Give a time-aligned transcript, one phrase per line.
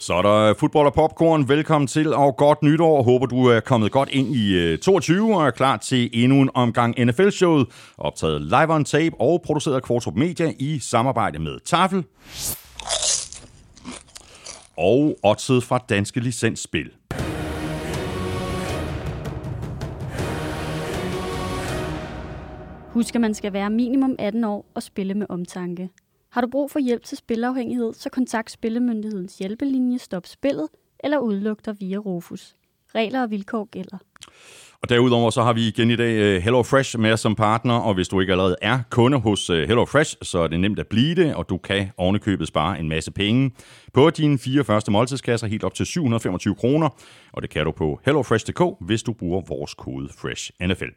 [0.00, 1.48] Så er der øh, fodbold og popcorn.
[1.48, 3.02] Velkommen til og godt nytår.
[3.02, 6.50] Håber, du er kommet godt ind i øh, 22 og er klar til endnu en
[6.54, 7.66] omgang NFL-showet.
[7.98, 12.04] Optaget live on tape og produceret af Kvartrup Media i samarbejde med Tafel.
[14.76, 16.90] Og oddset fra Danske Licensspil.
[22.88, 25.88] Husk, at man skal være minimum 18 år og spille med omtanke.
[26.30, 30.68] Har du brug for hjælp til spilafhængighed, så kontakt Spillemyndighedens hjælpelinje Stop Spillet
[31.04, 32.56] eller udluk dig via Rufus.
[32.94, 33.98] Regler og vilkår gælder.
[34.82, 37.94] Og derudover så har vi igen i dag øh, Hello Fresh med som partner, og
[37.94, 40.86] hvis du ikke allerede er kunde hos øh, Hello Fresh, så er det nemt at
[40.86, 43.50] blive det, og du kan ovenikøbet spare en masse penge
[43.92, 46.88] på dine fire første måltidskasser helt op til 725 kroner,
[47.32, 50.90] og det kan du på hellofresh.dk, hvis du bruger vores kode FRESHNFL.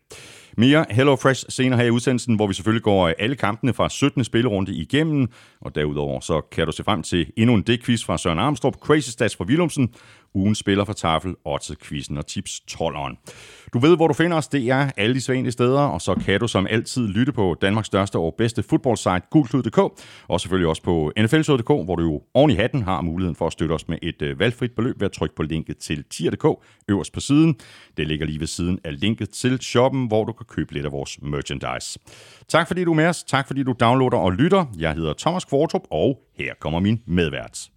[0.58, 4.24] Mere HelloFresh senere her i udsendelsen, hvor vi selvfølgelig går øh, alle kampene fra 17.
[4.24, 5.28] spillerunde igennem,
[5.62, 9.10] og derudover så kan du se frem til endnu en dækquiz fra Søren Armstrong, Crazy
[9.10, 9.94] Stats fra Willumsen,
[10.34, 13.34] ugen spiller for Tafel, oddset, Quizzen og Tips 12'eren.
[13.74, 14.48] Du ved, hvor du finder os.
[14.48, 17.88] Det er alle de svanlige steder, og så kan du som altid lytte på Danmarks
[17.88, 19.78] største og bedste fodboldsite, gulklud.dk,
[20.28, 23.54] og selvfølgelig også på nflshow.dk, hvor du jo oven i hatten har muligheden for at
[23.54, 26.46] støtte os med et øh, valgfrit beløb ved at trykke på linket til tier.dk
[26.90, 27.56] øverst på siden.
[27.98, 30.92] Det ligger lige ved siden af linket til shoppen, hvor du kan købe lidt af
[30.92, 32.00] vores merchandise.
[32.48, 33.24] Tak fordi du er med os.
[33.24, 34.66] Tak fordi du downloader og lytter.
[34.80, 37.70] Jeg hedder Thomas Kvartrup, og her kommer min medvært.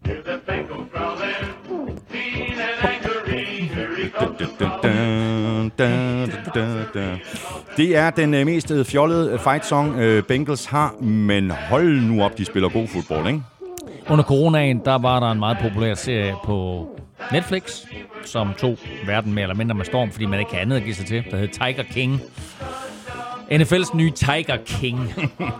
[7.77, 12.01] Det er den øh, mest øh, fjollede øh, fight song, øh, Bengals har, men hold
[12.01, 13.43] nu op, de spiller god fodbold, ikke?
[14.09, 16.89] Under coronaen, der var der en meget populær serie på
[17.33, 17.85] Netflix,
[18.25, 20.95] som tog verden mere eller mindre med storm, fordi man ikke kan andet at give
[20.95, 22.21] sig til, der hed Tiger King.
[23.51, 25.15] NFL's nye Tiger King,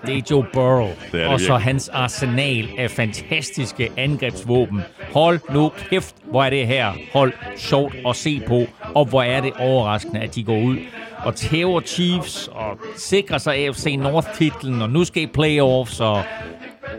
[0.07, 0.89] det er Joe Burrow.
[1.13, 4.81] Det er det og så hans arsenal af fantastiske angrebsvåben.
[5.13, 9.41] Hold nu kæft, hvor er det her hold sjovt at se på, og hvor er
[9.41, 10.77] det overraskende, at de går ud
[11.27, 16.23] og tæver Chiefs og sikrer sig AFC North-titlen, og nu skal I playoffs, og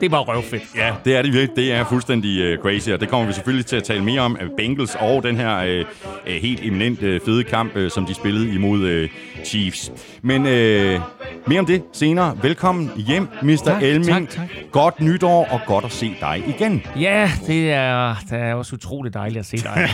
[0.01, 0.63] det var røvfedt.
[0.75, 1.55] Ja, det er det virkelig.
[1.55, 4.37] Det er fuldstændig uh, crazy, og det kommer vi selvfølgelig til at tale mere om.
[4.57, 5.83] Bengals og den her
[6.25, 9.09] uh, helt eminent uh, fede kamp, uh, som de spillede imod uh,
[9.45, 9.91] Chiefs.
[10.21, 11.01] Men uh,
[11.47, 12.37] mere om det senere.
[12.41, 13.55] Velkommen hjem, Mr.
[13.65, 14.29] Tak, Elming.
[14.29, 14.47] Tak, tak.
[14.71, 16.83] Godt nytår, og godt at se dig igen.
[16.99, 19.73] Ja, det er, det er også utroligt dejligt at se dig.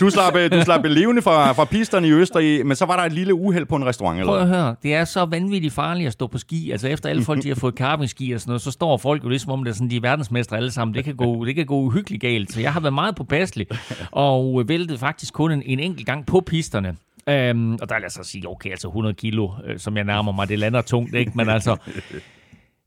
[0.00, 3.12] du, slap, du slap levende fra, fra pisterne i Østrig, men så var der et
[3.12, 6.12] lille uheld på en restaurant, eller Prøv at høre, det er så vanvittigt farligt at
[6.12, 6.70] stå på ski.
[6.70, 9.28] Altså efter alle folk, de har fået carvingski og sådan noget, så står folk jo
[9.28, 10.94] ligesom om, det er sådan, de er verdensmestre alle sammen.
[10.94, 12.52] Det kan gå, det kan gå uhyggeligt galt.
[12.52, 13.66] Så jeg har været meget på Basli,
[14.10, 16.96] og væltede faktisk kun en, en enkelt gang på pisterne.
[17.28, 20.32] Øhm, og der er jeg så sige, okay, altså 100 kilo, øh, som jeg nærmer
[20.32, 21.32] mig, det lander tungt, ikke?
[21.34, 21.76] Men altså,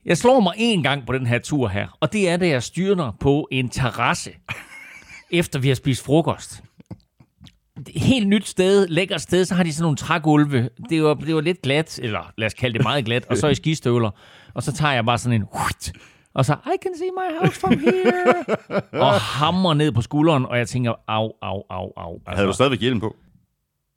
[0.06, 2.64] jeg slår mig en gang på den her tur her, og det er, da jeg
[2.64, 4.32] styrner på en terrasse,
[5.32, 6.64] efter vi har spist frokost.
[7.96, 10.70] Helt nyt sted, lækkert sted, så har de sådan nogle trægulve.
[10.90, 13.48] Det var, det var lidt glat, eller lad os kalde det meget glat, og så
[13.48, 14.10] i skistøvler.
[14.54, 15.48] Og så tager jeg bare sådan en...
[16.34, 18.46] Og så, I can see my house from here.
[19.06, 22.14] og hammer ned på skulderen, og jeg tænker, au, au, au, au.
[22.14, 23.16] Altså, havde du stadigvæk hjelm på?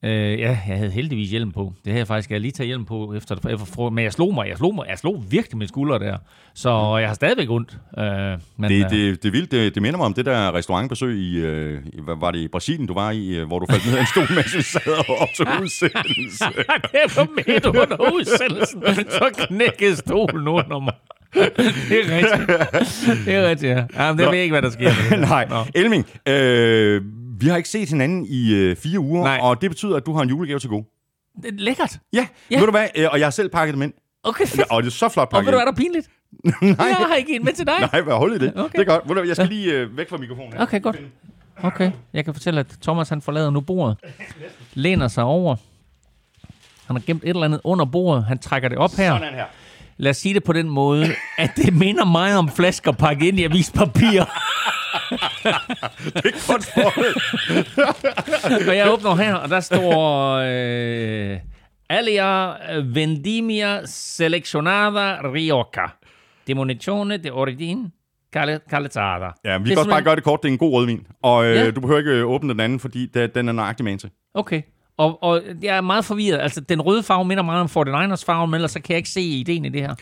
[0.04, 1.72] Øh, ja, jeg havde heldigvis hjelm på.
[1.84, 4.48] Det havde jeg faktisk jeg lige taget hjelm på efter, efter men jeg slog mig,
[4.48, 6.16] jeg slog mig, jeg slog virkelig med skulder der.
[6.54, 7.78] Så jeg har stadigvæk ondt.
[7.98, 8.04] Øh,
[8.56, 11.80] men, det, det, det, vildt, det, det minder mig om det der restaurantbesøg i, øh,
[12.20, 14.26] var det i Brasilien, du var i, øh, hvor du faldt ned af en stol,
[14.38, 16.44] mens vi sad og optog udsendelse.
[16.92, 20.94] det var midt under udsendelsen, så knækkede stolen under mig.
[21.34, 23.26] det er rigtigt.
[23.26, 23.84] Det er rigtigt, ja.
[23.98, 25.16] Jamen, det ved jeg ikke, hvad der sker.
[25.16, 25.46] Nej.
[25.50, 25.64] Nå.
[25.74, 27.02] Elming, øh,
[27.40, 29.38] vi har ikke set hinanden i øh, fire uger, Nej.
[29.42, 30.84] og det betyder, at du har en julegave til gode.
[31.42, 31.98] Det er lækkert.
[32.12, 32.58] Ja, ja.
[32.58, 32.88] ved du hvad?
[32.96, 33.92] Øh, og jeg har selv pakket dem ind.
[34.22, 34.70] Okay, fedt.
[34.70, 36.08] Og det er så flot pakket Og ved du, er der pinligt?
[36.78, 36.86] Nej.
[36.86, 37.80] Jeg har ikke en med til dig.
[37.92, 38.52] Nej, hvad hold i det.
[38.56, 38.78] Okay.
[38.78, 39.08] Det er godt.
[39.08, 40.62] Ved du, jeg skal lige øh, væk fra mikrofonen her.
[40.62, 40.96] Okay, godt.
[41.62, 43.96] Okay, jeg kan fortælle, at Thomas han forlader nu bordet.
[44.74, 45.56] Læner sig over.
[46.86, 48.24] Han har gemt et eller andet under bordet.
[48.24, 49.18] Han trækker det op her.
[49.18, 49.44] Sådan her.
[49.96, 51.06] Lad os sige det på den måde,
[51.38, 54.24] at det minder mig om flasker pakket ind i avispapir.
[56.14, 56.68] det er godt
[58.68, 60.34] og jeg åbner her, og der står...
[60.34, 61.38] Øh,
[61.90, 65.86] Alia Vendimia Seleccionada Rioja.
[66.46, 67.90] Demonizione de origine
[68.70, 69.30] Calezzata.
[69.44, 70.42] Ja, vi kan også bare gøre det kort.
[70.42, 71.06] Det er en god rødvin.
[71.22, 71.70] Og øh, ja.
[71.70, 74.10] du behøver ikke åbne den anden, fordi det, den er nøjagtig med til.
[74.34, 74.62] Okay.
[74.96, 76.38] Og, og jeg er meget forvirret.
[76.38, 79.08] Altså, den røde farve minder meget om 49ers farve, men ellers så kan jeg ikke
[79.08, 79.94] se ideen i det her.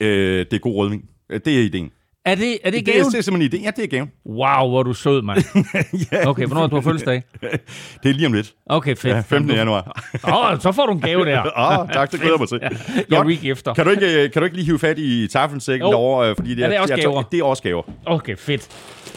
[0.00, 1.02] Øh, det er god rødvin.
[1.30, 1.90] Det er ideen.
[2.26, 3.12] Er det, er det Det, er, gaven?
[3.12, 3.62] det er simpelthen det.
[3.66, 4.10] Ja, det er gaven.
[4.26, 5.38] Wow, hvor er du sød, mand.
[6.28, 7.22] Okay, hvornår har du har fødselsdag?
[8.02, 8.54] Det er lige om lidt.
[8.66, 9.14] Okay, fedt.
[9.14, 9.50] Ja, 15.
[9.56, 10.02] januar.
[10.28, 11.40] Åh, oh, så får du en gave der.
[11.58, 12.58] Åh, oh, tak, det glæder jeg mig til.
[12.62, 13.26] Jeg er Godt.
[13.28, 13.74] week efter.
[13.74, 15.90] Kan du ikke, øh, kan du ikke lige hive fat i taffelsækken Jo.
[15.92, 16.30] derovre?
[16.30, 17.22] øh, Fordi det Er det også jeg- gaver?
[17.22, 17.82] Det er også gaver.
[18.06, 18.68] Okay, fedt.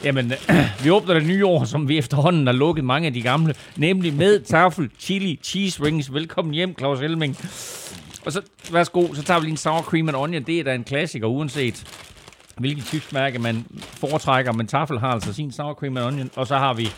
[0.03, 0.33] Jamen,
[0.83, 4.13] vi åbner det nye år, som vi efterhånden har lukket mange af de gamle, nemlig
[4.13, 6.13] med tafel, chili, cheese rings.
[6.13, 7.37] Velkommen hjem, Claus Elming.
[8.25, 10.43] Og så, værsgo, så tager vi lige en sour cream and onion.
[10.43, 11.83] Det er da en klassiker, uanset
[12.59, 14.51] hvilket tysk mærke man foretrækker.
[14.51, 16.31] Men tafel har altså sin sour cream and onion.
[16.35, 16.89] Og så har vi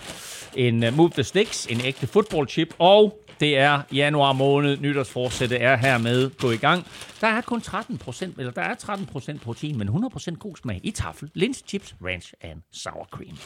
[0.55, 2.73] en uh, Move the Sticks, en ægte football chip.
[2.79, 4.77] Og det er januar måned.
[4.77, 6.87] nytårsforsætte er hermed gå i gang.
[7.21, 10.55] Der er kun 13 procent, eller der er 13 procent protein, men 100 procent god
[10.55, 13.37] smag i tafel, linse chips, ranch and sour cream.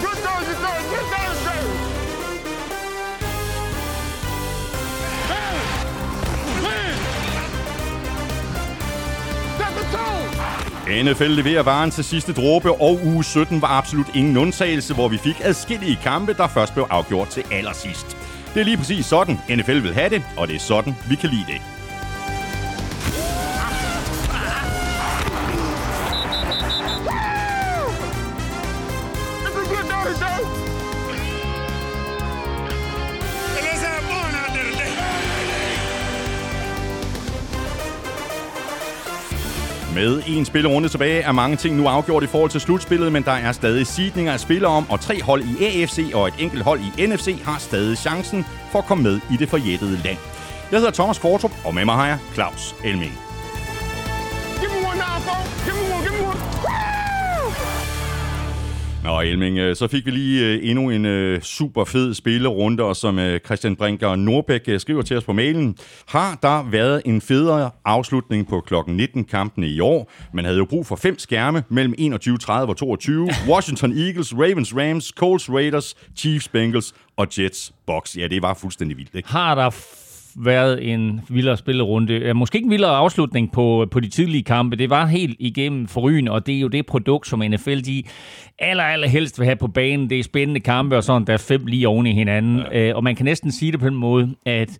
[0.00, 1.95] Good Thursday, good Thursday.
[10.86, 15.18] NFL leverer varen til sidste dråbe, og uge 17 var absolut ingen undtagelse, hvor vi
[15.18, 18.16] fik adskillige kampe, der først blev afgjort til allersidst.
[18.54, 21.30] Det er lige præcis sådan, NFL vil have det, og det er sådan, vi kan
[21.30, 21.75] lide det.
[39.96, 43.32] Med en spillerunde tilbage er mange ting nu afgjort i forhold til slutspillet, men der
[43.32, 46.80] er stadig sidninger at spille om, og tre hold i AFC og et enkelt hold
[46.80, 50.18] i NFC har stadig chancen for at komme med i det forjættede land.
[50.70, 53.18] Jeg hedder Thomas Kvartrup, og med mig har jeg Claus Elming.
[54.60, 55.55] Give me one now, folks.
[59.06, 62.96] Nå Elming, øh, så fik vi lige øh, endnu en øh, super fed spillerunde, og
[62.96, 65.76] som Christian Brinker Nordbæk øh, skriver til os på mailen,
[66.08, 70.12] har der været en federe afslutning på klokken 19-kampene i år.
[70.32, 73.28] Man havde jo brug for fem skærme mellem 21.30 og 22.
[73.52, 78.16] Washington Eagles, Ravens Rams, Colts Raiders, Chiefs Bengals og Jets Box.
[78.16, 79.28] Ja, det var fuldstændig vildt, ikke?
[79.28, 79.70] Har der
[80.44, 82.34] været en vildere spillerunde.
[82.34, 84.76] Måske ikke en vildere afslutning på, på de tidlige kampe.
[84.76, 88.02] Det var helt igennem forrygende, og det er jo det produkt, som NFL de
[88.58, 90.10] aller, aller helst vil have på banen.
[90.10, 92.58] Det er spændende kampe, og sådan der er fem lige oven i hinanden.
[92.72, 92.88] Ja.
[92.88, 94.78] Øh, og man kan næsten sige det på den måde, at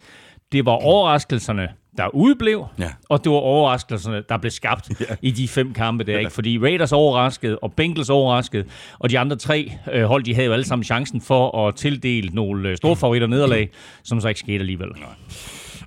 [0.53, 1.69] det var overraskelserne,
[1.99, 2.89] der udeblev, Ja.
[3.09, 5.15] og det var overraskelserne, der blev skabt ja.
[5.23, 6.19] i de fem kampe der.
[6.19, 6.31] Ikke?
[6.31, 8.65] Fordi Raiders overraskede, og Bengals overraskede,
[8.99, 12.29] og de andre tre øh, hold, de havde jo alle sammen chancen for at tildele
[12.33, 13.69] nogle øh, store favoritter nederlag,
[14.05, 14.89] som så ikke skete alligevel.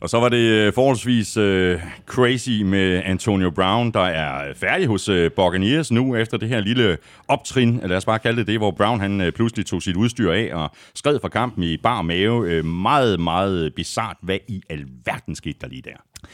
[0.02, 5.10] Og så var det øh, forholdsvis øh, crazy med Antonio Brown, der er færdig hos
[5.10, 6.98] øh, Buccaneers nu efter det her lille
[7.28, 10.32] optrin, lad os bare kalde det det, hvor Brown han øh, pludselig tog sit udstyr
[10.32, 12.52] af og skred fra kampen i bar mave.
[12.52, 14.18] Øh, meget, meget bizart.
[14.22, 16.28] Hvad i alverden skete der lige der?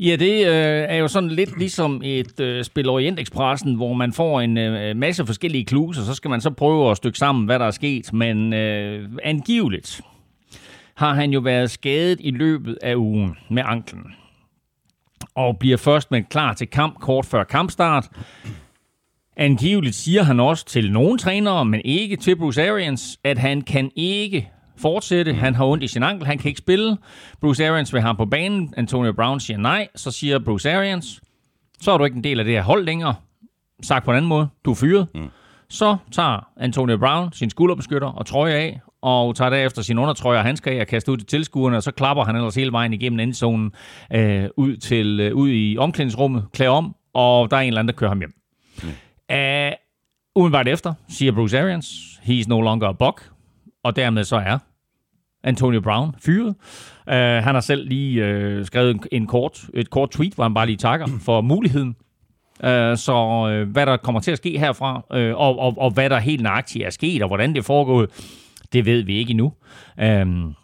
[0.00, 4.40] Ja, det øh, er jo sådan lidt ligesom et øh, spil Orientekspressen, hvor man får
[4.40, 7.58] en øh, masse forskellige clues, og så skal man så prøve at stykke sammen, hvad
[7.58, 8.12] der er sket.
[8.12, 10.02] Men øh, angiveligt
[10.94, 14.14] har han jo været skadet i løbet af ugen med anklen.
[15.34, 18.08] Og bliver først med klar til kamp kort før kampstart.
[19.36, 23.90] Angiveligt siger han også til nogle trænere, men ikke til Bruce Arians, at han kan
[23.96, 25.34] ikke fortsætte.
[25.34, 26.96] Han har ondt i sin ankel, han kan ikke spille.
[27.40, 28.74] Bruce Arians vil have ham på banen.
[28.76, 29.88] Antonio Brown siger nej.
[29.94, 31.20] Så siger Bruce Arians,
[31.80, 33.14] så er du ikke en del af det her hold længere.
[33.82, 35.06] Sagt på en anden måde, du er fyret.
[35.14, 35.28] Mm.
[35.68, 40.44] Så tager Antonio Brown sin skulderbeskytter og trøje af, og tager derefter sin undertrøje og
[40.44, 43.20] handsker af og kaster ud til tilskuerne, og så klapper han ellers hele vejen igennem
[43.20, 43.72] endzonen
[44.12, 47.94] øh, ud, til, øh, ud i omklædningsrummet, klæder om, og der er en eller anden,
[47.94, 48.34] der kører ham hjem.
[48.82, 48.88] Mm.
[49.32, 49.72] Uh,
[50.34, 51.86] umiddelbart efter siger Bruce Arians,
[52.22, 53.30] he's no longer a buck,
[53.84, 54.58] og dermed så er
[55.44, 56.54] Antonio Brown fyret.
[57.06, 60.54] Uh, han har selv lige uh, skrevet en, en kort, et kort tweet, hvor han
[60.54, 61.96] bare lige takker for muligheden.
[62.60, 63.12] Uh, så
[63.62, 66.42] uh, hvad der kommer til at ske herfra, uh, og, og, og hvad der helt
[66.42, 68.10] nøjagtigt er sket, og hvordan det er foregået,
[68.72, 69.52] det ved vi ikke endnu.
[70.00, 70.54] Øhm,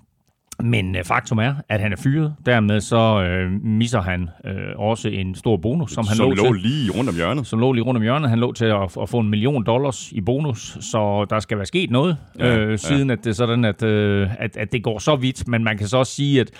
[0.62, 2.35] men øh, faktum er, at han er fyret.
[2.47, 6.53] Dermed så øh, misser han øh, også en stor bonus, som han Som lå, lå
[6.53, 7.47] til lige rundt om hjørnet.
[7.47, 8.31] som lå lige rundt om hjørnet.
[8.31, 11.67] Han lå til at, at få en million dollars i bonus, så der skal være
[11.67, 13.12] sket noget, Ja, øh, siden ja.
[13.12, 15.49] at det er sådan, at, øh, at, at det går så vidt.
[15.49, 16.50] Men man kan så også sige, at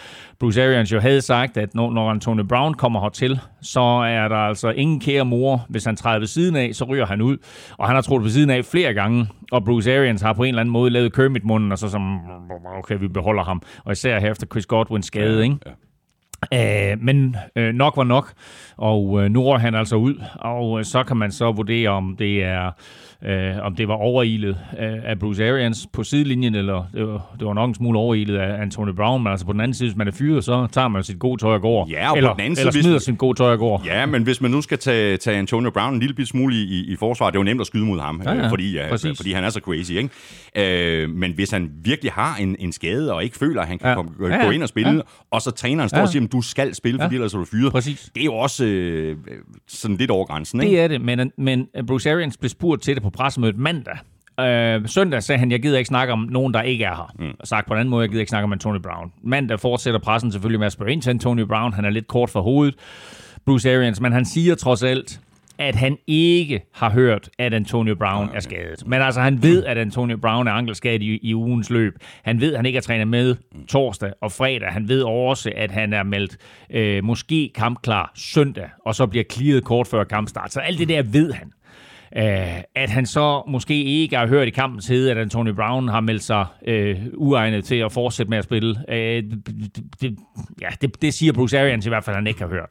[0.41, 4.37] Bruce Arians jo havde sagt, at når, når Antonio Brown kommer hertil, så er der
[4.37, 5.67] altså ingen kære mor.
[5.69, 7.37] Hvis han træder ved siden af, så ryger han ud.
[7.79, 10.49] Og han har troet ved siden af flere gange, og Bruce Arians har på en
[10.49, 12.19] eller anden måde lavet Kermit-munden, og så som,
[12.79, 13.63] okay, vi beholder ham.
[13.89, 15.57] Og især her efter Chris Godwins skade, ikke?
[16.53, 16.93] Ja.
[16.93, 18.33] Øh, men øh, nok var nok,
[18.77, 22.17] og øh, nu rører han altså ud, og øh, så kan man så vurdere, om
[22.19, 22.71] det er
[23.25, 27.47] øh, om det var overilet af, af Bruce Arians på sidelinjen, eller det var, det
[27.47, 29.97] var nok en smule overilet af Anthony Brown, men altså på den anden side, hvis
[29.97, 31.89] man er fyret, så tager man sit gode tøj og går.
[31.91, 33.83] Ja, og på eller, den anden side, eller smider sit gode tøj og går.
[33.87, 36.59] Ja, men hvis man nu skal tage, tage Antonio Brown en lille bit smule i,
[36.63, 38.73] i, i forsvar, det er jo nemt at skyde mod ham, Ja, ja, øh, fordi,
[38.75, 39.17] ja, præcis.
[39.19, 39.93] fordi han er så crazy.
[39.93, 41.03] Ikke?
[41.03, 43.85] Øh, men hvis han virkelig har en, en skade, og ikke føler, at han kan
[43.87, 43.91] Ja.
[43.91, 43.95] ja.
[43.97, 44.51] komme, gå Ja, ja.
[44.51, 44.97] ind og spille, Ja.
[44.97, 45.03] ja.
[45.31, 46.03] og så træneren står Ja.
[46.03, 47.19] og siger, at du skal spille, fordi Ja.
[47.19, 47.73] ellers er du fyret.
[47.73, 48.11] Præcis.
[48.15, 49.17] Det er jo også øh,
[49.69, 50.61] sådan lidt over grænsen.
[50.61, 50.73] Ikke?
[50.77, 53.97] Det er det, men, men Bruce Arians blev spurgt til det på pressemødet mandag.
[54.41, 57.15] Øh, søndag sagde han, jeg gider ikke snakke om nogen, der ikke er her.
[57.19, 57.35] Mm.
[57.45, 59.13] Sagt på en anden måde, jeg gider ikke snakke om Antonio Brown.
[59.23, 61.73] Mandag fortsætter pressen selvfølgelig med at spørge ind til Antonio Brown.
[61.73, 62.75] Han er lidt kort for hovedet,
[63.47, 65.21] Bruce Arians, men han siger trods alt,
[65.59, 68.87] at han ikke har hørt, at Antonio Brown er skadet.
[68.87, 71.95] Men altså, han ved, at Antonio Brown er ankelskadet i, i ugens løb.
[72.23, 73.37] Han ved, at han ikke er trænet med
[73.69, 74.69] torsdag og fredag.
[74.69, 76.37] Han ved også, at han er meldt
[76.71, 80.53] øh, måske kampklar søndag, og så bliver clearet kort før kampstart.
[80.53, 81.53] Så alt det der ved han.
[82.17, 86.01] Uh, at han så måske ikke har hørt i kampens hede, at Antonio Brown har
[86.01, 88.77] meldt sig øh, uegnet til at fortsætte med at spille.
[88.89, 89.47] Øh, det,
[90.01, 90.17] det,
[90.61, 92.69] ja, det, det siger Bruce Arians i hvert fald, at han ikke har hørt.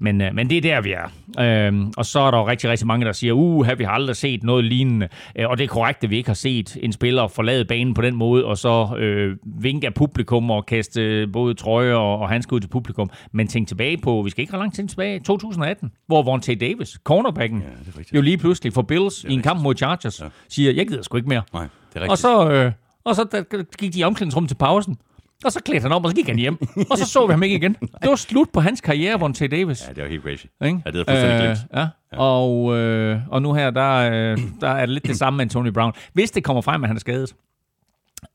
[0.00, 1.70] Men, uh, men det er der, vi er.
[1.70, 4.16] Uh, og så er der jo rigtig, rigtig mange, der siger, uh, vi har aldrig
[4.16, 5.08] set noget lignende.
[5.38, 8.02] Uh, og det er korrekt, at vi ikke har set en spiller forlade banen på
[8.02, 12.28] den måde, og så uh, vinke af publikum og kaste øh, både trøje og, og
[12.28, 13.10] handsker ud til publikum.
[13.32, 17.62] Men tænk tilbage på, vi skal ikke ret langt tilbage, 2018, hvor Vontae Davis, cornerbacken,
[17.96, 20.26] ja, jo lige pludselig for Bills i en kamp mod Chargers, ja.
[20.48, 21.42] siger, jeg gider sgu ikke mere.
[21.52, 22.10] Nej, det er rigtigt.
[22.10, 22.72] Og så, øh,
[23.04, 23.42] og så da,
[23.78, 24.96] gik de i omklædningsrummet til pausen,
[25.44, 26.58] og så klædte han om, og så gik han hjem.
[26.90, 27.74] og så så vi ham ikke igen.
[28.02, 29.84] Det var slut på hans karriere, Vontae Davis.
[29.88, 30.46] Ja, det er jo helt crazy.
[30.64, 30.82] Ikke?
[30.86, 31.58] Ja, det er fuldstændig glemt.
[31.74, 31.86] ja.
[32.18, 35.72] Og, øh, og nu her, der, øh, der er det lidt det samme med Antonio
[35.72, 35.92] Brown.
[36.12, 37.34] Hvis det kommer frem, at han er skadet,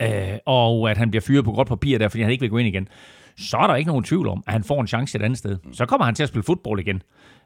[0.02, 0.10] øh,
[0.46, 2.68] og at han bliver fyret på godt papir der, fordi han ikke vil gå ind
[2.68, 2.88] igen,
[3.38, 5.58] så er der ikke nogen tvivl om, at han får en chance et andet sted.
[5.74, 7.02] Så kommer han til at spille fodbold igen.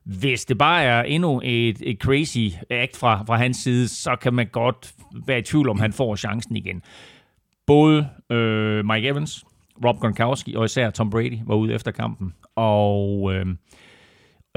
[0.06, 4.34] Hvis det bare er endnu et, et crazy act fra, fra hans side, så kan
[4.34, 4.92] man godt
[5.28, 6.82] være i tvivl om, at han får chancen igen.
[7.67, 9.45] Både øh, Mike Evans,
[9.86, 12.33] Rob Gronkowski og især Tom Brady var ude efter kampen.
[12.55, 13.45] Og øh,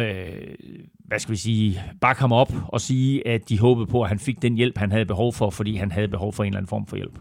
[0.00, 0.54] øh,
[1.04, 4.18] hvad skal vi sige, bakke ham op og sige, at de håbede på, at han
[4.18, 6.68] fik den hjælp, han havde behov for, fordi han havde behov for en eller anden
[6.68, 7.18] form for hjælp.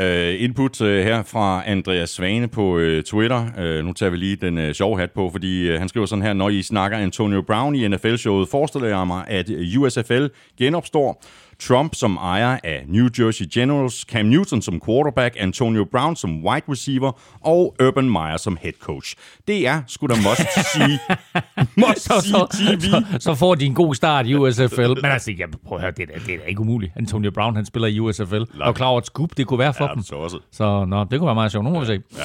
[0.00, 3.46] Uh, input uh, her fra Andreas Svane på uh, Twitter.
[3.58, 6.22] Uh, nu tager vi lige den uh, sjove hat på, fordi uh, han skriver sådan
[6.22, 10.26] her, når I snakker Antonio Brown i NFL-showet, forestiller jeg mig, at USFL
[10.58, 11.24] genopstår.
[11.60, 16.64] Trump som ejer af New Jersey Generals, Cam Newton som quarterback, Antonio Brown som wide
[16.68, 19.14] receiver og Urban Meyer som head coach.
[19.48, 20.98] Det er sgu da must see,
[21.86, 22.80] must så, see TV.
[22.80, 24.80] så, så får de en god start i USFL.
[25.02, 26.92] Men altså, jeg prøv at høre, det er, det er da ikke umuligt.
[26.96, 28.34] Antonio Brown, han spiller i USFL.
[28.60, 30.02] Og er klar over et scoop, det kunne være for Ja, dem.
[30.02, 30.38] så også.
[30.52, 31.64] Så nå, det kunne være meget sjovt.
[31.64, 31.92] Nu må vi se.
[32.18, 32.24] Ja.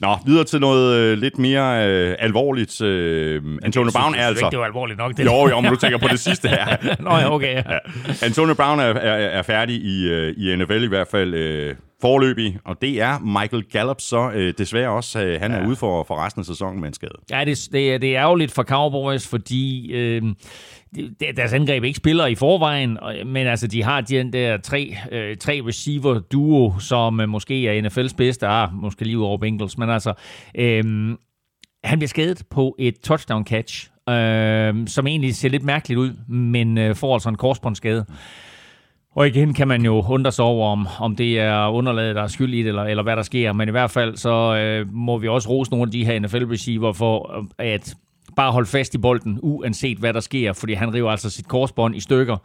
[0.00, 2.80] Nå, videre til noget øh, lidt mere øh, alvorligt.
[2.80, 4.44] Øh, Antonio Brown er altså...
[4.44, 5.16] ikke, det var alvorligt nok.
[5.16, 5.24] Det.
[5.24, 6.76] Jo, jo, men du tænker på det sidste her.
[7.04, 7.54] Nå ja, okay.
[7.54, 7.62] Ja.
[7.72, 7.78] Ja.
[8.22, 12.58] Antonio Brown er, er, er færdig i, øh, i NFL i hvert fald øh, forløbig,
[12.64, 15.22] og det er Michael Gallup så øh, desværre også.
[15.24, 17.12] Øh, han er ude for, for resten af sæsonen med en skade.
[17.30, 20.22] Ja, det, det, er- det er ærgerligt for Cowboys, fordi øh,
[21.36, 25.60] deres angreb ikke spiller i forvejen, men altså, de har den der tre, øh, tre
[25.64, 30.14] receiver-duo, som øh, måske er NFL's bedste, ah, måske lige ud over Bengals, men altså,
[30.54, 30.84] øh,
[31.84, 36.94] han bliver skadet på et touchdown-catch, øh, som egentlig ser lidt mærkeligt ud, men øh,
[36.94, 38.06] får altså en korsbåndsskade.
[39.16, 42.26] Og igen kan man jo undre sig over, om, om det er underlaget, der er
[42.26, 43.52] skyld i det, eller, eller hvad der sker.
[43.52, 46.92] Men i hvert fald, så øh, må vi også rose nogle af de her NFL-receiver
[46.92, 47.94] for øh, at
[48.36, 50.52] bare holde fast i bolden, uanset hvad der sker.
[50.52, 52.36] Fordi han river altså sit korsbånd i stykker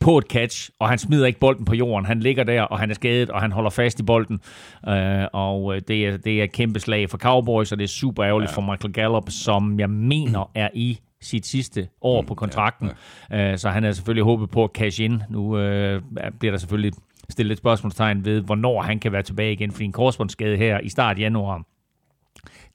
[0.00, 2.06] på et catch, og han smider ikke bolden på jorden.
[2.06, 4.40] Han ligger der, og han er skadet, og han holder fast i bolden.
[4.88, 7.88] Øh, og øh, det er, det er et kæmpe slag for Cowboys, og det er
[7.88, 8.56] super ærgerligt ja.
[8.56, 12.90] for Michael Gallup, som jeg mener er i sit sidste år på kontrakten.
[13.30, 13.56] Ja, ja.
[13.56, 15.22] Så han er selvfølgelig håbet på at cash in.
[15.30, 16.02] Nu øh,
[16.38, 16.92] bliver der selvfølgelig
[17.28, 20.88] stillet et spørgsmålstegn ved, hvornår han kan være tilbage igen, fordi en korsbåndsskade her i
[20.88, 21.62] start januar,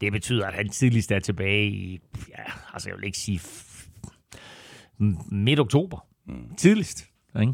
[0.01, 2.00] det betyder, at han tidligst er tilbage i,
[2.30, 3.42] ja, altså jeg vil ikke sige
[5.32, 6.06] midt oktober.
[6.27, 6.56] Mm.
[6.58, 7.06] Tidligst.
[7.42, 7.54] Ikke?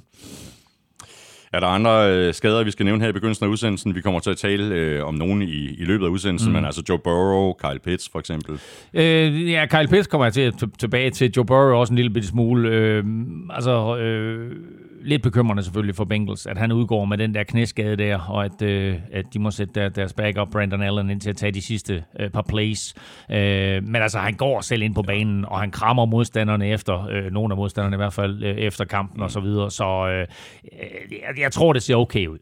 [1.53, 3.95] Er der andre øh, skader, vi skal nævne her i begyndelsen af udsendelsen?
[3.95, 6.55] Vi kommer til at tale øh, om nogen i, i løbet af udsendelsen, mm.
[6.55, 8.59] men altså Joe Burrow, Kyle Pitts for eksempel.
[8.93, 11.31] Øh, ja, Kyle Pitts kommer jeg til, til, tilbage til.
[11.37, 12.69] Joe Burrow også en lille bitte smule.
[12.69, 13.03] Øh,
[13.49, 14.55] altså, øh,
[15.03, 18.61] lidt bekymrende selvfølgelig for Bengals, at han udgår med den der knæskade der, og at,
[18.61, 21.61] øh, at de må sætte der, deres backup Brandon Allen ind til at tage de
[21.61, 22.93] sidste øh, par plays.
[23.31, 27.31] Øh, men altså, han går selv ind på banen, og han krammer modstanderne efter, øh,
[27.31, 29.71] nogle af modstanderne i hvert fald, øh, efter kampen og så videre.
[29.71, 30.27] Så øh,
[31.11, 32.39] jeg, jeg tror, det ser okay ud.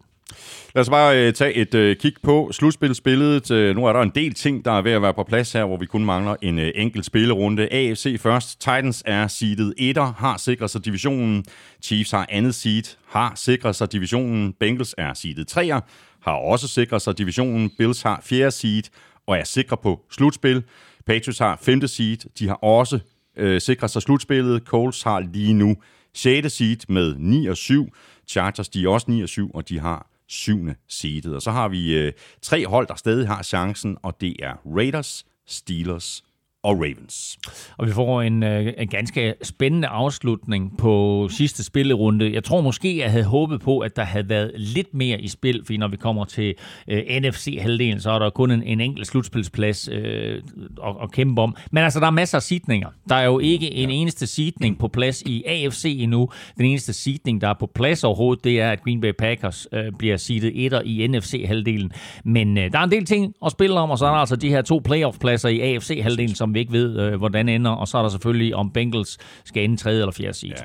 [0.75, 3.51] Lad os bare øh, tage et øh, kig på slutspilsbilledet.
[3.51, 5.65] Øh, nu er der en del ting, der er ved at være på plads her,
[5.65, 7.67] hvor vi kun mangler en øh, enkelt spillerunde.
[7.71, 8.59] AFC først.
[8.59, 11.45] Titans er seedet etter, har sikret sig divisionen.
[11.83, 14.53] Chiefs har andet seed, har sikret sig divisionen.
[14.59, 15.79] Bengals er seedet 3'er,
[16.21, 17.71] har også sikret sig divisionen.
[17.77, 18.83] Bills har fjerde seed
[19.27, 20.63] og er sikre på slutspil.
[21.05, 22.99] Patriots har femte seed, de har også
[23.37, 24.63] øh, sikret sig slutspillet.
[24.65, 25.75] Colts har lige nu
[26.13, 26.53] 6.
[26.53, 27.93] seed med 9 og 7.
[28.27, 31.35] Chargers, de er også 9 og 7, og de har syvende seedet.
[31.35, 35.25] Og så har vi øh, tre hold, der stadig har chancen, og det er Raiders,
[35.47, 36.23] Steelers
[36.63, 37.37] og Ravens.
[37.77, 42.33] Og vi får en, øh, en ganske spændende afslutning på sidste spillerunde.
[42.33, 45.63] Jeg tror måske, jeg havde håbet på, at der havde været lidt mere i spil,
[45.65, 46.55] for når vi kommer til
[46.87, 50.41] øh, NFC-halvdelen, så er der kun en, en enkelt slutspilsplads øh,
[50.83, 51.55] at, at kæmpe om.
[51.71, 52.89] Men altså, der er masser af sidninger.
[53.09, 56.29] Der er jo ikke en eneste sidning på plads i AFC endnu.
[56.57, 59.91] Den eneste sidning, der er på plads overhovedet, det er, at Green Bay Packers øh,
[59.97, 61.91] bliver seedet etter i NFC-halvdelen.
[62.23, 64.35] Men øh, der er en del ting at spille om, og så er der altså
[64.35, 67.71] de her to playoff-pladser i AFC-halvdelen, som vi ikke ved, øh, hvordan ender.
[67.71, 70.51] Og så er der selvfølgelig, om Bengals skal ende tredje eller fjerde seed.
[70.51, 70.63] Ja.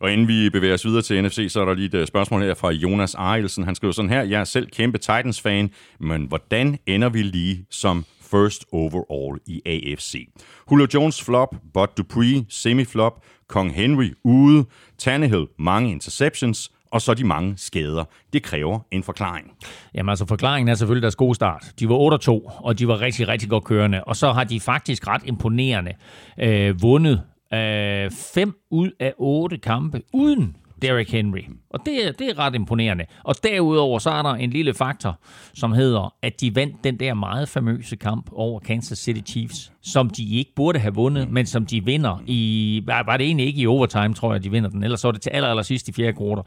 [0.00, 2.42] Og inden vi bevæger os videre til NFC, så er der lige et øh, spørgsmål
[2.42, 3.64] her fra Jonas Arielsen.
[3.64, 8.04] Han skriver sådan her, jeg er selv kæmpe Titans-fan, men hvordan ender vi lige som
[8.30, 10.28] first overall i AFC?
[10.70, 14.64] Julio Jones flop, Bud Dupree semi-flop, Kong Henry ude,
[14.98, 18.04] Tannehill mange interceptions, og så de mange skader.
[18.32, 19.52] Det kræver en forklaring.
[19.94, 21.72] Jamen altså, forklaringen er selvfølgelig deres gode start.
[21.78, 24.04] De var 8-2, og de var rigtig, rigtig godt kørende.
[24.04, 25.92] Og så har de faktisk ret imponerende
[26.40, 27.22] øh, vundet
[27.54, 31.40] øh, fem ud af otte kampe uden Derrick Henry.
[31.70, 33.04] Og det, er- det er ret imponerende.
[33.24, 35.18] Og derudover så er der en lille faktor,
[35.54, 40.10] som hedder, at de vandt den der meget famøse kamp over Kansas City Chiefs, som
[40.10, 43.60] de ikke burde have vundet, men som de vinder i, var var det egentlig ikke
[43.60, 45.88] i overtime, tror jeg, de vinder den, ellers så er det til aller, aller sidst
[45.88, 46.44] i fjerde kvartal.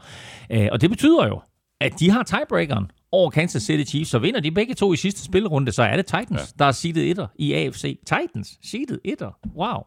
[0.50, 1.40] Øh, Og det betyder jo,
[1.80, 5.24] at de har tiebreakeren over Kansas City Chiefs, så vinder de begge to i sidste
[5.24, 6.44] spilrunde, så er det Titans, ja.
[6.58, 7.98] der er seedet etter i AFC.
[8.06, 9.30] Titans, seedet etter.
[9.56, 9.82] Wow.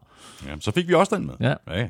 [0.46, 1.34] Ja, så fik vi også den med.
[1.40, 1.54] Ja.
[1.78, 1.86] ja,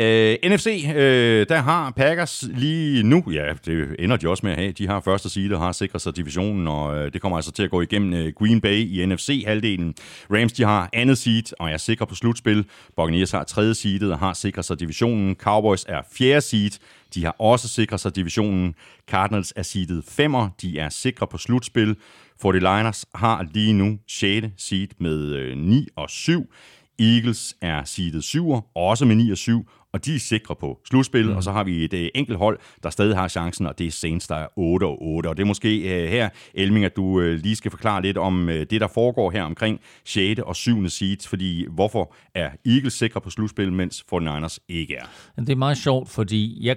[0.00, 4.58] Øh, NFC, øh, der har Packers lige nu, ja, det ender de også med at
[4.58, 4.72] have.
[4.72, 7.62] De har første side og har sikret sig divisionen, og øh, det kommer altså til
[7.62, 9.94] at gå igennem øh, Green Bay i NFC-halvdelen.
[10.30, 12.64] Rams, de har andet seed og er sikre på slutspil.
[12.96, 15.34] Buccaneers har tredje seedet og har sikret sig divisionen.
[15.34, 16.78] Cowboys er fjerde seed.
[17.14, 18.74] De har også sikret sig divisionen.
[19.10, 20.48] Cardinals er seedet femmer.
[20.62, 21.96] De er sikre på slutspil.
[22.44, 24.46] 49ers har lige nu 6.
[24.56, 26.52] seed med øh, 9 og 7.
[26.98, 31.26] Eagles er seedet 7'er, også med 9 og 7, og de er sikre på slutspil.
[31.26, 31.36] Mm.
[31.36, 33.90] Og så har vi et øh, enkelt hold, der stadig har chancen, og det er
[33.90, 35.28] Saints, der er 8 og 8.
[35.28, 38.48] Og det er måske øh, her, Elming, at du øh, lige skal forklare lidt om
[38.48, 40.40] øh, det, der foregår her omkring 6.
[40.40, 40.88] og 7.
[40.88, 45.04] seed, fordi hvorfor er Eagles sikre på slutspil, mens 49ers ikke er?
[45.36, 46.76] Det er meget sjovt, fordi jeg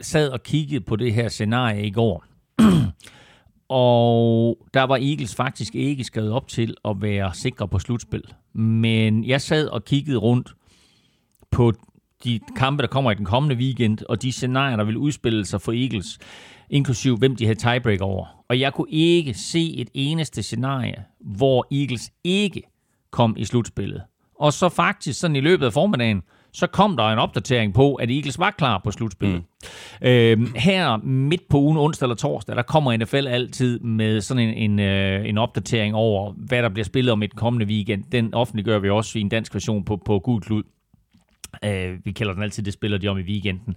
[0.00, 2.24] sad og kiggede på det her scenarie i går.
[3.68, 8.24] og der var Eagles faktisk ikke skrevet op til at være sikre på slutspil.
[8.52, 10.54] Men jeg sad og kiggede rundt
[11.50, 11.72] på
[12.24, 15.60] de kampe, der kommer i den kommende weekend, og de scenarier, der vil udspille sig
[15.60, 16.18] for Eagles,
[16.70, 18.26] inklusiv hvem de havde tiebreak over.
[18.48, 22.62] Og jeg kunne ikke se et eneste scenarie, hvor Eagles ikke
[23.10, 24.02] kom i slutspillet.
[24.40, 28.10] Og så faktisk sådan i løbet af formiddagen, så kom der en opdatering på, at
[28.10, 29.42] Eagles var klar på slutspillet.
[30.02, 30.08] Mm.
[30.08, 34.70] Øhm, her midt på ugen, onsdag eller torsdag, der kommer NFL altid med sådan en,
[34.70, 38.04] en, øh, en opdatering over, hvad der bliver spillet om et kommende weekend.
[38.12, 40.62] Den offentliggør vi også i en dansk version på, på Gud Klud.
[41.64, 43.76] Øh, vi kalder den altid, det spiller de om i weekenden.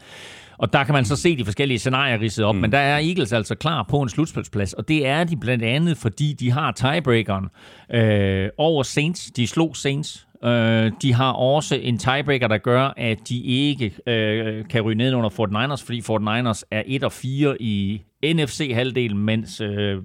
[0.58, 2.62] Og der kan man så se de forskellige scenarier ridset op, mm.
[2.62, 5.98] men der er Eagles altså klar på en slutspilsplads, og det er de blandt andet,
[5.98, 7.46] fordi de har tiebreakeren
[7.94, 9.32] øh, over Saints.
[9.32, 10.27] De slog Saints.
[10.44, 15.14] Øh, de har også en tiebreaker, der gør, at de ikke øh, kan ryge ned
[15.14, 19.98] under Fort Niners, fordi Fort Niners er 1 og 4 i NFC-halvdelen, mens øh,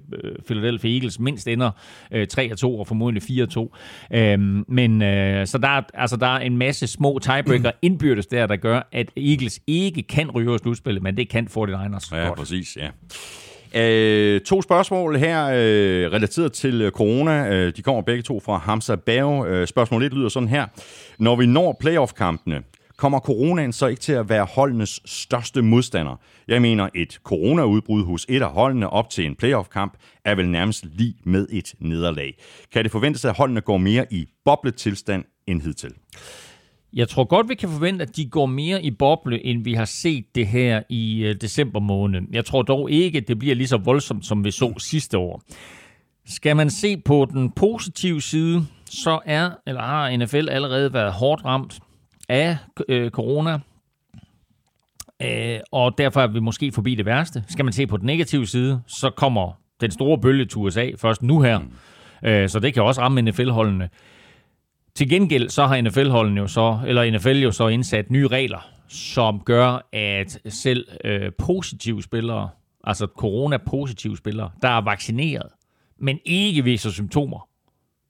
[0.47, 1.71] Philadelphia Eagles mindst ender
[2.11, 3.75] øh, 3 og 2 og formodentlig 4 og 2.
[4.13, 8.47] Øhm, men øh, så der er, altså, der er en masse små tiebreaker indbyrdes der,
[8.47, 12.39] der gør, at Eagles ikke kan ryge over slutspillet, men det kan 49ers Ja, godt.
[12.39, 12.87] præcis, ja.
[13.75, 17.49] Øh, to spørgsmål her øh, relateret til øh, corona.
[17.49, 19.45] Øh, de kommer begge to fra Hamza Bav.
[19.47, 20.65] Øh, spørgsmål 1 lyder sådan her.
[21.19, 22.63] Når vi når playoff-kampene,
[22.97, 26.15] kommer coronaen så ikke til at være holdenes største modstander?
[26.47, 29.93] Jeg mener, et coronaudbrud hos et af holdene op til en playoff-kamp
[30.25, 32.37] er vel nærmest lige med et nederlag.
[32.73, 35.93] Kan det forventes, at holdene går mere i bobletilstand end hidtil?
[36.93, 39.85] Jeg tror godt, vi kan forvente, at de går mere i boble, end vi har
[39.85, 42.21] set det her i øh, december måned.
[42.31, 45.41] Jeg tror dog ikke, at det bliver lige så voldsomt, som vi så sidste år.
[46.25, 51.45] Skal man se på den positive side, så er, eller har NFL allerede været hårdt
[51.45, 51.79] ramt
[52.29, 52.57] af
[52.89, 53.59] øh, corona.
[55.21, 57.43] Øh, og derfor er vi måske forbi det værste.
[57.47, 59.51] Skal man se på den negative side, så kommer
[59.81, 61.59] den store bølge til USA først nu her.
[61.59, 62.29] Mm.
[62.29, 63.89] Øh, så det kan også ramme NFL-holdene.
[64.95, 69.39] Til gengæld så har NFL-holdene jo så, eller NFL jo så indsat nye regler, som
[69.39, 72.49] gør, at selv øh, positive spillere,
[72.83, 75.49] altså corona-positive spillere, der er vaccineret,
[75.99, 77.47] men ikke viser symptomer,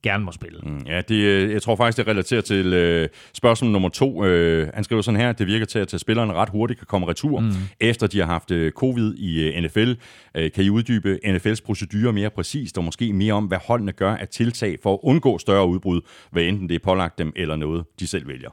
[0.03, 0.59] gerne må spille.
[0.63, 0.81] Mm.
[0.87, 4.25] Ja, det, øh, jeg tror faktisk, det relaterer til øh, spørgsmål nummer to.
[4.25, 7.39] Øh, han skriver sådan her, det virker til, at spillerne ret hurtigt kan komme retur,
[7.39, 7.51] mm.
[7.79, 9.93] efter de har haft øh, covid i øh, NFL.
[10.35, 14.15] Øh, kan I uddybe NFL's procedurer mere præcist, og måske mere om, hvad holdene gør
[14.15, 17.85] af tiltag for at undgå større udbrud, hvad enten det er pålagt dem eller noget,
[17.99, 18.49] de selv vælger?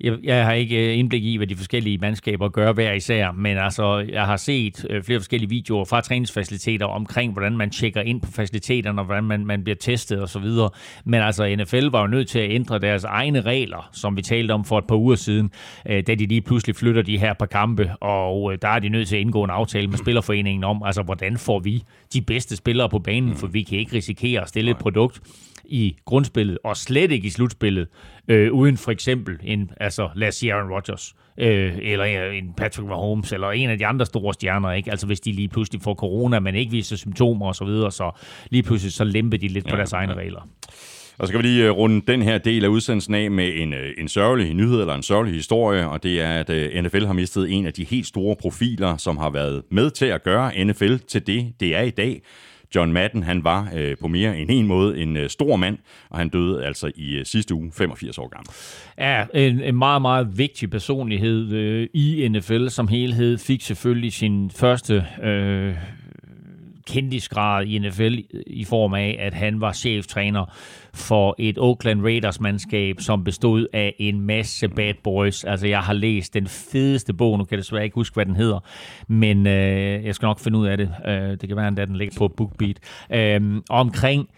[0.00, 3.58] Jeg, jeg har ikke øh, indblik i, hvad de forskellige mandskaber gør hver især, men
[3.58, 8.20] altså, jeg har set øh, flere forskellige videoer fra træningsfaciliteter omkring, hvordan man tjekker ind
[8.20, 10.44] på faciliteterne, og hvordan man, man bliver testet osv.
[11.04, 14.52] Men altså, NFL var jo nødt til at ændre deres egne regler, som vi talte
[14.52, 15.50] om for et par uger siden,
[15.88, 19.08] øh, da de lige pludselig flytter de her par kampe, og der er de nødt
[19.08, 22.88] til at indgå en aftale med Spillerforeningen om, altså, hvordan får vi de bedste spillere
[22.88, 25.20] på banen, for vi kan ikke risikere at stille et produkt,
[25.68, 27.88] i grundspillet, og slet ikke i slutspillet,
[28.28, 32.88] øh, uden for eksempel en, altså lad os sige Aaron Rodgers, øh, eller en Patrick
[32.88, 34.90] Mahomes, eller en af de andre store stjerner, ikke?
[34.90, 38.10] Altså hvis de lige pludselig får corona, men ikke viser symptomer osv., så, videre, så
[38.50, 40.18] lige pludselig så lemper de lidt ja, på deres egne ja.
[40.18, 40.48] regler.
[41.18, 43.72] Og så kan vi lige øh, runde den her del af udsendelsen af med en,
[43.72, 47.12] øh, en sørgelig nyhed eller en sørgelig historie, og det er, at øh, NFL har
[47.12, 50.96] mistet en af de helt store profiler, som har været med til at gøre NFL
[51.08, 52.22] til det, det er i dag.
[52.76, 55.78] John Madden, han var øh, på mere end en måde en øh, stor mand,
[56.10, 58.48] og han døde altså i øh, sidste uge, 85 år gammel.
[58.98, 64.50] Ja, en, en meget, meget vigtig personlighed øh, i NFL som helhed, fik selvfølgelig sin
[64.50, 65.04] første...
[65.22, 65.74] Øh,
[66.86, 70.54] kendisgrad i NFL i form af, at han var cheftræner
[70.94, 75.44] for et Oakland Raiders-mandskab, som bestod af en masse bad boys.
[75.44, 78.36] Altså, jeg har læst den fedeste bog, nu kan jeg desværre ikke huske, hvad den
[78.36, 78.60] hedder,
[79.08, 80.94] men øh, jeg skal nok finde ud af det.
[81.06, 82.78] Øh, det kan være, at den ligger på BookBeat.
[83.10, 84.28] Øh, omkring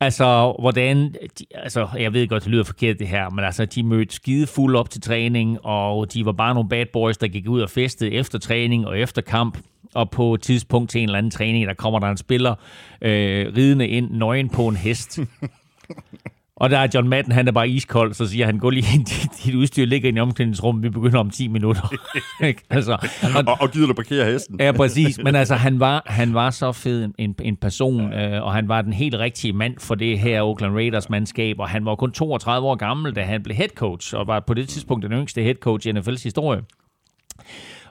[0.00, 1.14] Altså, hvordan...
[1.38, 4.46] De, altså, jeg ved godt, det lyder forkert det her, men altså, de mødte skide
[4.46, 7.70] fuld op til træning, og de var bare nogle bad boys, der gik ud og
[7.70, 9.58] festede efter træning og efter kamp.
[9.94, 12.54] Og på et tidspunkt til en eller anden træning, der kommer der en spiller
[13.02, 15.18] øh, ridende ind, nøgen på en hest.
[16.56, 19.06] Og der er John Madden, han er bare iskold, så siger han, gå lige ind,
[19.44, 21.94] dit udstyr ligger i omklædningsrum, vi begynder om 10 minutter.
[22.70, 22.92] altså,
[23.36, 24.60] og, og, og gider du parkere hesten?
[24.60, 25.18] ja, præcis.
[25.18, 28.82] Men altså, han var, han var så fed en, en person, øh, og han var
[28.82, 32.68] den helt rigtige mand for det her Oakland Raiders mandskab, og han var kun 32
[32.68, 35.54] år gammel, da han blev head coach, og var på det tidspunkt den yngste head
[35.54, 36.62] coach i NFL's historie.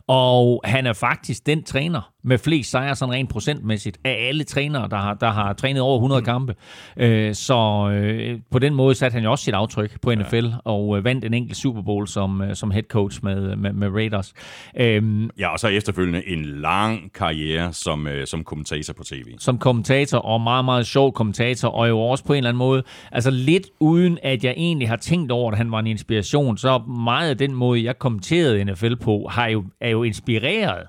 [0.08, 4.88] Og han er faktisk den træner med flest sejre sådan rent procentmæssigt af alle trænere,
[4.90, 6.26] der har, der har trænet over 100 mm.
[6.26, 6.56] kampe.
[6.98, 10.58] Øh, så øh, på den måde satte han jo også sit aftryk på NFL ja.
[10.64, 14.34] og øh, vandt en enkelt Super Bowl som, som head coach med, med, med Raiders.
[14.78, 19.26] Øhm, ja, og så efterfølgende en lang karriere som, som kommentator på tv.
[19.40, 22.84] Som kommentator, og meget, meget sjov kommentator, og jo også på en eller anden måde,
[23.12, 26.78] altså lidt uden at jeg egentlig har tænkt over, at han var en inspiration, så
[26.78, 30.88] meget af den måde, jeg kommenterede NFL på, har jo, er jo inspireret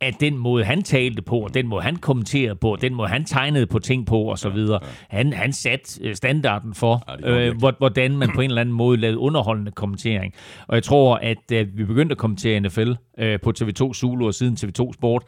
[0.00, 3.08] at den måde, han talte på, og den måde, han kommenterede på, og den måde,
[3.08, 4.80] han tegnede på ting på, og så videre.
[4.82, 5.16] Ja, ja.
[5.16, 8.96] Han, han satte øh, standarden for, ja, øh, hvordan man på en eller anden måde
[8.96, 10.34] lavede underholdende kommentering.
[10.66, 14.34] Og jeg tror, at at vi begyndte at kommentere NFL øh, på TV2 Zulu og
[14.34, 15.22] siden TV2 Sport,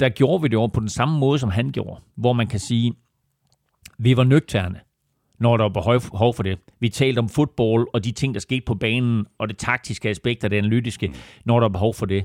[0.00, 2.00] der gjorde vi det over på den samme måde, som han gjorde.
[2.16, 2.92] Hvor man kan sige,
[3.98, 4.80] vi var nøgterne
[5.40, 6.58] når der var behov for det.
[6.80, 10.44] Vi talte om fodbold og de ting, der skete på banen, og det taktiske aspekt
[10.44, 11.14] og det analytiske, mm.
[11.44, 12.24] når der var behov for det.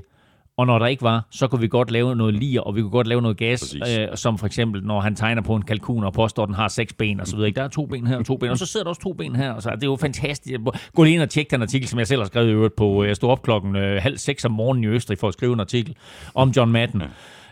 [0.58, 2.90] Og når der ikke var, så kunne vi godt lave noget lir, og vi kunne
[2.90, 6.12] godt lave noget gas, øh, som for eksempel, når han tegner på en kalkun og
[6.12, 7.50] påstår, at den har seks ben og så videre.
[7.50, 9.36] Der er to ben her og to ben, og så sidder der også to ben
[9.36, 9.52] her.
[9.52, 10.60] Og så, det er jo fantastisk.
[10.94, 13.04] Gå lige ind og tjek den artikel, som jeg selv har skrevet i øvrigt på.
[13.04, 15.60] Jeg stod op klokken øh, halv seks om morgenen i Østrig for at skrive en
[15.60, 15.96] artikel
[16.34, 17.02] om John Madden.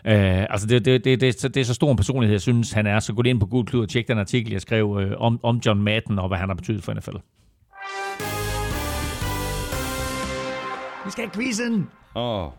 [0.05, 0.41] Ja.
[0.41, 2.87] Øh, altså det, det, det, det, det er så stor en personlighed, jeg synes, han
[2.87, 2.99] er.
[2.99, 5.39] Så gå lige ind på Google Klud og tjek den artikel, jeg skrev øh, om,
[5.43, 7.17] om John Madden og hvad han har betydet for NFL.
[11.05, 11.87] Vi skal have quizzen!
[12.15, 12.45] Åh.
[12.45, 12.51] Oh.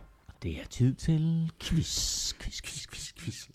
[0.43, 3.47] Det er tid til quiz, quiz, quiz, quiz, quiz.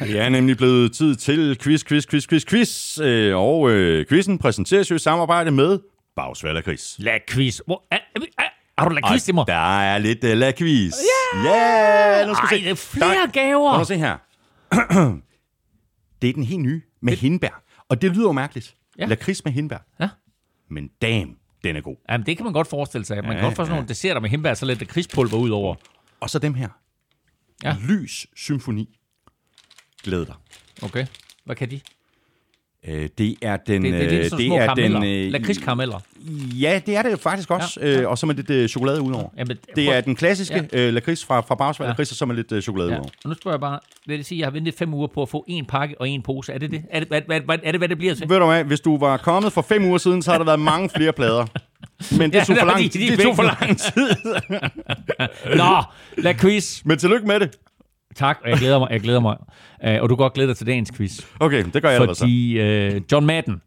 [0.00, 3.00] Det er nemlig blevet tid til quiz, quiz, quiz, quiz, quiz.
[3.00, 5.78] Øh, og øh, quizzen præsenteres jo i samarbejde med
[6.16, 6.98] Bagsvalg quiz.
[6.98, 7.60] La quiz.
[7.66, 8.42] Hvor, er, er, er,
[8.78, 9.46] har du la quiz til mig?
[9.46, 10.94] Der er lidt uh, la quiz.
[11.34, 11.38] Ja!
[11.38, 12.18] Yeah!
[12.18, 12.28] Yeah!
[12.28, 12.64] Nu skal Ej, se.
[12.64, 13.70] det er flere der, gaver.
[13.70, 14.16] At se her.
[16.22, 17.20] det er den helt nye med det...
[17.20, 17.62] hindbær.
[17.88, 18.74] Og det lyder jo mærkeligt.
[18.98, 19.06] Ja.
[19.06, 19.78] Lakrids med hindbær.
[20.00, 20.08] Ja.
[20.70, 21.96] Men damn, den er god.
[22.10, 23.16] Jamen, det kan man godt forestille sig.
[23.16, 23.74] Man ja, kan godt få sådan ja.
[23.74, 25.74] nogle desserter med hindbær, så lidt krigspulver ud over.
[26.20, 26.68] Og så dem her.
[27.64, 27.76] Ja.
[27.88, 28.98] Lys symfoni.
[30.02, 30.34] Glæd dig.
[30.82, 31.06] Okay.
[31.44, 31.80] Hvad kan de?
[32.86, 33.84] Øh, det er den...
[33.84, 35.00] Det, det, det er øh, sådan små karameller.
[35.04, 35.98] øh, Lakridskarameller.
[36.60, 37.80] Ja, det er det faktisk også.
[37.80, 38.00] Ja, Ja.
[38.00, 39.28] Øh, og så med lidt øh, chokolade udenover.
[39.38, 40.86] Jamen, Det er den klassiske ja.
[40.86, 41.90] øh, lakrids fra, fra Bagsvær Ja.
[41.90, 42.94] lakrids, og så med lidt øh, chokolade Ja.
[42.94, 43.10] udenover.
[43.24, 45.22] Og nu spørger jeg bare, vil det sige, at jeg har ventet fem uger på
[45.22, 46.52] at få en pakke og en pose?
[46.52, 46.82] Er det det?
[46.90, 48.28] Er det, hvad, hvad, hvad, er det, hvad det bliver til?
[48.28, 50.60] Ved du hvad, hvis du var kommet for fem uger siden, så har der været
[50.60, 51.46] mange flere plader.
[52.18, 54.08] Men det tog det for er lang, fordi, de er det tog for lang tid.
[55.56, 55.82] Nå,
[56.18, 56.84] la quiz.
[56.84, 57.56] Men tillykke med det.
[58.16, 58.88] Tak, og jeg glæder mig.
[58.90, 59.36] Jeg glæder mig.
[59.86, 61.20] Uh, og du kan godt glæde dig til dagens quiz.
[61.40, 62.24] Okay, det gør jeg allerede så.
[62.24, 63.60] Fordi uh, John Madden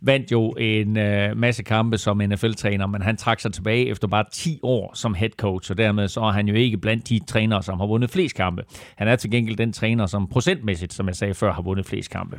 [0.00, 4.24] vandt jo en uh, masse kampe som NFL-træner, men han trak sig tilbage efter bare
[4.32, 7.62] 10 år som head coach, og dermed så er han jo ikke blandt de trænere,
[7.62, 8.62] som har vundet flest kampe.
[8.96, 12.10] Han er til gengæld den træner, som procentmæssigt, som jeg sagde før, har vundet flest
[12.10, 12.36] kampe.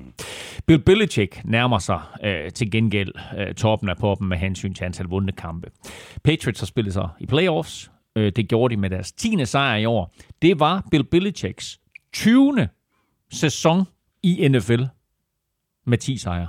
[0.65, 5.05] Bill Belichick nærmer sig uh, til gengæld uh, toppen af poppen med hensyn til antal
[5.05, 5.67] vundne kampe.
[6.23, 7.91] Patriots har spillet sig i playoffs.
[8.15, 9.45] Uh, det gjorde de med deres 10.
[9.45, 10.13] sejr i år.
[10.41, 11.79] Det var Bill Belichicks
[12.13, 12.69] 20.
[13.31, 13.83] sæson
[14.23, 14.83] i NFL
[15.85, 16.47] med 10 sejre.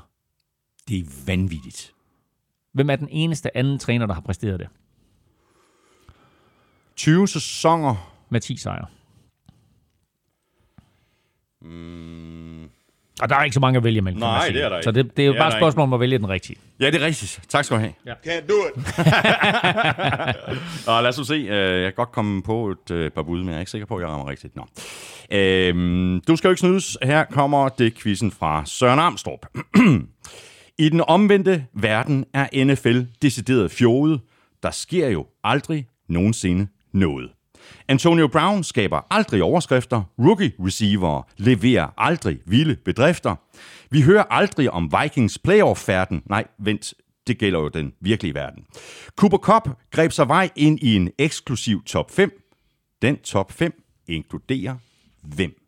[0.89, 1.93] Det er vanvittigt.
[2.73, 4.69] Hvem er den eneste anden træner, der har præsteret det
[6.97, 8.13] 20 sæsoner.
[8.29, 8.87] med 10 sejre?
[13.23, 14.21] Og der er ikke så mange at vælge mellem.
[14.21, 14.55] kan man Nej, sige.
[14.59, 15.03] det er der Så ikke.
[15.03, 16.57] det, det er jo Det er bare et spørgsmål om at vælge den rigtige.
[16.81, 17.41] Ja, det er rigtigt.
[17.49, 17.93] Tak skal du have.
[18.09, 18.87] Can't do it.
[20.89, 21.35] Og lad os se.
[21.35, 23.87] Øh, Jeg kan godt komme på et øh, par bud, men jeg er ikke sikker
[23.87, 24.57] på, at jeg rammer rigtigt.
[24.57, 24.67] Nå.
[25.33, 26.99] Øhm, du skal jo ikke snydes.
[27.03, 29.41] Her kommer det quizzen fra Søren Armstrong.
[30.79, 34.21] I den omvendte verden er NFL decideret fjollet.
[34.63, 37.31] Der sker jo aldrig nogensinde noget.
[37.89, 40.03] Antonio Brown skaber aldrig overskrifter.
[40.19, 43.35] Rookie receiver leverer aldrig vilde bedrifter.
[43.91, 46.23] Vi hører aldrig om Vikings playoff-færden.
[46.27, 46.95] Nej, vent,
[47.27, 48.65] det gælder jo den virkelige verden.
[49.17, 52.43] Cooper Cup greb sig vej ind i en eksklusiv top 5.
[53.03, 54.77] Den top 5 inkluderer
[55.23, 55.63] hvem?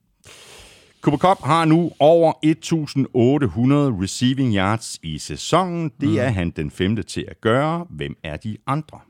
[1.00, 5.92] Cooper Cup har nu over 1.800 receiving yards i sæsonen.
[6.00, 7.87] Det er han den femte til at gøre.
[7.90, 9.00] Hvem er de andre?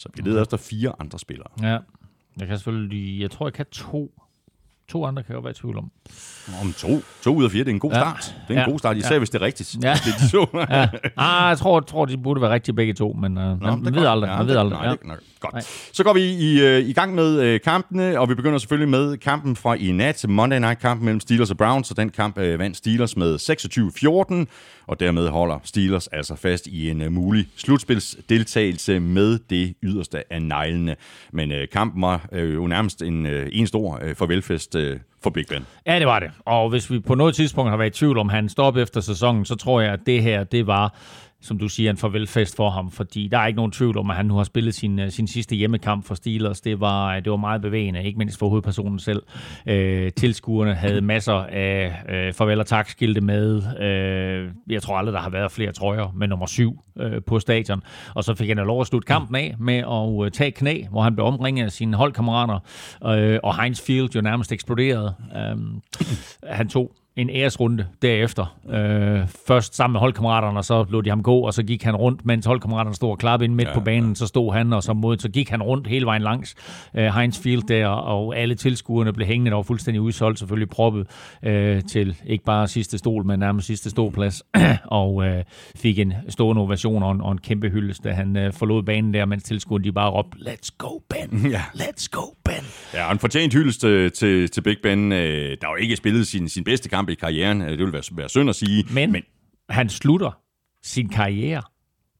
[0.00, 1.48] Så vi leder efter fire andre spillere.
[1.62, 1.78] Ja.
[2.40, 4.10] Jeg kan selvfølgelig, jeg tror, jeg kan to.
[4.88, 5.90] To andre kan jeg jo være i tvivl om.
[6.62, 6.88] Om to,
[7.22, 7.98] to ud af fire, det er en god Ja.
[8.00, 8.34] start.
[8.48, 8.70] Det er en Ja.
[8.70, 9.18] god start, især Ja.
[9.18, 9.76] hvis det er rigtigt.
[9.82, 9.92] Ja.
[10.04, 10.58] Det er de to.
[10.70, 10.88] Ja.
[11.16, 13.94] Ah, jeg tror, tror, de burde være rigtige begge to, men uh, man, Nå, man
[13.94, 14.28] er ved aldrig.
[14.28, 14.78] Ja, Man ved aldrig.
[14.78, 14.90] Nej, Ja.
[14.92, 15.20] det.
[15.40, 15.52] Godt.
[15.54, 15.62] Nej.
[15.92, 19.16] Så går vi i, øh, i gang med øh, kampene, og vi begynder selvfølgelig med
[19.16, 22.58] kampen fra i nat, Monday Night kampen mellem Steelers og Browns, og den kamp øh,
[22.58, 24.46] vandt Steelers med 26-14,
[24.90, 30.42] og dermed holder Steelers altså fast i en øh, mulig slutspilsdeltagelse med det yderste af
[30.42, 30.96] neglene.
[31.32, 35.30] Men øh, kampen var øh, jo nærmest en, øh, en stor øh, farvelfest øh, for
[35.30, 35.66] Big Ben.
[35.86, 36.30] Ja, det var det.
[36.44, 39.44] Og hvis vi på noget tidspunkt har været i tvivl om, han stoppede efter sæsonen,
[39.44, 40.94] så tror jeg, at det her, det var
[41.42, 44.16] som du siger, en farvelfest for ham, fordi der er ikke nogen tvivl om, at
[44.16, 46.60] han nu har spillet sin, øh, sin sidste hjemmekamp for Steelers.
[46.60, 49.22] Det var, øh, det var meget bevægende, ikke mindst for hovedpersonen selv.
[49.66, 53.62] Øh, tilskuerne havde masser af øh, farvel og tak-skilte med.
[53.80, 57.82] Øh, jeg tror aldrig, der har været flere trøjer med nummer syv øh, på stadion.
[58.14, 61.02] Og så fik han lov at slutte kampen af med at øh, tage knæ, hvor
[61.02, 62.58] han blev omringet af sine holdkammerater,
[63.06, 65.14] øh, og Heinz Field jo nærmest eksploderede.
[65.36, 65.56] Øh,
[66.46, 68.56] han tog en æresrunde derefter.
[68.70, 71.96] Øh, først sammen med holdkammeraterne, og så lod de ham gå, og så gik han
[71.96, 74.82] rundt, mens holdkammeraterne stod og klappede ind midt ja, på banen, så stod han, og
[74.82, 76.54] så, mod, så gik han rundt hele vejen langs
[76.94, 81.06] øh, Heinz Field der, og alle tilskuerne blev hængende, der var fuldstændig udsolgt, selvfølgelig proppet
[81.42, 84.42] øh, til ikke bare sidste stol, men nærmest sidste stolplads,
[84.84, 85.44] og øh,
[85.76, 89.14] fik en stående ovation og en, og en kæmpe hyldest, da han øh, forlod banen
[89.14, 91.62] der, mens tilskuerne de bare råbte, let's go Ben, Ja.
[91.74, 92.64] let's go Ben.
[92.94, 96.26] Ja, og en fortjent hyldest til, til, til Big Ben, øh, der jo ikke spillet
[96.26, 97.62] sin, sin bedste kamp i karrieren.
[97.62, 98.84] Øh, Det vil være, være synd at sige.
[98.90, 99.22] Men, men
[99.68, 100.30] han slutter
[100.84, 101.62] sin karriere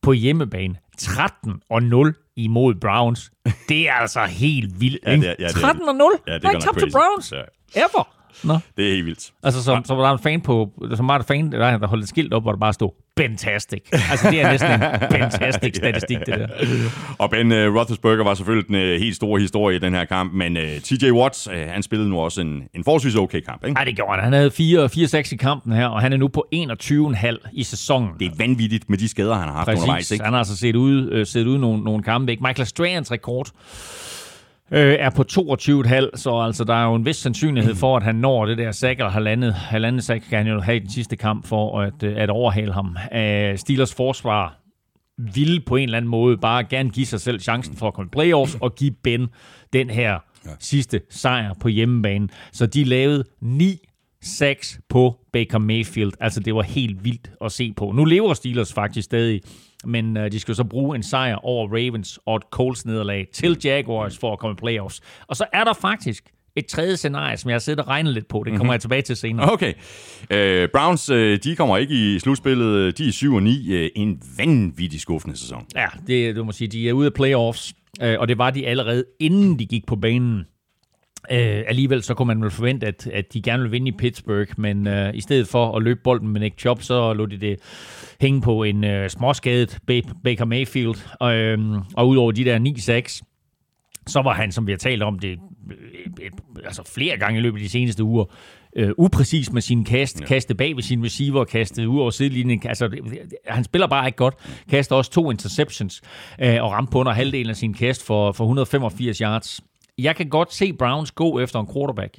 [0.03, 3.31] på hjemmebane 13 og 0 imod Browns.
[3.69, 6.13] Det er altså helt vildt, Ja, det er- ja, det er 13 og 0?
[6.27, 6.91] Ja, det er ikke tabt til.
[6.93, 7.33] Browns.
[7.33, 7.81] Ja.
[7.81, 8.09] Ever.
[8.45, 8.59] Nå.
[8.77, 9.33] Det er helt vildt.
[9.43, 12.03] Altså, så, så var der en fan på, som var der fan, der, der holdt
[12.03, 12.91] et skilt op, hvor der bare stod,
[13.23, 13.83] Fantastic.
[13.93, 14.81] Altså, det er næsten en
[15.21, 16.47] fantastic statistik, det der.
[17.19, 20.33] Og Ben uh, Roethlisberger var selvfølgelig den uh, helt store historie i den her kamp,
[20.33, 23.65] men uh, TJ Watts, uh, han spillede nu også en, en forholdsvis okay kamp.
[23.65, 23.75] Ikke?
[23.75, 24.25] Nej, det gjorde han.
[24.25, 24.51] Han havde
[25.27, 28.11] 4-6 i kampen her, og han er nu på 21,5 i sæsonen.
[28.21, 29.97] Det er vanvittigt med de skader, han har haft undervejs.
[29.97, 30.11] Præcis.
[30.11, 30.25] Ikke?
[30.25, 32.33] Han har altså set ud, øh, set ud nogle, nogle kampe.
[32.33, 32.43] Ikke?
[32.47, 33.49] Michael Strands rekord
[34.71, 38.15] øh, er på 22,5, så altså, der er jo en vis sandsynlighed for, at han
[38.15, 41.17] når det der sack, eller halvandet, halvandet sack skal han jo have i den sidste
[41.17, 42.97] kamp for at, øh, at overhale ham.
[43.15, 44.57] Øh, Steelers forsvar
[45.35, 48.09] ville på en eller anden måde bare gerne give sig selv chancen for at komme
[48.09, 49.29] i playoffs og give Ben
[49.73, 50.51] den her ja.
[50.59, 52.29] sidste sejr på hjemmebane.
[52.53, 53.79] Så de lavede ni
[54.23, 56.13] 6 på Baker Mayfield.
[56.21, 57.93] Altså, det var helt vildt at se på.
[57.93, 59.41] Nu lever Steelers faktisk stadig,
[59.85, 64.19] men øh, de skal så bruge en sejr over Ravens og et Colts-nederlag til Jaguars
[64.19, 65.01] for at komme i playoffs.
[65.27, 66.25] Og så er der faktisk
[66.57, 68.39] et tredje scenarie, som jeg har siddet og regnet lidt på.
[68.39, 68.73] Det kommer mm-hmm.
[68.73, 69.53] jeg tilbage til senere.
[69.53, 69.73] Okay.
[70.31, 72.99] Øh, Browns, øh, de kommer ikke i slutspillet.
[72.99, 73.73] De er 7 og 9.
[73.73, 75.67] Øh, en vanvittig skuffende sæson.
[75.75, 79.05] Ja, det, du må sige, de er ude af playoffs, og det var de allerede,
[79.21, 80.45] inden de gik på banen.
[81.31, 84.49] Øh, alligevel så kunne man vel forvente, at, at de gerne ville vinde i Pittsburgh,
[84.57, 87.57] men øh, i stedet for at løbe bolden med Nick Chubb, så lå de det
[88.21, 89.79] hænge på en øh, småskadet
[90.25, 90.95] Baker Mayfield.
[91.21, 91.59] Og, øh,
[91.97, 95.39] og udover de der 9-6, så var han, som vi har talt om det
[96.21, 96.33] et,
[96.65, 98.25] altså flere gange i løbet af de seneste uger,
[98.77, 100.27] øh, upræcis med sin kast, ja.
[100.27, 102.63] kaste bag ved sin receiver, kaste ud over sidelinjen.
[102.65, 102.91] Altså,
[103.47, 104.35] han spiller bare ikke godt.
[104.71, 106.03] Kaster også to interceptions
[106.41, 109.61] øh, og ramte på under halvdelen af sin kast for, for 185 yards
[110.05, 112.19] jeg kan godt se Browns gå efter en quarterback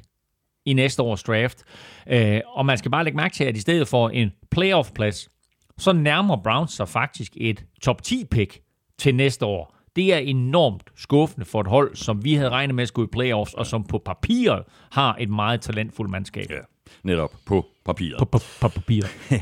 [0.66, 1.64] i næste års draft.
[2.08, 5.30] Øh, og man skal bare lægge mærke til, at i stedet for en playoff-plads,
[5.78, 8.62] så nærmer Browns sig faktisk et top 10-pick
[9.00, 9.78] til næste år.
[9.96, 13.14] Det er enormt skuffende for et hold, som vi havde regnet med at skulle i
[13.14, 16.46] playoffs, og som på papiret har et meget talentfuldt mandskab.
[16.50, 16.56] Ja,
[17.04, 18.20] netop på papiret.
[18.20, 19.10] På, på, på papiret.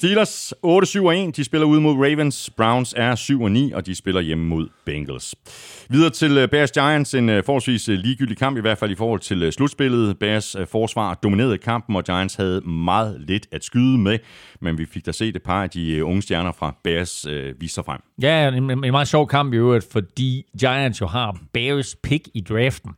[0.00, 2.50] Steelers 8-7-1, de spiller ud mod Ravens.
[2.56, 5.34] Browns er 7-9, og de spiller hjemme mod Bengals.
[5.88, 8.94] Videre til øh, Bears Giants, en øh, forholdsvis øh, ligegyldig kamp, i hvert fald i
[8.94, 10.18] forhold til slutspillet.
[10.18, 14.18] Bears forsvar dominerede kampen, og Giants havde meget lidt at skyde med,
[14.60, 17.74] men vi fik da set et par af de unge stjerner fra Bears øh, vise
[17.74, 18.00] sig frem.
[18.22, 22.40] Ja, en, en meget sjov kamp i øvrigt, fordi Giants jo har Bears pick i
[22.40, 22.90] draften.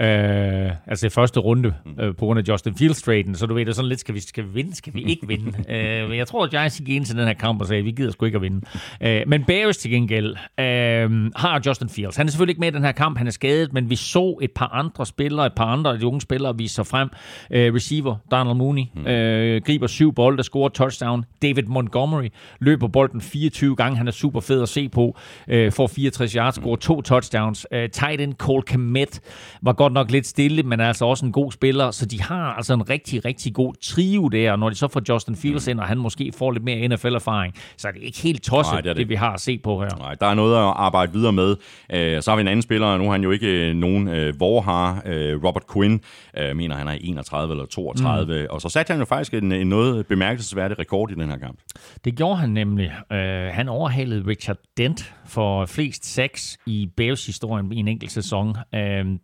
[0.00, 2.00] Øh, altså i første runde, mm.
[2.00, 4.20] øh, på grund af Justin Fields-traden, så du ved, det er sådan lidt, skal vi,
[4.20, 5.46] skal vi vinde, skal vi ikke vinde?
[5.74, 7.90] øh, men jeg tror, at Giants gik ind til den her kamp og sagde, vi
[7.90, 8.60] gider sgu ikke at vinde.
[9.00, 10.30] Øh, men Bears til gengæld
[10.60, 12.16] øh, har Justin Fields.
[12.16, 14.38] Han er selvfølgelig ikke med i den her kamp, han er skadet, men vi så
[14.42, 17.08] et par andre spillere, et par andre af de unge spillere vise sig frem.
[17.50, 19.06] Øh, receiver, Donald Mooney, mm.
[19.06, 21.24] øh, griber syv bolde, der scorer touchdown.
[21.42, 22.28] David Montgomery
[22.60, 25.16] løber bolden 24 gange, han er super fed at se på,
[25.48, 27.66] øh, får 64 yards, scorer to touchdowns.
[27.72, 29.20] Øh, tight end Cole Komet
[29.62, 32.22] var godt godt nok lidt stille, men er altså også en god spiller, så de
[32.22, 35.80] har altså en rigtig, rigtig god trio der, når de så får Justin Fields ind,
[35.80, 38.88] og han måske får lidt mere NFL-erfaring, så er det ikke helt tosset, Nej, det,
[38.88, 38.96] det.
[38.96, 39.98] det vi har at se på her.
[39.98, 41.50] Nej, der er noget at arbejde videre med.
[41.50, 44.92] Uh, så har vi en anden spiller, nu har han jo ikke nogen uh, vorhar,
[44.92, 46.00] uh, Robert Quinn,
[46.40, 48.46] uh, mener han er 31 eller 32, mm.
[48.50, 51.58] og så satte han jo faktisk en, en noget bemærkelsesværdig rekord i den her kamp.
[52.04, 52.92] Det gjorde han nemlig.
[53.10, 53.16] Uh,
[53.54, 58.48] han overhalede Richard Dent for flest sacks i Bears-historien i en enkelt sæson.
[58.48, 59.18] Uh,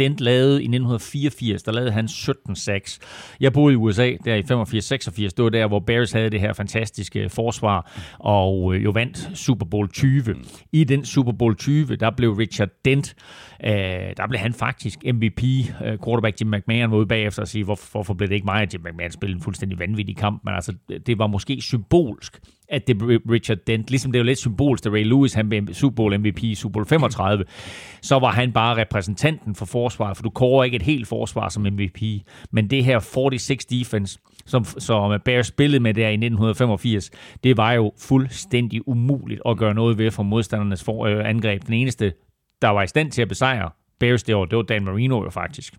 [0.00, 2.98] Dent lavede i 1984, der lavede han 17 sacks.
[3.40, 6.52] Jeg boede i USA der i 85-86, det var der, hvor Bears havde det her
[6.52, 10.22] fantastiske forsvar, og øh, jo vandt Super Bowl 20.
[10.72, 13.14] I den Super Bowl 20, der blev Richard Dent,
[13.64, 13.72] øh,
[14.16, 15.42] der blev han faktisk MVP.
[15.84, 18.62] Øh, quarterback Jim McMahon var ude bagefter og sige, hvorfor, hvorfor blev det ikke mig,
[18.62, 20.74] at Jim McMahon spillede en fuldstændig vanvittig kamp, men altså,
[21.06, 23.90] det var måske symbolsk at det er Richard Dent.
[23.90, 26.54] Ligesom det er jo lidt symbolsk, da Ray Lewis han blev Super Bowl MVP i
[26.54, 27.44] Super Bowl 35,
[28.02, 31.62] så var han bare repræsentanten for forsvaret, for du kårer ikke et helt forsvar som
[31.62, 32.02] MVP.
[32.50, 37.10] Men det her 46 defense, som, som Bears spillede med der i 1985,
[37.44, 41.66] det var jo fuldstændig umuligt at gøre noget ved for modstandernes for, øh, angreb.
[41.66, 42.12] Den eneste,
[42.62, 45.30] der var i stand til at besejre Bears det år, det var Dan Marino jo
[45.30, 45.74] faktisk.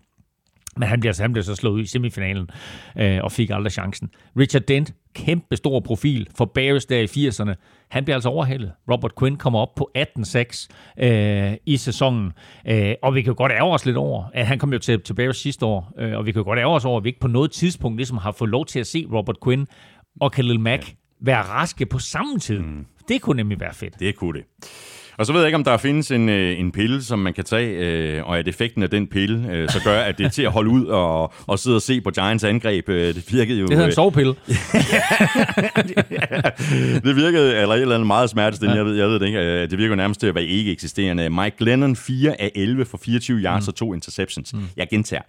[0.76, 2.50] Men han bliver, han bliver så slået ud i semifinalen
[2.98, 4.10] øh, og fik aldrig chancen.
[4.38, 7.54] Richard Dent, kæmpe stor profil for Bears der i 80'erne.
[7.88, 8.72] Han bliver altså overhældet.
[8.90, 10.68] Robert Quinn kommer op på 18-6
[11.04, 12.32] øh, i sæsonen.
[12.68, 15.14] Øh, og vi kan godt ærge os lidt over, at han kom jo til, til
[15.14, 17.28] Bears sidste år, øh, og vi kan godt ærge os over, at vi ikke på
[17.28, 19.66] noget tidspunkt ligesom har fået lov til at se Robert Quinn
[20.20, 22.58] og Khalil Mack være raske på samme tid.
[22.58, 22.86] Mm.
[23.08, 24.00] Det kunne nemlig være fedt.
[24.00, 24.44] Det kunne det.
[25.18, 27.44] Og så ved jeg ikke, om der findes en, øh, en pille, som man kan
[27.44, 30.42] tage, øh, og at effekten af den pille øh, så gør, at det er til
[30.42, 32.86] at holde ud og, og sidde og se på Giants angreb.
[32.86, 33.66] Det virkede jo...
[33.66, 34.34] Det hedder en sovepille.
[37.04, 38.84] det virkede, eller et eller andet meget smertestillende, ja.
[38.84, 39.66] jeg, ved, jeg ved det ikke.
[39.66, 41.30] Det virker nærmest til at være ikke eksisterende.
[41.30, 43.68] Mike Glennon, 4 af 11 for 24 yards mm.
[43.68, 44.54] og to interceptions.
[44.54, 44.60] Mm.
[44.76, 45.22] Jeg gentager.